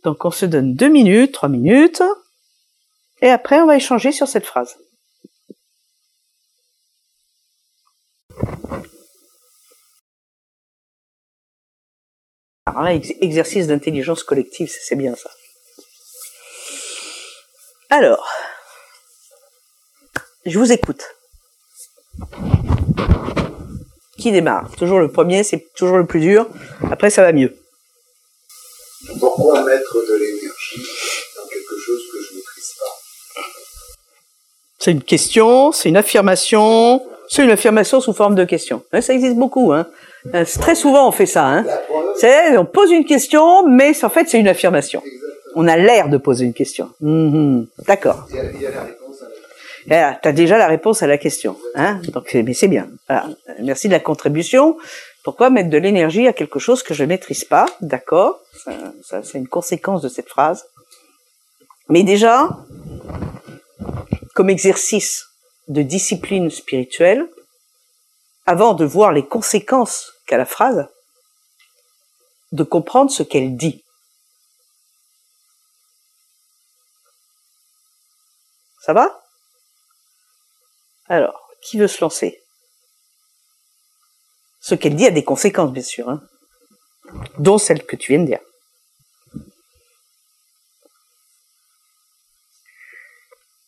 Donc 0.03 0.25
on 0.25 0.31
se 0.31 0.47
donne 0.47 0.75
deux 0.75 0.89
minutes, 0.89 1.33
trois 1.33 1.49
minutes. 1.49 2.03
Et 3.25 3.31
après, 3.31 3.59
on 3.59 3.67
va 3.67 3.77
échanger 3.77 4.13
sur 4.13 4.29
cette 4.29 4.45
phrase. 4.45 4.77
Alors 12.67 12.83
là, 12.83 12.93
exercice 12.93 13.67
d'intelligence 13.67 14.25
collective, 14.25 14.71
c'est 14.71 14.97
bien 14.97 15.17
ça. 15.17 15.31
Alors, 17.89 18.29
je 20.45 20.59
vous 20.59 20.71
écoute. 20.71 21.03
Qui 24.19 24.33
démarre? 24.33 24.71
Toujours 24.77 24.99
le 24.99 25.11
premier, 25.11 25.45
c'est 25.45 25.73
toujours 25.75 25.97
le 25.97 26.07
plus 26.07 26.21
dur. 26.21 26.47
Après, 26.91 27.09
ça 27.09 27.23
va 27.23 27.33
mieux. 27.33 27.57
Pourquoi 29.19 29.65
mettre 29.65 29.95
de 29.95 30.15
l'énergie 30.15 30.87
dans 31.37 31.49
quelque 31.49 31.79
chose 31.79 32.03
que 32.13 32.21
je 32.21 32.33
ne 32.33 32.37
maîtrise 32.37 32.75
pas 32.79 33.01
c'est 34.85 34.93
une 34.93 35.03
question, 35.03 35.73
c'est 35.73 35.89
une 35.89 35.97
affirmation, 35.97 37.01
c'est 37.31 37.43
une 37.43 37.51
affirmation 37.51 38.03
sous 38.03 38.13
forme 38.13 38.35
de 38.35 38.45
question. 38.45 38.83
Ça 39.01 39.15
existe 39.15 39.37
beaucoup. 39.37 39.73
Hein. 39.73 39.87
Euh, 40.35 40.45
très 40.61 40.75
souvent, 40.75 41.09
on 41.09 41.11
fait 41.11 41.25
ça. 41.25 41.47
Hein. 41.47 41.65
C'est, 42.21 42.59
on 42.59 42.67
pose 42.67 42.91
une 42.91 43.07
question, 43.07 43.67
mais 43.67 44.05
en 44.05 44.11
fait, 44.11 44.29
c'est 44.29 44.39
une 44.39 44.47
affirmation. 44.47 45.03
On 45.55 45.67
a 45.69 45.79
l'air 45.79 46.11
de 46.11 46.19
poser 46.19 46.45
une 46.45 46.53
question. 46.53 46.91
Mhm. 47.01 47.67
D'accord. 47.89 48.29
Voilà, 49.87 50.19
t'as 50.23 50.33
déjà 50.33 50.59
la 50.59 50.67
réponse 50.67 51.03
à 51.03 51.07
la 51.07 51.17
question, 51.17 51.57
hein 51.75 52.03
Donc, 52.13 52.35
mais 52.35 52.53
c'est 52.53 52.69
bien. 52.69 52.89
Voilà. 53.09 53.29
Merci 53.63 53.89
de 53.89 53.95
la 53.95 54.01
contribution. 54.01 54.77
Pourquoi 55.23 55.49
mettre 55.49 55.71
de 55.71 55.79
l'énergie 55.79 56.29
à 56.29 56.35
quelque 56.35 56.59
chose 56.59 56.83
que 56.83 56.93
je 56.93 57.05
ne 57.05 57.09
maîtrise 57.09 57.45
pas? 57.45 57.65
D'accord, 57.81 58.39
ça, 58.63 58.73
ça 59.03 59.23
c'est 59.23 59.39
une 59.39 59.49
conséquence 59.49 60.03
de 60.03 60.11
cette 60.11 60.29
phrase. 60.29 60.67
Mais 61.89 62.03
déjà, 62.03 62.51
comme 64.35 64.51
exercice 64.51 65.25
de 65.69 65.83
discipline 65.83 66.51
spirituelle, 66.51 67.29
avant 68.47 68.75
de 68.75 68.85
voir 68.85 69.13
les 69.13 69.27
conséquences 69.27 70.13
qu'a 70.27 70.37
la 70.37 70.45
phrase, 70.45 70.87
de 72.53 72.63
comprendre 72.63 73.11
ce 73.11 73.23
qu'elle 73.23 73.57
dit. 73.57 73.85
Ça 78.83 78.93
va? 78.93 79.25
Alors, 81.07 81.49
qui 81.63 81.79
veut 81.79 81.89
se 81.89 82.03
lancer? 82.03 82.43
Ce 84.61 84.75
qu'elle 84.75 84.97
dit 84.97 85.07
a 85.07 85.11
des 85.11 85.25
conséquences, 85.25 85.73
bien 85.73 85.83
sûr, 85.83 86.09
hein, 86.09 86.23
dont 87.39 87.59
celle 87.59 87.87
que 87.87 87.97
tu 87.97 88.13
viens 88.13 88.21
de 88.21 88.27
dire. 88.27 88.41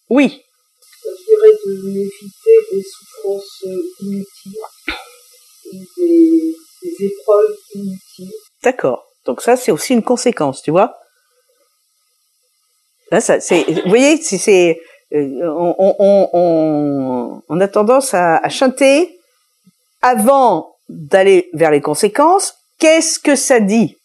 Oui. 0.09 0.46
M'éviter 1.67 2.59
des 2.73 2.83
souffrances 2.83 3.65
inutiles, 4.01 4.53
des, 5.97 6.55
épreuves 7.01 7.57
inutiles. 7.75 8.33
D'accord. 8.63 9.05
Donc 9.25 9.43
ça, 9.43 9.57
c'est 9.57 9.73
aussi 9.73 9.95
une 9.95 10.05
conséquence, 10.05 10.63
tu 10.63 10.71
vois. 10.71 10.97
Là, 13.11 13.21
ça, 13.21 13.41
c'est, 13.41 13.65
vous 13.65 13.89
voyez, 13.89 14.17
c'est, 14.23 14.79
euh, 15.13 15.73
on, 17.49 17.61
a 17.61 17.69
tendance 17.69 18.15
à, 18.15 18.37
à 18.37 18.49
chanter 18.49 19.19
avant 20.03 20.77
d'aller 20.89 21.51
vers 21.53 21.73
les 21.73 21.81
conséquences. 21.81 22.55
Qu'est-ce 22.79 23.19
que 23.19 23.35
ça 23.35 23.59
dit? 23.59 23.97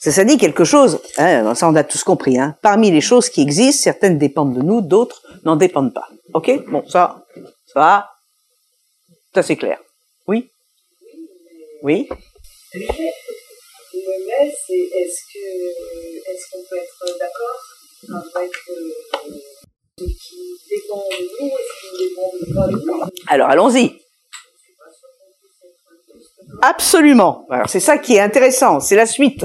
Ça, 0.00 0.12
ça 0.12 0.24
dit 0.24 0.38
quelque 0.38 0.64
chose. 0.64 0.98
Hein, 1.18 1.54
ça, 1.54 1.68
on 1.68 1.74
a 1.74 1.84
tous 1.84 2.04
compris. 2.04 2.38
Hein. 2.38 2.56
Parmi 2.62 2.90
les 2.90 3.02
choses 3.02 3.28
qui 3.28 3.42
existent, 3.42 3.82
certaines 3.82 4.16
dépendent 4.16 4.54
de 4.54 4.62
nous, 4.62 4.80
d'autres 4.80 5.22
n'en 5.44 5.56
dépendent 5.56 5.94
pas. 5.94 6.08
Ok? 6.34 6.50
Bon, 6.70 6.86
ça, 6.88 7.24
ça 7.66 7.80
va. 7.80 8.10
Ça 9.34 9.42
c'est 9.42 9.56
clair. 9.56 9.78
Oui? 10.26 10.50
Oui? 11.82 12.08
Le 12.74 12.80
mais 14.26 14.52
c'est 14.66 14.74
est-ce 14.74 15.20
que 15.32 15.44
est-ce 16.30 16.50
qu'on 16.52 16.62
peut 16.68 16.76
être 16.76 17.18
d'accord 17.18 17.60
avec 18.34 18.52
ce 19.98 20.04
qui 20.04 20.58
dépend 20.68 20.96
de 20.96 21.22
nous 21.40 21.48
et 21.48 21.64
ce 21.68 21.80
qui 21.80 21.88
ne 21.92 22.08
dépend 22.08 22.30
pas 22.54 22.66
de 22.68 22.72
nous 22.86 23.04
Alors 23.28 23.50
allons-y. 23.50 23.98
Absolument. 26.62 27.46
Alors 27.50 27.68
c'est 27.68 27.80
ça 27.80 27.98
qui 27.98 28.14
est 28.14 28.20
intéressant, 28.20 28.80
c'est 28.80 28.96
la 28.96 29.06
suite. 29.06 29.44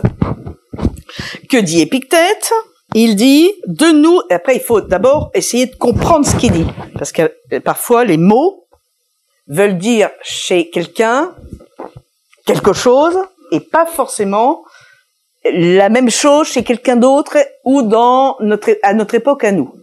Que 1.49 1.57
dit 1.57 1.81
Épictète? 1.81 2.51
Il 2.97 3.17
dit 3.17 3.51
de 3.67 3.87
nous. 3.87 4.21
Après, 4.29 4.55
il 4.55 4.61
faut 4.61 4.79
d'abord 4.79 5.29
essayer 5.33 5.65
de 5.65 5.75
comprendre 5.75 6.25
ce 6.25 6.37
qu'il 6.37 6.53
dit, 6.53 6.65
parce 6.97 7.11
que 7.11 7.29
euh, 7.51 7.59
parfois 7.59 8.05
les 8.05 8.15
mots 8.15 8.67
veulent 9.47 9.77
dire 9.77 10.09
chez 10.23 10.69
quelqu'un 10.69 11.35
quelque 12.45 12.71
chose 12.71 13.17
et 13.51 13.59
pas 13.59 13.85
forcément 13.85 14.63
la 15.43 15.89
même 15.89 16.09
chose 16.09 16.47
chez 16.47 16.63
quelqu'un 16.63 16.95
d'autre 16.95 17.37
ou 17.65 17.81
dans 17.81 18.37
notre, 18.39 18.71
à 18.81 18.93
notre 18.93 19.15
époque 19.15 19.43
à 19.43 19.51
nous. 19.51 19.75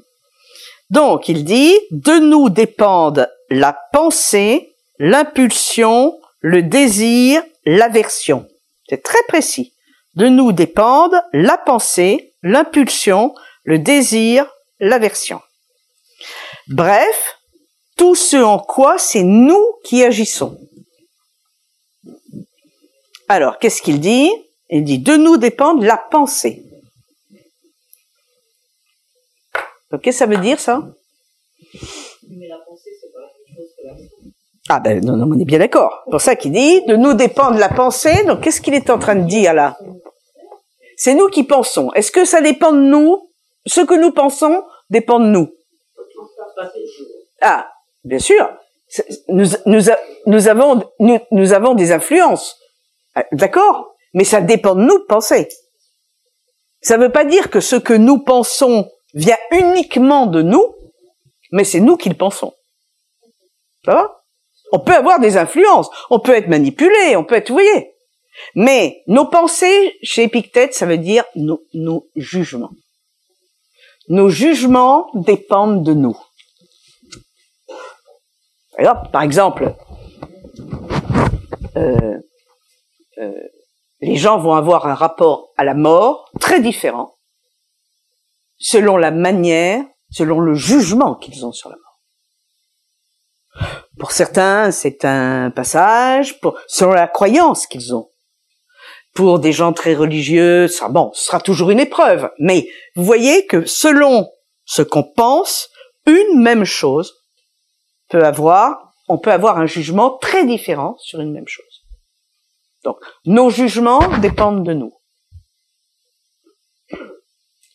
Donc, 0.88 1.28
il 1.28 1.44
dit, 1.44 1.78
de 1.90 2.18
nous 2.18 2.48
dépendent 2.48 3.28
la 3.50 3.76
pensée, 3.92 4.72
l'impulsion, 4.98 6.18
le 6.40 6.62
désir, 6.62 7.42
l'aversion. 7.66 8.46
C'est 8.88 9.02
très 9.02 9.22
précis. 9.28 9.74
De 10.14 10.28
nous 10.28 10.52
dépendent 10.52 11.22
la 11.32 11.58
pensée, 11.58 12.31
l'impulsion, 12.42 13.34
le 13.64 13.78
désir, 13.78 14.50
l'aversion. 14.80 15.40
Bref, 16.68 17.38
tout 17.96 18.14
ce 18.14 18.36
en 18.36 18.58
quoi 18.58 18.98
c'est 18.98 19.22
nous 19.22 19.64
qui 19.84 20.02
agissons. 20.04 20.58
Alors, 23.28 23.58
qu'est-ce 23.58 23.82
qu'il 23.82 24.00
dit? 24.00 24.30
Il 24.68 24.84
dit 24.84 24.98
de 24.98 25.16
nous 25.16 25.36
dépendent 25.36 25.82
la 25.82 25.96
pensée. 25.96 26.64
Donc, 29.90 30.02
qu'est-ce 30.02 30.18
que 30.20 30.24
ça 30.24 30.26
veut 30.26 30.38
dire 30.38 30.58
ça? 30.58 30.82
Mais 32.30 32.48
la 32.48 32.58
pensée, 32.66 32.90
c'est 33.00 33.12
pas 33.12 33.20
la 33.20 33.26
même 33.26 33.56
chose 33.56 33.74
que 33.76 33.86
l'action. 33.86 34.32
Ah 34.68 34.80
ben 34.80 35.04
non, 35.04 35.16
non, 35.16 35.28
on 35.30 35.38
est 35.38 35.44
bien 35.44 35.58
d'accord. 35.58 36.02
C'est 36.04 36.10
pour 36.10 36.20
ça 36.20 36.36
qu'il 36.36 36.52
dit 36.52 36.82
de 36.86 36.96
nous 36.96 37.14
dépendre 37.14 37.58
la 37.58 37.68
pensée. 37.68 38.24
Donc, 38.24 38.42
qu'est-ce 38.42 38.60
qu'il 38.60 38.74
est 38.74 38.88
en 38.90 38.98
train 38.98 39.16
de 39.16 39.26
dire 39.26 39.52
là? 39.52 39.76
C'est 41.04 41.14
nous 41.14 41.26
qui 41.26 41.42
pensons. 41.42 41.92
Est-ce 41.94 42.12
que 42.12 42.24
ça 42.24 42.40
dépend 42.40 42.70
de 42.70 42.78
nous? 42.78 43.32
Ce 43.66 43.80
que 43.80 43.94
nous 43.94 44.12
pensons 44.12 44.62
dépend 44.88 45.18
de 45.18 45.26
nous. 45.26 45.52
Ah, 47.40 47.68
bien 48.04 48.20
sûr. 48.20 48.48
Nous 49.28 50.48
avons 50.48 51.74
des 51.74 51.90
influences. 51.90 52.56
Ah, 53.16 53.24
D'accord 53.32 53.96
Mais 54.14 54.22
ça 54.22 54.40
dépend 54.40 54.76
de 54.76 54.82
nous 54.82 55.00
de 55.00 55.04
penser. 55.06 55.48
Ça 56.82 56.96
ne 56.96 57.02
veut 57.02 57.10
pas 57.10 57.24
dire 57.24 57.50
que 57.50 57.58
ce 57.58 57.74
que 57.74 57.94
nous 57.94 58.20
pensons 58.22 58.88
vient 59.12 59.38
uniquement 59.50 60.26
de 60.26 60.40
nous, 60.40 60.72
mais 61.50 61.64
c'est 61.64 61.80
nous 61.80 61.96
qui 61.96 62.10
le 62.10 62.16
pensons. 62.16 62.54
Ça 63.84 63.92
va? 63.92 64.22
On 64.70 64.78
peut 64.78 64.94
avoir 64.94 65.18
des 65.18 65.36
influences, 65.36 65.90
on 66.10 66.20
peut 66.20 66.36
être 66.36 66.46
manipulé, 66.46 67.16
on 67.16 67.24
peut 67.24 67.34
être, 67.34 67.48
vous 67.48 67.56
voyez. 67.56 67.91
Mais 68.54 69.02
nos 69.06 69.26
pensées, 69.26 69.96
chez 70.02 70.22
Épictète, 70.22 70.74
ça 70.74 70.86
veut 70.86 70.98
dire 70.98 71.24
nos, 71.34 72.08
jugements. 72.16 72.72
Nos 74.08 74.28
jugements 74.28 75.08
dépendent 75.14 75.84
de 75.84 75.94
nous. 75.94 76.18
Par 79.12 79.22
exemple, 79.22 79.74
euh, 81.76 82.18
euh, 83.18 83.32
les 84.00 84.16
gens 84.16 84.38
vont 84.38 84.54
avoir 84.54 84.86
un 84.86 84.94
rapport 84.94 85.52
à 85.56 85.64
la 85.64 85.74
mort 85.74 86.30
très 86.40 86.60
différent 86.60 87.14
selon 88.62 88.96
la 88.96 89.10
manière, 89.10 89.84
selon 90.10 90.40
le 90.40 90.54
jugement 90.54 91.16
qu'ils 91.16 91.44
ont 91.44 91.52
sur 91.52 91.68
la 91.68 91.76
mort. 91.76 91.92
Pour 93.98 94.12
certains, 94.12 94.70
c'est 94.70 95.04
un 95.04 95.50
passage, 95.50 96.40
selon 96.68 96.92
la 96.92 97.08
croyance 97.08 97.66
qu'ils 97.66 97.94
ont. 97.94 98.08
Pour 99.14 99.38
des 99.38 99.52
gens 99.52 99.72
très 99.72 99.94
religieux, 99.94 100.68
ça, 100.68 100.88
bon, 100.88 101.10
ce 101.12 101.26
sera 101.26 101.40
toujours 101.40 101.70
une 101.70 101.80
épreuve. 101.80 102.30
Mais 102.38 102.68
vous 102.96 103.04
voyez 103.04 103.46
que 103.46 103.66
selon 103.66 104.30
ce 104.64 104.82
qu'on 104.82 105.04
pense, 105.04 105.68
une 106.06 106.42
même 106.42 106.64
chose 106.64 107.12
peut 108.08 108.24
avoir, 108.24 108.94
on 109.08 109.18
peut 109.18 109.32
avoir 109.32 109.58
un 109.58 109.66
jugement 109.66 110.16
très 110.18 110.46
différent 110.46 110.96
sur 110.98 111.20
une 111.20 111.32
même 111.32 111.48
chose. 111.48 111.82
Donc, 112.84 112.96
nos 113.26 113.50
jugements 113.50 114.18
dépendent 114.18 114.64
de 114.64 114.72
nous. 114.72 114.92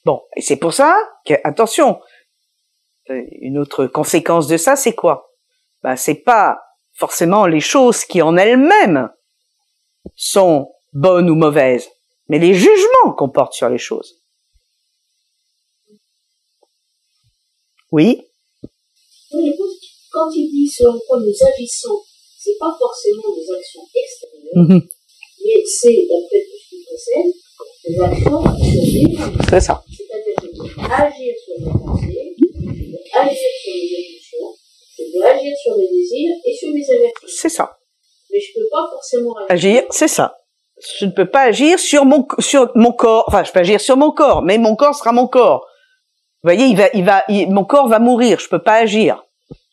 Bon, 0.06 0.22
et 0.36 0.42
c'est 0.42 0.58
pour 0.58 0.74
ça 0.74 0.98
que, 1.26 1.34
attention, 1.44 2.00
euh, 3.10 3.22
une 3.42 3.58
autre 3.58 3.88
conséquence 3.88 4.48
de 4.48 4.58
ça, 4.58 4.76
c'est 4.76 4.96
quoi? 4.96 5.32
Ben, 5.84 5.96
C'est 5.96 6.16
pas 6.16 6.60
forcément 6.94 7.46
les 7.46 7.60
choses 7.60 8.06
qui 8.06 8.22
en 8.22 8.38
elles-mêmes 8.38 9.10
sont 10.16 10.74
bonnes 11.00 11.30
ou 11.30 11.36
mauvaises, 11.36 11.88
mais 12.30 12.40
les 12.40 12.54
jugements 12.54 13.14
qu'on 13.18 13.30
porte 13.30 13.54
sur 13.54 13.70
les 13.70 13.78
choses. 13.78 14.16
Oui? 17.92 18.22
Oui, 19.34 19.54
quand 20.12 20.30
il 20.36 20.50
dit 20.52 20.68
selon 20.68 21.00
quoi 21.08 21.20
nous 21.20 21.48
agissons, 21.48 21.98
c'est 22.40 22.58
pas 22.60 22.74
forcément 22.80 23.30
des 23.36 23.48
actions 23.58 23.82
extérieures, 23.96 24.64
Mhm. 24.70 24.82
mais 25.46 25.64
c'est, 25.66 26.08
d'après 26.10 26.40
tout 26.48 26.58
ce 26.62 26.70
qu'il 26.70 26.84
possède, 26.90 27.32
des 27.86 28.00
actions 28.00 28.42
sur 28.44 28.82
lui, 28.82 29.18
C'est 29.50 29.60
ça. 29.62 29.84
c'est-à-dire 29.90 30.92
agir 30.92 31.34
sur 31.44 31.56
nos 31.66 31.78
pensées, 31.86 32.36
agir 33.14 33.52
sur 33.62 33.74
les 33.74 33.90
émotions, 34.02 34.50
de 34.98 35.22
agir 35.24 35.54
sur 35.64 35.76
les 35.76 35.88
désirs 35.94 36.36
et 36.46 36.54
sur 36.56 36.70
les 36.72 36.90
avertissements. 36.96 37.42
C'est 37.42 37.50
ça. 37.50 37.78
Mais 38.32 38.40
je 38.40 38.54
peux 38.56 38.68
pas 38.72 38.86
forcément 38.92 39.34
Agir, 39.50 39.84
c'est 39.92 40.08
ça. 40.10 40.36
Je 41.00 41.06
ne 41.06 41.12
peux 41.12 41.26
pas 41.26 41.42
agir 41.42 41.80
sur 41.80 42.06
mon, 42.06 42.28
sur 42.40 42.72
mon 42.76 42.92
corps. 42.92 43.26
Enfin, 43.28 43.44
je 43.44 43.52
peux 43.52 43.60
agir 43.60 43.82
sur 43.82 43.98
mon 43.98 44.12
corps, 44.12 44.42
mais 44.44 44.58
mon 44.58 44.76
corps 44.76 44.96
sera 44.96 45.12
mon 45.12 45.28
corps. 45.28 45.66
Vous 46.44 46.50
voyez, 46.54 46.66
il 46.66 46.78
va, 46.78 46.90
il 46.94 47.04
va, 47.04 47.24
il- 47.30 47.50
mon 47.52 47.66
corps 47.66 47.88
va 47.88 48.00
mourir. 48.00 48.40
Je 48.40 48.48
peux 48.48 48.60
pas 48.62 48.76
agir 48.76 49.24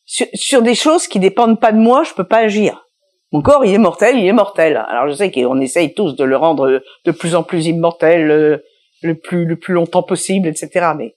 sur, 0.07 0.27
sur 0.35 0.63
des 0.63 0.75
choses 0.75 1.07
qui 1.07 1.19
dépendent 1.21 1.61
pas 1.61 1.73
de 1.73 1.79
moi. 1.79 2.05
Je 2.05 2.15
peux 2.15 2.25
pas 2.25 2.39
agir. 2.39 2.87
Mon 3.33 3.43
corps, 3.43 3.65
il 3.65 3.75
est 3.75 3.79
mortel, 3.79 4.19
il 4.19 4.27
est 4.27 4.33
mortel. 4.33 4.83
Alors 4.89 5.09
je 5.09 5.15
sais 5.15 5.31
qu'on 5.31 5.61
essaye 5.61 5.93
tous 5.95 6.15
de 6.17 6.25
le 6.25 6.37
rendre 6.37 6.81
de 7.05 7.11
plus 7.11 7.35
en 7.35 7.43
plus 7.43 7.67
immortel, 7.67 8.31
euh, 8.31 8.59
le 9.03 9.15
plus, 9.19 9.45
le 9.45 9.57
plus 9.57 9.75
longtemps 9.75 10.03
possible, 10.05 10.49
etc. 10.49 10.93
Mais 10.97 11.17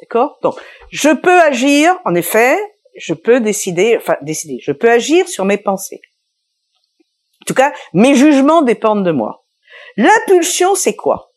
D'accord? 0.00 0.38
Donc, 0.42 0.54
je 0.90 1.10
peux 1.10 1.40
agir, 1.40 1.94
en 2.04 2.14
effet, 2.14 2.56
je 2.98 3.14
peux 3.14 3.40
décider, 3.40 3.96
enfin 3.96 4.16
décider, 4.22 4.58
je 4.60 4.72
peux 4.72 4.90
agir 4.90 5.28
sur 5.28 5.44
mes 5.44 5.58
pensées. 5.58 6.00
En 7.42 7.44
tout 7.44 7.54
cas, 7.54 7.72
mes 7.92 8.14
jugements 8.14 8.62
dépendent 8.62 9.04
de 9.04 9.10
moi. 9.10 9.44
L'impulsion, 9.96 10.76
c'est 10.76 10.94
quoi? 10.94 11.32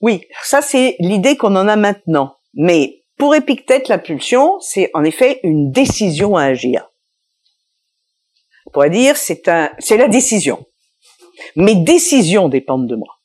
Oui, 0.00 0.22
ça 0.42 0.60
c'est 0.60 0.96
l'idée 0.98 1.36
qu'on 1.36 1.54
en 1.56 1.68
a 1.68 1.76
maintenant. 1.76 2.36
Mais 2.54 3.04
pour 3.16 3.34
Épictète, 3.34 3.88
l'impulsion, 3.88 4.58
c'est 4.60 4.90
en 4.92 5.04
effet 5.04 5.40
une 5.44 5.70
décision 5.70 6.36
à 6.36 6.44
agir. 6.44 6.88
On 8.66 8.70
pourrait 8.70 8.90
dire 8.90 9.16
c'est 9.16 9.48
un, 9.48 9.70
c'est 9.78 9.96
la 9.96 10.08
décision. 10.08 10.66
Mes 11.54 11.76
décisions 11.76 12.48
dépendent 12.48 12.88
de 12.88 12.96
moi. 12.96 13.18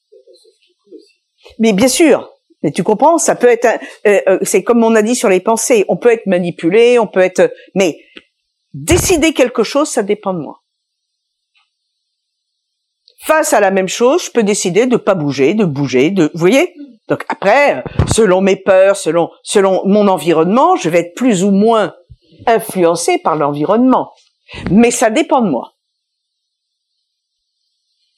Mais 1.59 1.73
bien 1.73 1.87
sûr, 1.87 2.31
mais 2.63 2.71
tu 2.71 2.83
comprends, 2.83 3.17
ça 3.17 3.35
peut 3.35 3.47
être, 3.47 3.67
euh, 4.05 4.21
euh, 4.27 4.39
c'est 4.43 4.63
comme 4.63 4.83
on 4.83 4.95
a 4.95 5.01
dit 5.01 5.15
sur 5.15 5.29
les 5.29 5.39
pensées, 5.39 5.85
on 5.87 5.97
peut 5.97 6.11
être 6.11 6.27
manipulé, 6.27 6.99
on 6.99 7.07
peut 7.07 7.21
être, 7.21 7.51
mais 7.75 7.97
décider 8.73 9.33
quelque 9.33 9.63
chose, 9.63 9.89
ça 9.89 10.03
dépend 10.03 10.33
de 10.33 10.39
moi. 10.39 10.61
Face 13.23 13.53
à 13.53 13.59
la 13.59 13.71
même 13.71 13.87
chose, 13.87 14.25
je 14.25 14.31
peux 14.31 14.43
décider 14.43 14.87
de 14.87 14.97
pas 14.97 15.15
bouger, 15.15 15.53
de 15.53 15.65
bouger, 15.65 16.11
de, 16.11 16.31
vous 16.33 16.39
voyez? 16.39 16.73
Donc 17.07 17.25
après, 17.29 17.83
selon 18.13 18.41
mes 18.41 18.55
peurs, 18.55 18.95
selon 18.95 19.29
selon 19.43 19.85
mon 19.85 20.07
environnement, 20.07 20.75
je 20.75 20.89
vais 20.89 20.99
être 20.99 21.15
plus 21.15 21.43
ou 21.43 21.51
moins 21.51 21.93
influencé 22.47 23.19
par 23.19 23.35
l'environnement, 23.35 24.11
mais 24.71 24.91
ça 24.91 25.09
dépend 25.09 25.41
de 25.41 25.49
moi. 25.49 25.73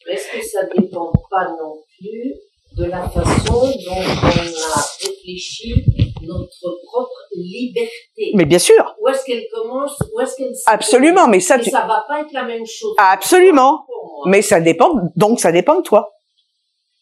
Est-ce 0.07 0.37
que 0.37 0.45
ça 0.45 0.65
dépend 0.75 1.11
pas 1.29 1.47
non 1.49 1.75
plus 1.97 2.33
de 2.75 2.85
la 2.85 3.07
façon 3.07 3.53
dont 3.53 3.95
on 3.95 4.27
a 4.27 4.85
réfléchi 5.01 5.85
notre 6.23 6.79
propre 6.85 7.11
liberté 7.35 8.31
Mais 8.33 8.45
bien 8.45 8.59
sûr, 8.59 8.95
Où 9.01 9.07
est-ce 9.09 9.23
qu'elle 9.25 9.43
commence 9.53 10.01
Où 10.13 10.21
est-ce 10.21 10.35
qu'elle 10.37 10.53
absolument, 10.65 11.27
mais 11.27 11.39
ça, 11.39 11.59
tu, 11.59 11.69
ça 11.69 11.81
va 11.81 12.03
pas 12.07 12.21
être 12.21 12.31
la 12.33 12.43
même 12.43 12.65
chose. 12.65 12.95
absolument. 12.97 13.85
Mais 14.25 14.41
ça 14.41 14.59
dépend, 14.59 14.91
donc 15.15 15.39
ça 15.39 15.51
dépend 15.51 15.77
de 15.77 15.81
toi. 15.83 16.11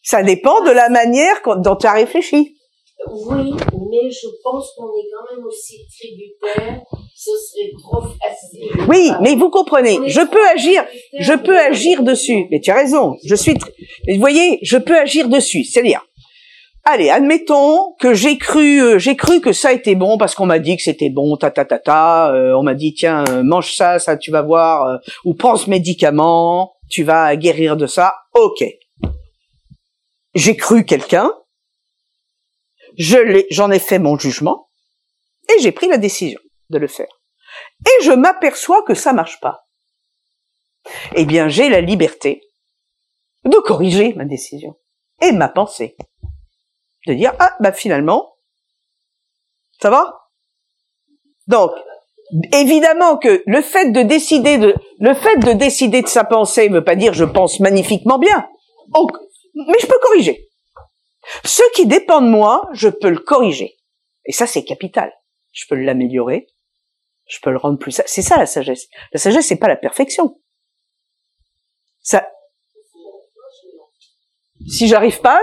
Ça 0.02 0.22
dépend 0.22 0.62
de 0.64 0.70
la 0.70 0.88
manière 0.88 1.36
dont 1.58 1.76
tu 1.76 1.86
as 1.86 1.92
réfléchi. 1.92 2.56
Oui, 3.10 3.52
mais 3.90 4.10
je 4.10 4.28
pense 4.42 4.72
qu'on 4.76 4.88
est 4.88 5.08
quand 5.12 5.36
même 5.36 5.44
aussi 5.44 5.78
tributaire. 5.98 6.80
Ce 7.14 7.30
serait 7.30 7.72
trop 7.78 8.02
facile. 8.02 8.86
Oui, 8.88 9.10
mais 9.20 9.34
vous 9.34 9.50
comprenez, 9.50 9.98
je 10.08 10.20
peux 10.20 10.46
agir, 10.54 10.84
je 11.18 11.32
peux 11.34 11.58
agir 11.58 12.02
dessus. 12.02 12.46
Mais 12.50 12.60
tu 12.60 12.70
as 12.70 12.74
raison, 12.74 13.16
je 13.24 13.34
suis, 13.34 13.54
mais 14.06 14.14
vous 14.14 14.20
voyez, 14.20 14.58
je 14.62 14.76
peux 14.78 14.96
agir 14.98 15.28
dessus. 15.28 15.64
C'est-à-dire, 15.64 16.04
allez, 16.84 17.10
admettons 17.10 17.92
que 18.00 18.14
j'ai 18.14 18.38
cru, 18.38 18.82
euh, 18.82 18.98
j'ai 18.98 19.16
cru 19.16 19.40
que 19.40 19.52
ça 19.52 19.72
était 19.72 19.94
bon 19.94 20.18
parce 20.18 20.34
qu'on 20.34 20.46
m'a 20.46 20.58
dit 20.58 20.76
que 20.76 20.82
c'était 20.82 21.10
bon, 21.10 21.36
ta 21.36 21.50
ta 21.50 21.64
ta 21.64 21.78
ta. 21.78 22.32
euh, 22.34 22.56
on 22.56 22.62
m'a 22.62 22.74
dit 22.74 22.94
tiens, 22.94 23.24
euh, 23.28 23.42
mange 23.42 23.74
ça, 23.74 23.98
ça 23.98 24.16
tu 24.16 24.30
vas 24.30 24.42
voir, 24.42 25.00
ou 25.24 25.34
prends 25.34 25.56
ce 25.56 25.70
médicament, 25.70 26.74
tu 26.90 27.04
vas 27.04 27.34
guérir 27.36 27.76
de 27.76 27.86
ça. 27.86 28.14
Ok. 28.34 28.64
J'ai 30.34 30.56
cru 30.56 30.84
quelqu'un, 30.84 31.30
je 32.98 33.18
l'ai, 33.18 33.46
j'en 33.50 33.70
ai 33.70 33.78
fait 33.78 33.98
mon 33.98 34.18
jugement 34.18 34.68
et 35.48 35.60
j'ai 35.60 35.72
pris 35.72 35.88
la 35.88 35.98
décision 35.98 36.40
de 36.70 36.78
le 36.78 36.88
faire. 36.88 37.20
Et 37.86 38.04
je 38.04 38.12
m'aperçois 38.12 38.82
que 38.82 38.94
ça 38.94 39.12
marche 39.12 39.40
pas. 39.40 39.66
Eh 41.14 41.24
bien, 41.24 41.48
j'ai 41.48 41.68
la 41.68 41.80
liberté 41.80 42.42
de 43.44 43.56
corriger 43.58 44.14
ma 44.14 44.24
décision 44.24 44.76
et 45.20 45.32
ma 45.32 45.48
pensée. 45.48 45.96
De 47.06 47.14
dire, 47.14 47.34
ah, 47.38 47.56
bah 47.60 47.72
finalement, 47.72 48.36
ça 49.80 49.90
va? 49.90 50.28
Donc, 51.48 51.72
évidemment 52.52 53.18
que 53.18 53.42
le 53.46 53.60
fait 53.60 53.90
de 53.90 54.02
décider 54.02 54.58
de, 54.58 54.74
le 55.00 55.14
fait 55.14 55.36
de 55.38 55.52
décider 55.52 56.02
de 56.02 56.08
sa 56.08 56.24
pensée 56.24 56.68
ne 56.68 56.76
veut 56.76 56.84
pas 56.84 56.94
dire 56.94 57.12
je 57.12 57.24
pense 57.24 57.60
magnifiquement 57.60 58.18
bien. 58.18 58.46
Oh, 58.94 59.08
mais 59.54 59.78
je 59.80 59.86
peux 59.86 59.98
corriger. 60.02 60.48
Ce 61.44 61.62
qui 61.74 61.86
dépend 61.86 62.20
de 62.20 62.26
moi, 62.28 62.68
je 62.72 62.88
peux 62.88 63.10
le 63.10 63.18
corriger. 63.18 63.76
Et 64.24 64.32
ça, 64.32 64.46
c'est 64.46 64.64
capital. 64.64 65.12
Je 65.52 65.64
peux 65.68 65.76
l'améliorer. 65.76 66.46
Je 67.28 67.38
peux 67.42 67.50
le 67.50 67.58
rendre 67.58 67.78
plus. 67.78 68.00
C'est 68.06 68.22
ça 68.22 68.36
la 68.36 68.46
sagesse. 68.46 68.86
La 69.12 69.18
sagesse, 69.20 69.46
c'est 69.46 69.56
pas 69.58 69.68
la 69.68 69.76
perfection. 69.76 70.40
Ça. 72.00 72.26
Si 74.68 74.86
j'arrive 74.88 75.20
pas, 75.20 75.40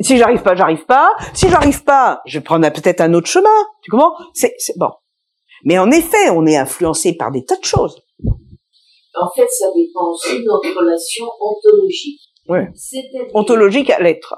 si, 0.00 0.16
j'arrive 0.16 0.42
pas, 0.42 0.54
j'arrive 0.54 0.84
pas. 0.86 1.14
Si 1.34 1.48
j'arrive 1.48 1.84
pas, 1.84 2.20
je 2.26 2.38
vais 2.38 2.44
prendre 2.44 2.68
peut-être 2.70 3.00
un 3.00 3.12
autre 3.14 3.26
chemin. 3.28 3.64
Tu 3.82 3.90
comprends? 3.90 4.14
C'est 4.34 4.54
c'est- 4.58 4.78
bon. 4.78 4.90
Mais 5.64 5.78
en 5.78 5.90
effet, 5.90 6.30
on 6.30 6.46
est 6.46 6.56
influencé 6.56 7.16
par 7.16 7.30
des 7.30 7.44
tas 7.44 7.56
de 7.56 7.64
choses. 7.64 8.02
En 9.14 9.30
fait, 9.34 9.46
ça 9.48 9.66
dépend 9.74 10.10
aussi 10.10 10.38
de 10.40 10.44
notre 10.44 10.76
relation 10.78 11.26
ontologique. 11.40 12.20
C'est-à-dire 12.74 13.34
Ontologique 13.34 13.90
à 13.90 14.00
l'être. 14.00 14.34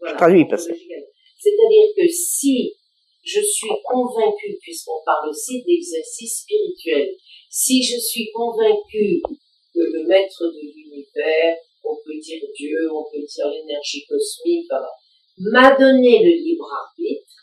Voilà, 0.00 0.16
traduis, 0.16 0.46
parce 0.48 0.66
que- 0.66 0.74
C'est-à-dire 0.74 1.88
que 1.96 2.08
si 2.08 2.74
je 3.22 3.40
suis 3.40 3.68
convaincu, 3.90 4.58
puisqu'on 4.60 5.00
parle 5.04 5.30
aussi 5.30 5.62
d'exercice 5.64 6.42
spirituel, 6.42 7.14
si 7.50 7.82
je 7.82 7.98
suis 7.98 8.30
convaincu 8.32 9.22
que 9.74 9.80
le 9.80 10.06
maître 10.06 10.44
de 10.44 10.60
l'univers, 10.60 11.56
on 11.84 11.96
peut 12.04 12.18
dire 12.18 12.42
Dieu, 12.56 12.90
on 12.92 13.04
peut 13.10 13.22
dire 13.22 13.48
l'énergie 13.50 14.04
cosmique, 14.06 14.66
voilà, 14.70 14.88
m'a 15.38 15.76
donné 15.76 16.22
le 16.22 16.30
libre 16.44 16.66
arbitre, 16.72 17.34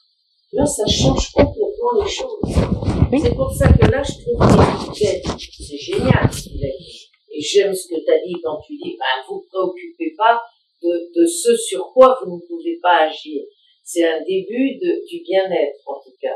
là, 0.53 0.65
ça 0.65 0.85
change 0.87 1.31
complètement 1.31 2.03
les 2.03 2.09
choses. 2.09 3.21
C'est 3.21 3.35
pour 3.35 3.51
ça 3.53 3.67
que 3.71 3.91
là, 3.91 4.01
je 4.01 4.13
trouve 4.23 4.39
que 4.39 4.93
c'est 4.95 5.77
génial 5.77 6.31
ce 6.31 6.43
qu'il 6.43 6.63
a 6.65 6.69
dit. 6.77 7.07
Et 7.33 7.41
j'aime 7.41 7.73
ce 7.73 7.87
que 7.87 7.95
tu 8.03 8.11
as 8.11 8.19
dit 8.25 8.35
quand 8.43 8.59
tu 8.65 8.73
dis, 8.77 8.95
bah, 8.97 9.23
vous 9.27 9.43
préoccupez 9.49 10.13
pas 10.17 10.39
de, 10.83 11.21
de 11.21 11.25
ce 11.25 11.55
sur 11.55 11.91
quoi 11.93 12.17
vous 12.25 12.35
ne 12.37 12.41
pouvez 12.47 12.77
pas 12.81 13.07
agir. 13.09 13.43
C'est 13.83 14.03
un 14.07 14.19
début 14.21 14.75
de, 14.81 15.05
du 15.07 15.21
bien-être, 15.23 15.79
en 15.85 15.99
tout 16.03 16.15
cas. 16.21 16.35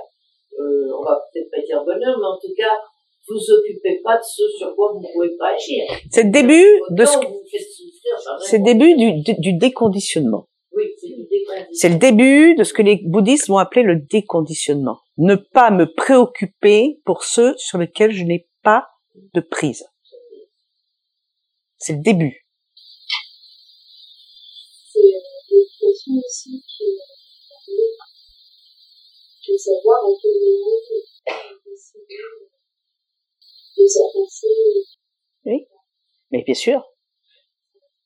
Euh, 0.59 0.89
on 0.99 1.03
va 1.03 1.19
peut-être 1.33 1.49
pas 1.51 1.61
dire 1.65 1.83
bonheur, 1.83 2.17
mais 2.19 2.25
en 2.27 2.37
tout 2.41 2.53
cas, 2.57 2.71
vous 3.27 3.51
occupez 3.51 4.01
pas 4.03 4.17
de 4.17 4.23
ce 4.23 4.43
sur 4.57 4.75
quoi 4.75 4.93
vous 4.93 5.01
ne 5.01 5.11
pouvez 5.13 5.35
pas 5.37 5.53
agir. 5.53 5.83
C'est 6.11 6.23
le 6.23 6.29
début 6.31 6.65
de 6.91 7.05
ce, 7.05 7.17
c'est 8.45 8.57
le 8.59 8.63
début 8.63 8.95
du, 8.95 9.21
du- 9.23 9.39
du 9.39 9.53
déconditionnement. 9.53 10.47
Oui, 10.73 10.83
c'est 10.97 11.07
du 11.07 11.23
déconditionnement. 11.23 11.67
C'est 11.73 11.89
le 11.89 11.95
début 11.97 12.55
de 12.55 12.63
ce 12.63 12.73
que 12.73 12.81
les 12.81 13.01
bouddhistes 13.03 13.47
vont 13.47 13.57
appeler 13.57 13.83
le 13.83 13.95
déconditionnement. 13.97 14.99
Ne 15.17 15.35
pas 15.35 15.71
me 15.71 15.91
préoccuper 15.91 16.99
pour 17.05 17.23
ceux 17.23 17.55
sur 17.57 17.77
lesquels 17.77 18.11
je 18.11 18.23
n'ai 18.23 18.47
pas 18.63 18.87
de 19.33 19.41
prise. 19.41 19.85
C'est 21.77 21.93
le 21.93 22.01
début. 22.01 22.44
Pensée. 34.13 34.87
Mais 36.31 36.43
bien 36.43 36.55
sûr. 36.55 36.83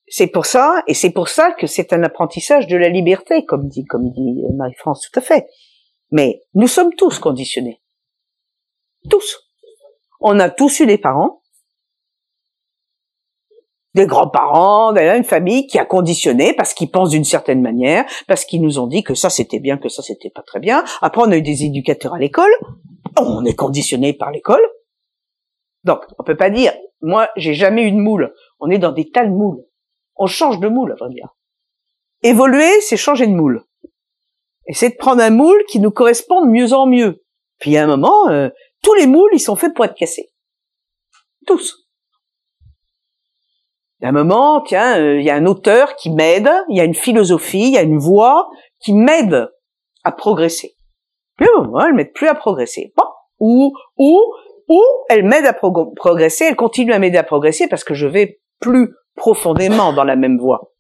C'est 0.07 0.27
pour 0.27 0.45
ça, 0.45 0.83
et 0.87 0.95
c'est 0.95 1.11
pour 1.11 1.29
ça 1.29 1.51
que 1.51 1.67
c'est 1.67 1.93
un 1.93 2.01
apprentissage 2.03 2.67
de 2.67 2.75
la 2.75 2.89
liberté, 2.89 3.45
comme 3.45 3.67
dit, 3.67 3.85
comme 3.85 4.09
dit 4.11 4.43
Marie-France, 4.55 5.07
tout 5.09 5.19
à 5.19 5.21
fait. 5.21 5.47
Mais 6.11 6.41
nous 6.55 6.67
sommes 6.67 6.93
tous 6.95 7.19
conditionnés. 7.19 7.81
Tous. 9.09 9.39
On 10.19 10.39
a 10.39 10.49
tous 10.49 10.79
eu 10.79 10.87
des 10.87 10.97
parents, 10.97 11.38
des 13.95 14.05
grands-parents, 14.05 14.95
une 14.95 15.23
famille 15.23 15.67
qui 15.67 15.79
a 15.79 15.85
conditionné 15.85 16.53
parce 16.53 16.73
qu'ils 16.73 16.91
pensent 16.91 17.09
d'une 17.09 17.23
certaine 17.23 17.61
manière, 17.61 18.05
parce 18.27 18.45
qu'ils 18.45 18.61
nous 18.61 18.79
ont 18.79 18.87
dit 18.87 19.03
que 19.03 19.15
ça 19.15 19.29
c'était 19.29 19.59
bien, 19.59 19.77
que 19.77 19.89
ça 19.89 20.03
c'était 20.03 20.29
pas 20.29 20.43
très 20.43 20.59
bien. 20.59 20.83
Après 21.01 21.21
on 21.21 21.31
a 21.31 21.37
eu 21.37 21.41
des 21.41 21.63
éducateurs 21.63 22.13
à 22.13 22.19
l'école, 22.19 22.51
on 23.19 23.43
est 23.45 23.55
conditionné 23.55 24.13
par 24.13 24.31
l'école. 24.31 24.61
Donc 25.83 26.01
on 26.19 26.23
peut 26.23 26.37
pas 26.37 26.49
dire, 26.49 26.73
moi 27.01 27.29
j'ai 27.35 27.53
jamais 27.53 27.83
eu 27.83 27.91
de 27.91 27.97
moule. 27.97 28.33
On 28.59 28.69
est 28.69 28.77
dans 28.77 28.91
des 28.91 29.09
tas 29.09 29.25
de 29.25 29.31
moules. 29.31 29.63
On 30.15 30.27
change 30.27 30.59
de 30.59 30.67
moule, 30.67 30.91
à 30.91 30.95
vrai 30.95 31.09
dire. 31.09 31.29
Évoluer, 32.21 32.81
c'est 32.81 32.97
changer 32.97 33.25
de 33.25 33.33
moule. 33.33 33.63
Et 34.67 34.73
c'est 34.73 34.89
de 34.89 34.95
prendre 34.95 35.21
un 35.21 35.29
moule 35.29 35.63
qui 35.69 35.79
nous 35.79 35.91
correspond 35.91 36.45
de 36.45 36.51
mieux 36.51 36.73
en 36.73 36.85
mieux. 36.85 37.23
Puis 37.59 37.77
à 37.77 37.85
un 37.85 37.87
moment, 37.87 38.29
euh, 38.29 38.49
tous 38.83 38.93
les 38.93 39.07
moules, 39.07 39.31
ils 39.33 39.39
sont 39.39 39.55
faits 39.55 39.73
pour 39.73 39.85
être 39.85 39.95
cassés. 39.95 40.29
Tous. 41.47 41.88
A 44.01 44.09
un 44.09 44.11
moment, 44.11 44.61
tiens, 44.61 44.97
euh, 44.99 45.19
il 45.19 45.25
y 45.25 45.29
a 45.29 45.35
un 45.35 45.45
auteur 45.45 45.95
qui 45.95 46.09
m'aide, 46.09 46.49
il 46.69 46.77
y 46.77 46.81
a 46.81 46.85
une 46.85 46.93
philosophie, 46.93 47.67
il 47.67 47.73
y 47.73 47.77
a 47.77 47.81
une 47.81 47.97
voix 47.97 48.49
qui 48.79 48.93
m'aide 48.93 49.49
à 50.03 50.11
progresser. 50.11 50.75
Puis 51.37 51.47
à 51.47 51.87
elle 51.87 51.93
m'aide 51.93 52.13
plus 52.13 52.27
à 52.27 52.35
progresser. 52.35 52.93
Ou, 53.39 53.73
ou, 53.97 54.21
ou 54.69 54.83
elle 55.09 55.25
m'aide 55.25 55.45
à 55.45 55.53
prog- 55.53 55.93
progresser, 55.95 56.45
elle 56.45 56.55
continue 56.55 56.93
à 56.93 56.99
m'aider 56.99 57.17
à 57.17 57.23
progresser 57.23 57.67
parce 57.67 57.83
que 57.83 57.93
je 57.93 58.07
vais 58.07 58.41
plus 58.59 58.93
profondément 59.15 59.93
dans 59.93 60.03
la 60.03 60.15
même 60.15 60.37
voie. 60.37 60.73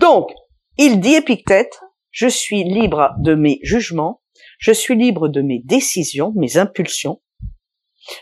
Donc, 0.00 0.30
il 0.78 1.00
dit 1.00 1.14
Épictète, 1.14 1.80
je 2.10 2.28
suis 2.28 2.64
libre 2.64 3.10
de 3.18 3.34
mes 3.34 3.58
jugements, 3.62 4.22
je 4.58 4.72
suis 4.72 4.96
libre 4.96 5.28
de 5.28 5.42
mes 5.42 5.60
décisions, 5.64 6.32
mes 6.36 6.56
impulsions, 6.56 7.20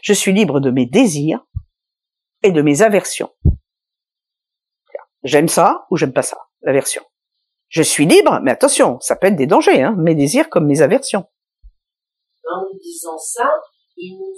je 0.02 0.12
suis 0.12 0.32
libre 0.32 0.60
de 0.60 0.70
mes 0.70 0.86
désirs 0.86 1.44
et 2.42 2.52
de 2.52 2.62
mes 2.62 2.82
aversions. 2.82 3.30
J'aime 5.22 5.48
ça 5.48 5.86
ou 5.90 5.96
j'aime 5.96 6.12
pas 6.12 6.22
ça, 6.22 6.38
l'aversion. 6.62 7.02
Je 7.68 7.82
suis 7.82 8.06
libre, 8.06 8.40
mais 8.42 8.50
attention, 8.50 9.00
ça 9.00 9.16
peut 9.16 9.28
être 9.28 9.36
des 9.36 9.46
dangers, 9.46 9.82
hein, 9.82 9.96
mes 9.98 10.14
désirs 10.14 10.50
comme 10.50 10.66
mes 10.66 10.82
aversions. 10.82 11.24
En 12.46 12.60
nous 12.60 12.78
disant 12.78 13.18
ça, 13.18 13.48
il 13.96 14.18
nous, 14.18 14.34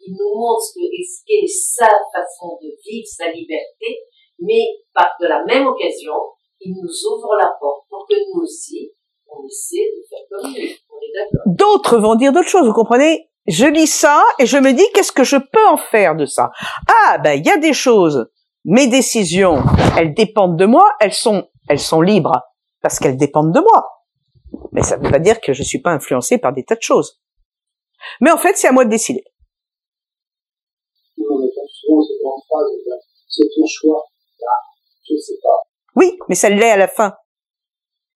il 0.00 0.12
nous 0.12 0.38
montre 0.38 0.62
ce 0.62 1.24
qu'est 1.26 1.46
sa 1.46 1.88
façon 2.14 2.58
de 2.62 2.68
vivre, 2.84 3.06
sa 3.06 3.30
liberté, 3.32 3.98
mais 4.38 4.64
par 4.94 5.10
de 5.20 5.26
la 5.26 5.44
même 5.44 5.66
occasion, 5.66 6.14
il 6.60 6.72
nous 6.72 7.12
ouvre 7.12 7.34
la 7.36 7.50
porte 7.60 7.86
pour 7.88 8.06
que 8.08 8.14
nous 8.14 8.42
aussi, 8.42 8.92
on 9.26 9.44
essaie 9.46 9.90
de 9.96 10.02
faire 10.08 10.26
comme 10.30 10.54
lui. 10.54 10.70
On 10.88 11.00
est 11.00 11.12
d'accord. 11.14 11.42
D'autres 11.46 11.98
vont 11.98 12.14
dire 12.14 12.32
d'autres 12.32 12.48
choses, 12.48 12.66
vous 12.66 12.72
comprenez? 12.72 13.31
Je 13.46 13.66
lis 13.66 13.88
ça 13.88 14.22
et 14.38 14.46
je 14.46 14.56
me 14.56 14.72
dis 14.72 14.86
qu'est-ce 14.94 15.12
que 15.12 15.24
je 15.24 15.36
peux 15.36 15.66
en 15.68 15.76
faire 15.76 16.14
de 16.14 16.26
ça? 16.26 16.50
Ah, 16.88 17.18
ben 17.18 17.32
il 17.38 17.44
y 17.44 17.50
a 17.50 17.58
des 17.58 17.72
choses. 17.72 18.30
Mes 18.64 18.86
décisions, 18.86 19.62
elles 19.98 20.14
dépendent 20.14 20.56
de 20.56 20.66
moi, 20.66 20.88
elles 21.00 21.12
sont, 21.12 21.48
elles 21.68 21.80
sont 21.80 22.00
libres 22.00 22.40
parce 22.80 23.00
qu'elles 23.00 23.16
dépendent 23.16 23.52
de 23.52 23.60
moi. 23.60 23.88
Mais 24.72 24.82
ça 24.82 24.96
ne 24.96 25.04
veut 25.04 25.10
pas 25.10 25.18
dire 25.18 25.40
que 25.40 25.52
je 25.52 25.62
suis 25.62 25.80
pas 25.80 25.90
influencé 25.90 26.38
par 26.38 26.52
des 26.52 26.64
tas 26.64 26.76
de 26.76 26.82
choses. 26.82 27.20
Mais 28.20 28.30
en 28.30 28.36
fait, 28.36 28.56
c'est 28.56 28.68
à 28.68 28.72
moi 28.72 28.84
de 28.84 28.90
décider. 28.90 29.24
Oui, 35.96 36.18
mais 36.28 36.34
ça 36.34 36.48
l'est 36.48 36.70
à 36.70 36.76
la 36.76 36.88
fin. 36.88 37.14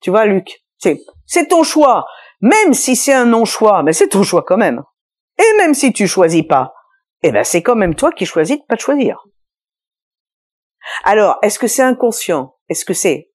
Tu 0.01 0.11
vois, 0.11 0.27
Luc, 0.27 0.65
c'est 0.79 1.01
c'est 1.27 1.49
ton 1.49 1.63
choix. 1.65 2.07
Même 2.41 2.75
si 2.75 2.95
c'est 2.97 3.13
un 3.13 3.27
non-choix, 3.27 3.83
mais 3.83 3.93
c'est 3.93 4.09
ton 4.09 4.23
choix 4.23 4.45
quand 4.47 4.57
même. 4.57 4.83
Et 5.39 5.57
même 5.59 5.75
si 5.75 5.93
tu 5.93 6.07
choisis 6.07 6.43
pas, 6.43 6.75
eh 7.23 7.31
ben 7.31 7.45
c'est 7.45 7.63
quand 7.63 7.77
même 7.77 7.95
toi 7.95 8.13
qui 8.13 8.27
choisis 8.27 8.59
de 8.59 8.63
pas 8.65 8.77
choisir. 8.77 9.25
Alors, 11.05 11.39
est-ce 11.43 11.59
que 11.59 11.67
c'est 11.67 11.83
inconscient? 11.83 12.57
Est-ce 12.69 12.85
que 12.85 12.95
c'est 12.95 13.31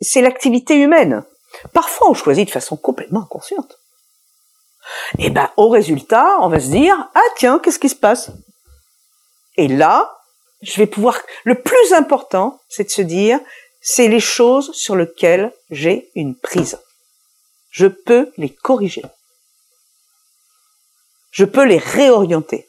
c'est 0.00 0.20
l'activité 0.20 0.76
humaine? 0.76 1.24
Parfois, 1.72 2.10
on 2.10 2.14
choisit 2.14 2.46
de 2.46 2.52
façon 2.52 2.76
complètement 2.76 3.22
inconsciente. 3.22 3.78
Et 5.18 5.30
ben, 5.30 5.50
au 5.56 5.68
résultat, 5.68 6.38
on 6.40 6.48
va 6.48 6.60
se 6.60 6.70
dire 6.70 7.10
ah 7.14 7.20
tiens, 7.36 7.58
qu'est-ce 7.58 7.78
qui 7.78 7.88
se 7.88 7.96
passe? 7.96 8.30
Et 9.56 9.68
là, 9.68 10.10
je 10.62 10.76
vais 10.76 10.86
pouvoir. 10.86 11.18
Le 11.44 11.60
plus 11.60 11.92
important, 11.92 12.60
c'est 12.68 12.84
de 12.84 12.90
se 12.90 13.02
dire 13.02 13.40
c'est 13.80 14.08
les 14.08 14.20
choses 14.20 14.72
sur 14.72 14.96
lesquelles 14.96 15.52
j'ai 15.70 16.10
une 16.14 16.36
prise. 16.36 16.80
Je 17.70 17.86
peux 17.86 18.32
les 18.36 18.50
corriger. 18.50 19.02
Je 21.32 21.44
peux 21.44 21.64
les 21.64 21.78
réorienter. 21.78 22.68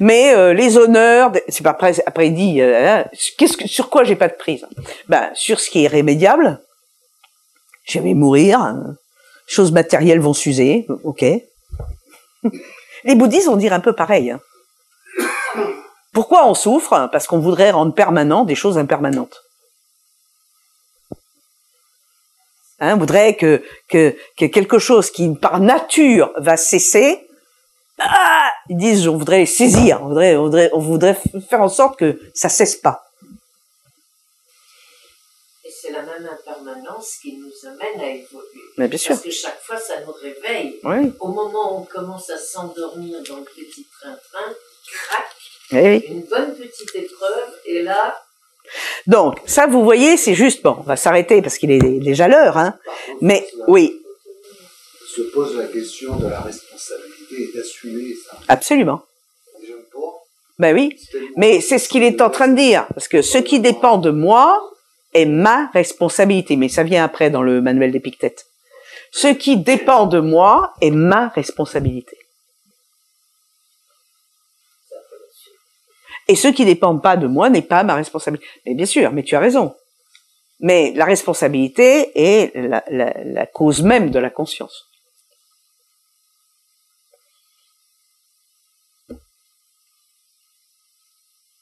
Mais 0.00 0.34
euh, 0.34 0.52
les 0.52 0.76
honneurs, 0.76 1.32
c'est 1.48 1.62
pas 1.62 1.70
après, 1.70 2.00
après 2.04 2.26
il 2.26 2.34
dit, 2.34 2.60
euh, 2.60 3.02
hein, 3.02 3.04
sur 3.66 3.88
quoi 3.88 4.02
j'ai 4.04 4.16
pas 4.16 4.28
de 4.28 4.34
prise? 4.34 4.66
Ben 5.08 5.30
sur 5.34 5.60
ce 5.60 5.70
qui 5.70 5.84
est 5.84 5.88
rémédiable. 5.88 6.60
Je 7.84 8.00
vais 8.00 8.14
mourir. 8.14 8.60
Hein. 8.60 8.96
Choses 9.46 9.72
matérielles 9.72 10.20
vont 10.20 10.34
s'user, 10.34 10.86
ok. 11.04 11.24
Les 13.04 13.14
bouddhistes 13.14 13.46
vont 13.46 13.56
dire 13.56 13.72
un 13.72 13.80
peu 13.80 13.94
pareil. 13.94 14.30
Hein. 14.32 14.40
Pourquoi 16.12 16.46
on 16.48 16.54
souffre? 16.54 17.08
Parce 17.12 17.26
qu'on 17.26 17.38
voudrait 17.38 17.70
rendre 17.70 17.94
permanent 17.94 18.44
des 18.44 18.54
choses 18.54 18.76
impermanentes. 18.76 19.40
Hein, 22.80 22.96
voudrait 22.96 23.36
que, 23.36 23.62
que, 23.88 24.16
que 24.38 24.46
quelque 24.46 24.78
chose 24.78 25.10
qui 25.10 25.34
par 25.34 25.60
nature 25.60 26.32
va 26.38 26.56
cesser, 26.56 27.28
ah, 27.98 28.50
ils 28.70 28.76
disent 28.78 29.06
on 29.06 29.18
voudrait 29.18 29.44
saisir, 29.44 30.00
on 30.02 30.08
voudrait, 30.08 30.36
on 30.36 30.44
voudrait, 30.44 30.70
on 30.72 30.78
voudrait 30.80 31.18
faire 31.48 31.60
en 31.60 31.68
sorte 31.68 31.98
que 31.98 32.18
ça 32.34 32.48
cesse 32.48 32.76
pas. 32.76 33.02
Et 35.62 35.68
c'est 35.70 35.92
la 35.92 36.00
même 36.02 36.26
impermanence 36.26 37.18
qui 37.20 37.36
nous 37.36 37.68
amène 37.68 38.00
à 38.00 38.08
évoluer. 38.10 38.62
Mais 38.78 38.88
bien 38.88 38.98
sûr. 38.98 39.10
Parce 39.10 39.24
que 39.24 39.30
chaque 39.30 39.60
fois, 39.60 39.76
ça 39.76 40.00
nous 40.00 40.12
réveille. 40.12 40.80
Oui. 40.82 41.12
Au 41.20 41.28
moment 41.28 41.74
où 41.74 41.80
on 41.82 41.84
commence 41.84 42.30
à 42.30 42.38
s'endormir 42.38 43.18
dans 43.28 43.36
le 43.36 43.44
petit 43.44 43.86
train-train, 44.00 44.54
crac, 44.90 45.26
Eh 45.72 45.82
oui. 45.82 46.04
une 46.08 46.22
bonne 46.22 46.54
petite 46.56 46.94
épreuve, 46.94 47.54
et 47.66 47.82
là, 47.82 48.18
Donc 49.10 49.40
ça, 49.44 49.66
vous 49.66 49.82
voyez, 49.82 50.16
c'est 50.16 50.34
juste 50.34 50.62
bon. 50.62 50.76
On 50.78 50.82
va 50.82 50.96
s'arrêter 50.96 51.42
parce 51.42 51.58
qu'il 51.58 51.72
est 51.72 51.80
déjà 52.00 52.28
l'heure, 52.28 52.56
hein. 52.56 52.78
Mais 53.20 53.46
oui, 53.66 54.00
se 55.14 55.22
pose 55.32 55.56
la 55.56 55.66
question 55.66 56.16
de 56.16 56.28
la 56.28 56.40
responsabilité 56.40 57.42
et 57.42 57.56
d'assumer 57.56 58.14
ça. 58.14 58.38
absolument. 58.48 59.02
Ben 60.58 60.74
oui. 60.74 60.96
Mais 61.36 61.60
c'est 61.60 61.78
ce 61.78 61.88
qu'il 61.88 62.02
est 62.02 62.20
en 62.20 62.28
train 62.28 62.48
de 62.48 62.54
dire, 62.54 62.86
parce 62.94 63.08
que 63.08 63.22
ce 63.22 63.38
qui 63.38 63.60
dépend 63.60 63.96
de 63.96 64.10
moi 64.10 64.70
est 65.14 65.24
ma 65.24 65.68
responsabilité. 65.72 66.56
Mais 66.56 66.68
ça 66.68 66.82
vient 66.82 67.02
après 67.02 67.30
dans 67.30 67.42
le 67.42 67.62
manuel 67.62 67.92
d'Épictète. 67.92 68.46
Ce 69.10 69.28
qui 69.28 69.56
dépend 69.56 70.06
de 70.06 70.20
moi 70.20 70.74
est 70.82 70.90
ma 70.90 71.28
responsabilité. 71.28 72.16
Et 76.30 76.36
ce 76.36 76.46
qui 76.46 76.64
dépend 76.64 76.96
pas 76.96 77.16
de 77.16 77.26
moi 77.26 77.50
n'est 77.50 77.60
pas 77.60 77.82
ma 77.82 77.96
responsabilité. 77.96 78.46
Mais 78.64 78.74
bien 78.74 78.86
sûr, 78.86 79.10
mais 79.10 79.24
tu 79.24 79.34
as 79.34 79.40
raison. 79.40 79.74
Mais 80.60 80.92
la 80.94 81.04
responsabilité 81.04 82.12
est 82.14 82.54
la, 82.54 83.46
cause 83.46 83.82
même 83.82 84.10
de 84.10 84.18
la 84.20 84.30
conscience. 84.30 84.86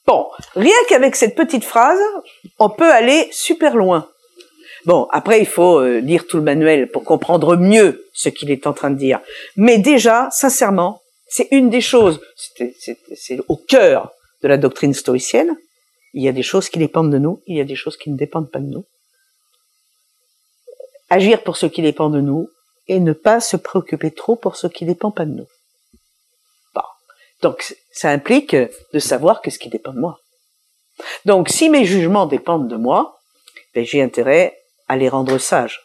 Bon, 0.06 0.26
rien 0.54 0.76
qu'avec 0.90 1.16
cette 1.16 1.34
petite 1.34 1.64
phrase, 1.64 1.98
on 2.58 2.68
peut 2.68 2.92
aller 2.92 3.26
super 3.32 3.74
loin. 3.74 4.10
Bon, 4.84 5.08
après, 5.12 5.40
il 5.40 5.46
faut 5.46 5.80
euh, 5.80 6.00
lire 6.00 6.26
tout 6.26 6.36
le 6.36 6.42
manuel 6.42 6.90
pour 6.90 7.04
comprendre 7.04 7.56
mieux 7.56 8.04
ce 8.12 8.28
qu'il 8.28 8.50
est 8.50 8.66
en 8.66 8.74
train 8.74 8.90
de 8.90 8.98
dire. 8.98 9.20
Mais 9.56 9.78
déjà, 9.78 10.28
sincèrement, 10.30 11.00
c'est 11.26 11.48
une 11.52 11.70
des 11.70 11.80
choses, 11.80 12.20
c'est 13.14 13.40
au 13.48 13.56
cœur 13.56 14.12
de 14.42 14.48
la 14.48 14.56
doctrine 14.56 14.94
stoïcienne. 14.94 15.56
Il 16.14 16.22
y 16.22 16.28
a 16.28 16.32
des 16.32 16.42
choses 16.42 16.68
qui 16.68 16.78
dépendent 16.78 17.12
de 17.12 17.18
nous, 17.18 17.42
il 17.46 17.56
y 17.56 17.60
a 17.60 17.64
des 17.64 17.76
choses 17.76 17.96
qui 17.96 18.10
ne 18.10 18.16
dépendent 18.16 18.50
pas 18.50 18.60
de 18.60 18.66
nous. 18.66 18.84
Agir 21.10 21.42
pour 21.42 21.56
ce 21.56 21.66
qui 21.66 21.82
dépend 21.82 22.10
de 22.10 22.20
nous 22.20 22.48
et 22.86 23.00
ne 23.00 23.12
pas 23.12 23.40
se 23.40 23.56
préoccuper 23.56 24.10
trop 24.10 24.36
pour 24.36 24.56
ce 24.56 24.66
qui 24.66 24.84
dépend 24.84 25.10
pas 25.10 25.26
de 25.26 25.32
nous. 25.32 25.46
Donc, 27.42 27.76
ça 27.92 28.10
implique 28.10 28.54
de 28.54 28.98
savoir 28.98 29.40
qu'est-ce 29.40 29.58
qui 29.58 29.68
dépend 29.68 29.92
de 29.92 30.00
moi. 30.00 30.18
Donc, 31.24 31.48
si 31.48 31.70
mes 31.70 31.84
jugements 31.84 32.26
dépendent 32.26 32.68
de 32.68 32.76
moi, 32.76 33.20
ben, 33.74 33.84
j'ai 33.84 34.02
intérêt 34.02 34.58
à 34.88 34.96
les 34.96 35.08
rendre 35.08 35.38
sages. 35.38 35.80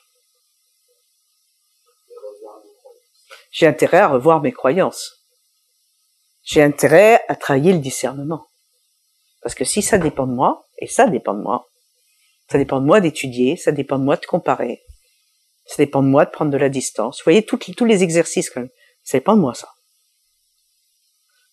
J'ai 3.51 3.67
intérêt 3.67 3.99
à 3.99 4.07
revoir 4.07 4.41
mes 4.41 4.51
croyances. 4.51 5.22
J'ai 6.43 6.61
intérêt 6.61 7.21
à 7.27 7.35
travailler 7.35 7.73
le 7.73 7.79
discernement. 7.79 8.47
Parce 9.41 9.55
que 9.55 9.65
si 9.65 9.81
ça 9.81 9.97
dépend 9.97 10.27
de 10.27 10.33
moi, 10.33 10.67
et 10.77 10.87
ça 10.87 11.07
dépend 11.07 11.33
de 11.33 11.41
moi, 11.41 11.69
ça 12.49 12.57
dépend 12.57 12.79
de 12.79 12.85
moi 12.85 13.01
d'étudier, 13.01 13.55
ça 13.57 13.71
dépend 13.71 13.97
de 13.99 14.03
moi 14.03 14.17
de 14.17 14.25
comparer, 14.25 14.81
ça 15.65 15.75
dépend 15.77 16.01
de 16.03 16.07
moi 16.07 16.25
de 16.25 16.31
prendre 16.31 16.51
de 16.51 16.57
la 16.57 16.69
distance. 16.69 17.19
Vous 17.19 17.23
voyez, 17.25 17.45
toutes- 17.45 17.75
tous 17.75 17.85
les 17.85 18.03
exercices, 18.03 18.49
quand 18.49 18.61
même, 18.61 18.69
ça 19.03 19.17
dépend 19.17 19.35
de 19.35 19.41
moi, 19.41 19.53
ça. 19.53 19.69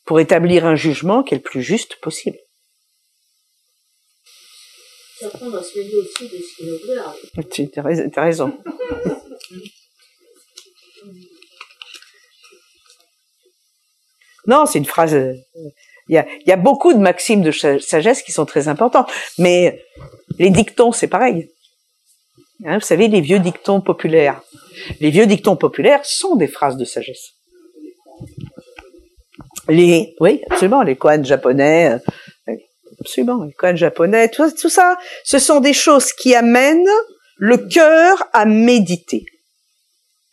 Pour 0.05 0.19
établir 0.21 0.67
un 0.67 0.75
jugement 0.75 1.23
qui 1.23 1.35
est 1.35 1.39
le 1.39 1.43
plus 1.43 1.63
juste 1.63 1.97
possible. 2.01 2.39
C'est 5.19 5.27
apprendre 5.27 5.57
à 5.59 5.63
se 5.63 5.79
lever 5.79 5.95
au-dessus 5.97 6.25
de 6.25 6.43
ce 6.43 6.57
qui 6.57 6.67
nous 6.67 6.79
regarde. 6.91 7.17
Tu 7.51 7.71
as 7.79 7.83
rais- 7.83 8.11
t'as 8.11 8.23
raison. 8.23 8.59
Non, 14.47 14.67
c'est 14.67 14.79
une 14.79 14.85
phrase. 14.87 15.15
euh, 15.15 15.35
Il 16.09 16.25
y 16.47 16.53
a, 16.53 16.57
beaucoup 16.57 16.93
de 16.93 16.99
maximes 16.99 17.43
de 17.43 17.53
sa- 17.53 17.79
sagesse 17.79 18.23
qui 18.23 18.33
sont 18.33 18.47
très 18.47 18.67
importantes, 18.69 19.09
mais 19.39 19.81
les 20.39 20.51
dictons, 20.51 20.91
c'est 20.93 21.07
pareil. 21.07 21.51
Hein, 22.65 22.79
vous 22.79 22.85
savez, 22.85 23.09
les 23.09 23.21
vieux 23.21 23.39
dictons 23.39 23.81
populaires. 23.81 24.43
Les 25.01 25.11
vieux 25.11 25.27
dictons 25.27 25.57
populaires 25.57 26.05
sont 26.05 26.35
des 26.37 26.49
phrases 26.49 26.77
de 26.77 26.85
sagesse. 26.85 27.35
Oui, 29.69 30.43
absolument, 30.51 30.83
les 30.83 30.97
koans 30.97 31.23
japonais, 31.23 32.01
euh, 32.49 32.55
absolument, 33.01 33.45
les 33.45 33.53
koans 33.53 33.77
japonais, 33.77 34.29
tout, 34.29 34.51
tout 34.51 34.69
ça, 34.69 34.97
ce 35.25 35.39
sont 35.39 35.61
des 35.61 35.73
choses 35.73 36.13
qui 36.13 36.35
amènent 36.35 36.89
le 37.37 37.57
cœur 37.57 38.23
à 38.33 38.45
méditer. 38.47 39.25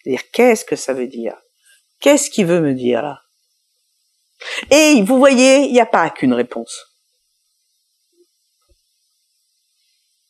C'est-à-dire, 0.03 0.23
qu'est-ce 0.33 0.65
que 0.65 0.75
ça 0.75 0.93
veut 0.93 1.07
dire? 1.07 1.35
Qu'est-ce 1.99 2.29
qu'il 2.29 2.45
veut 2.47 2.61
me 2.61 2.73
dire 2.73 3.01
là? 3.03 3.19
Et 4.71 5.01
vous 5.03 5.17
voyez, 5.17 5.65
il 5.65 5.73
n'y 5.73 5.79
a 5.79 5.85
pas 5.85 6.09
qu'une 6.09 6.33
réponse. 6.33 6.87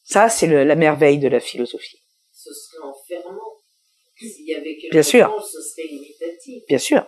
Ça, 0.03 0.29
c'est 0.29 0.47
la 0.47 0.75
merveille 0.75 1.19
de 1.19 1.27
la 1.27 1.39
philosophie. 1.39 2.01
Ce 2.31 2.53
serait 2.53 2.83
enfermant. 2.83 3.41
S'il 4.17 4.47
y 4.47 4.55
avait 4.55 4.77
Bien 4.89 5.03
sûr. 5.03 5.29
chose, 5.29 5.51
ce 5.51 5.61
serait 5.61 5.87
imitatif. 5.87 6.63
Bien 6.67 6.77
sûr. 6.77 7.05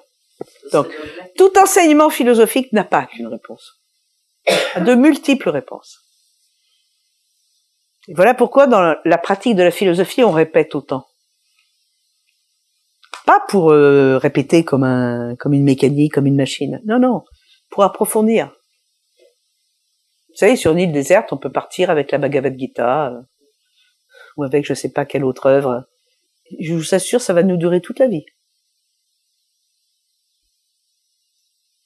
Ce 0.63 0.69
Donc. 0.69 0.93
Tout 1.37 1.57
enseignement 1.57 2.09
philosophique 2.09 2.71
n'a 2.73 2.83
pas 2.83 3.05
qu'une 3.05 3.27
réponse. 3.27 3.81
A 4.73 4.81
de 4.81 4.95
multiples 4.95 5.49
réponses. 5.49 6.01
Et 8.07 8.13
voilà 8.13 8.33
pourquoi 8.33 8.67
dans 8.67 8.95
la 9.03 9.17
pratique 9.17 9.55
de 9.55 9.63
la 9.63 9.71
philosophie, 9.71 10.23
on 10.23 10.31
répète 10.31 10.75
autant. 10.75 11.08
Pas 13.29 13.45
pour 13.47 13.69
euh, 13.69 14.17
répéter 14.17 14.65
comme 14.65 14.83
un, 14.83 15.35
comme 15.35 15.53
une 15.53 15.63
mécanique, 15.63 16.13
comme 16.13 16.25
une 16.25 16.35
machine. 16.35 16.81
Non, 16.83 16.97
non, 16.97 17.23
pour 17.69 17.83
approfondir. 17.83 18.47
Vous 20.29 20.35
savez, 20.35 20.55
sur 20.55 20.71
une 20.71 20.79
île 20.79 20.91
déserte, 20.91 21.31
on 21.31 21.37
peut 21.37 21.51
partir 21.51 21.91
avec 21.91 22.11
la 22.11 22.17
Bhagavad 22.17 22.57
Gita 22.57 23.11
euh, 23.11 23.21
ou 24.35 24.43
avec 24.45 24.65
je 24.65 24.73
sais 24.73 24.91
pas 24.91 25.05
quelle 25.05 25.23
autre 25.23 25.45
œuvre. 25.45 25.87
Je 26.59 26.73
vous 26.73 26.95
assure, 26.95 27.21
ça 27.21 27.33
va 27.33 27.43
nous 27.43 27.57
durer 27.57 27.81
toute 27.81 27.99
la 27.99 28.07
vie. 28.07 28.25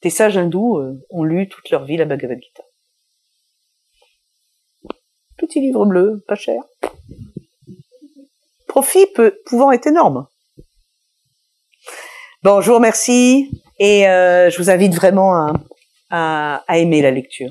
Des 0.00 0.08
sages 0.08 0.38
hindous 0.38 0.78
euh, 0.78 0.94
ont 1.10 1.24
lu 1.24 1.50
toute 1.50 1.68
leur 1.68 1.84
vie 1.84 1.98
la 1.98 2.06
Bhagavad 2.06 2.38
Gita. 2.40 2.62
Petit 5.36 5.60
livre 5.60 5.84
bleu, 5.84 6.24
pas 6.26 6.36
cher. 6.36 6.62
Profit 8.66 9.08
peut, 9.14 9.38
pouvant 9.44 9.72
être 9.72 9.86
énorme. 9.86 10.26
Bon, 12.44 12.60
je 12.60 12.68
vous 12.68 12.74
remercie 12.74 13.50
et 13.78 14.06
euh, 14.06 14.50
je 14.50 14.58
vous 14.58 14.68
invite 14.68 14.94
vraiment 14.94 15.34
à, 15.34 15.52
à, 16.10 16.62
à 16.68 16.76
aimer 16.76 17.00
la 17.00 17.10
lecture 17.10 17.48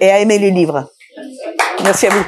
et 0.00 0.10
à 0.10 0.18
aimer 0.18 0.40
les 0.40 0.50
livres. 0.50 0.90
Merci 1.84 2.08
à 2.08 2.10
vous. 2.10 2.24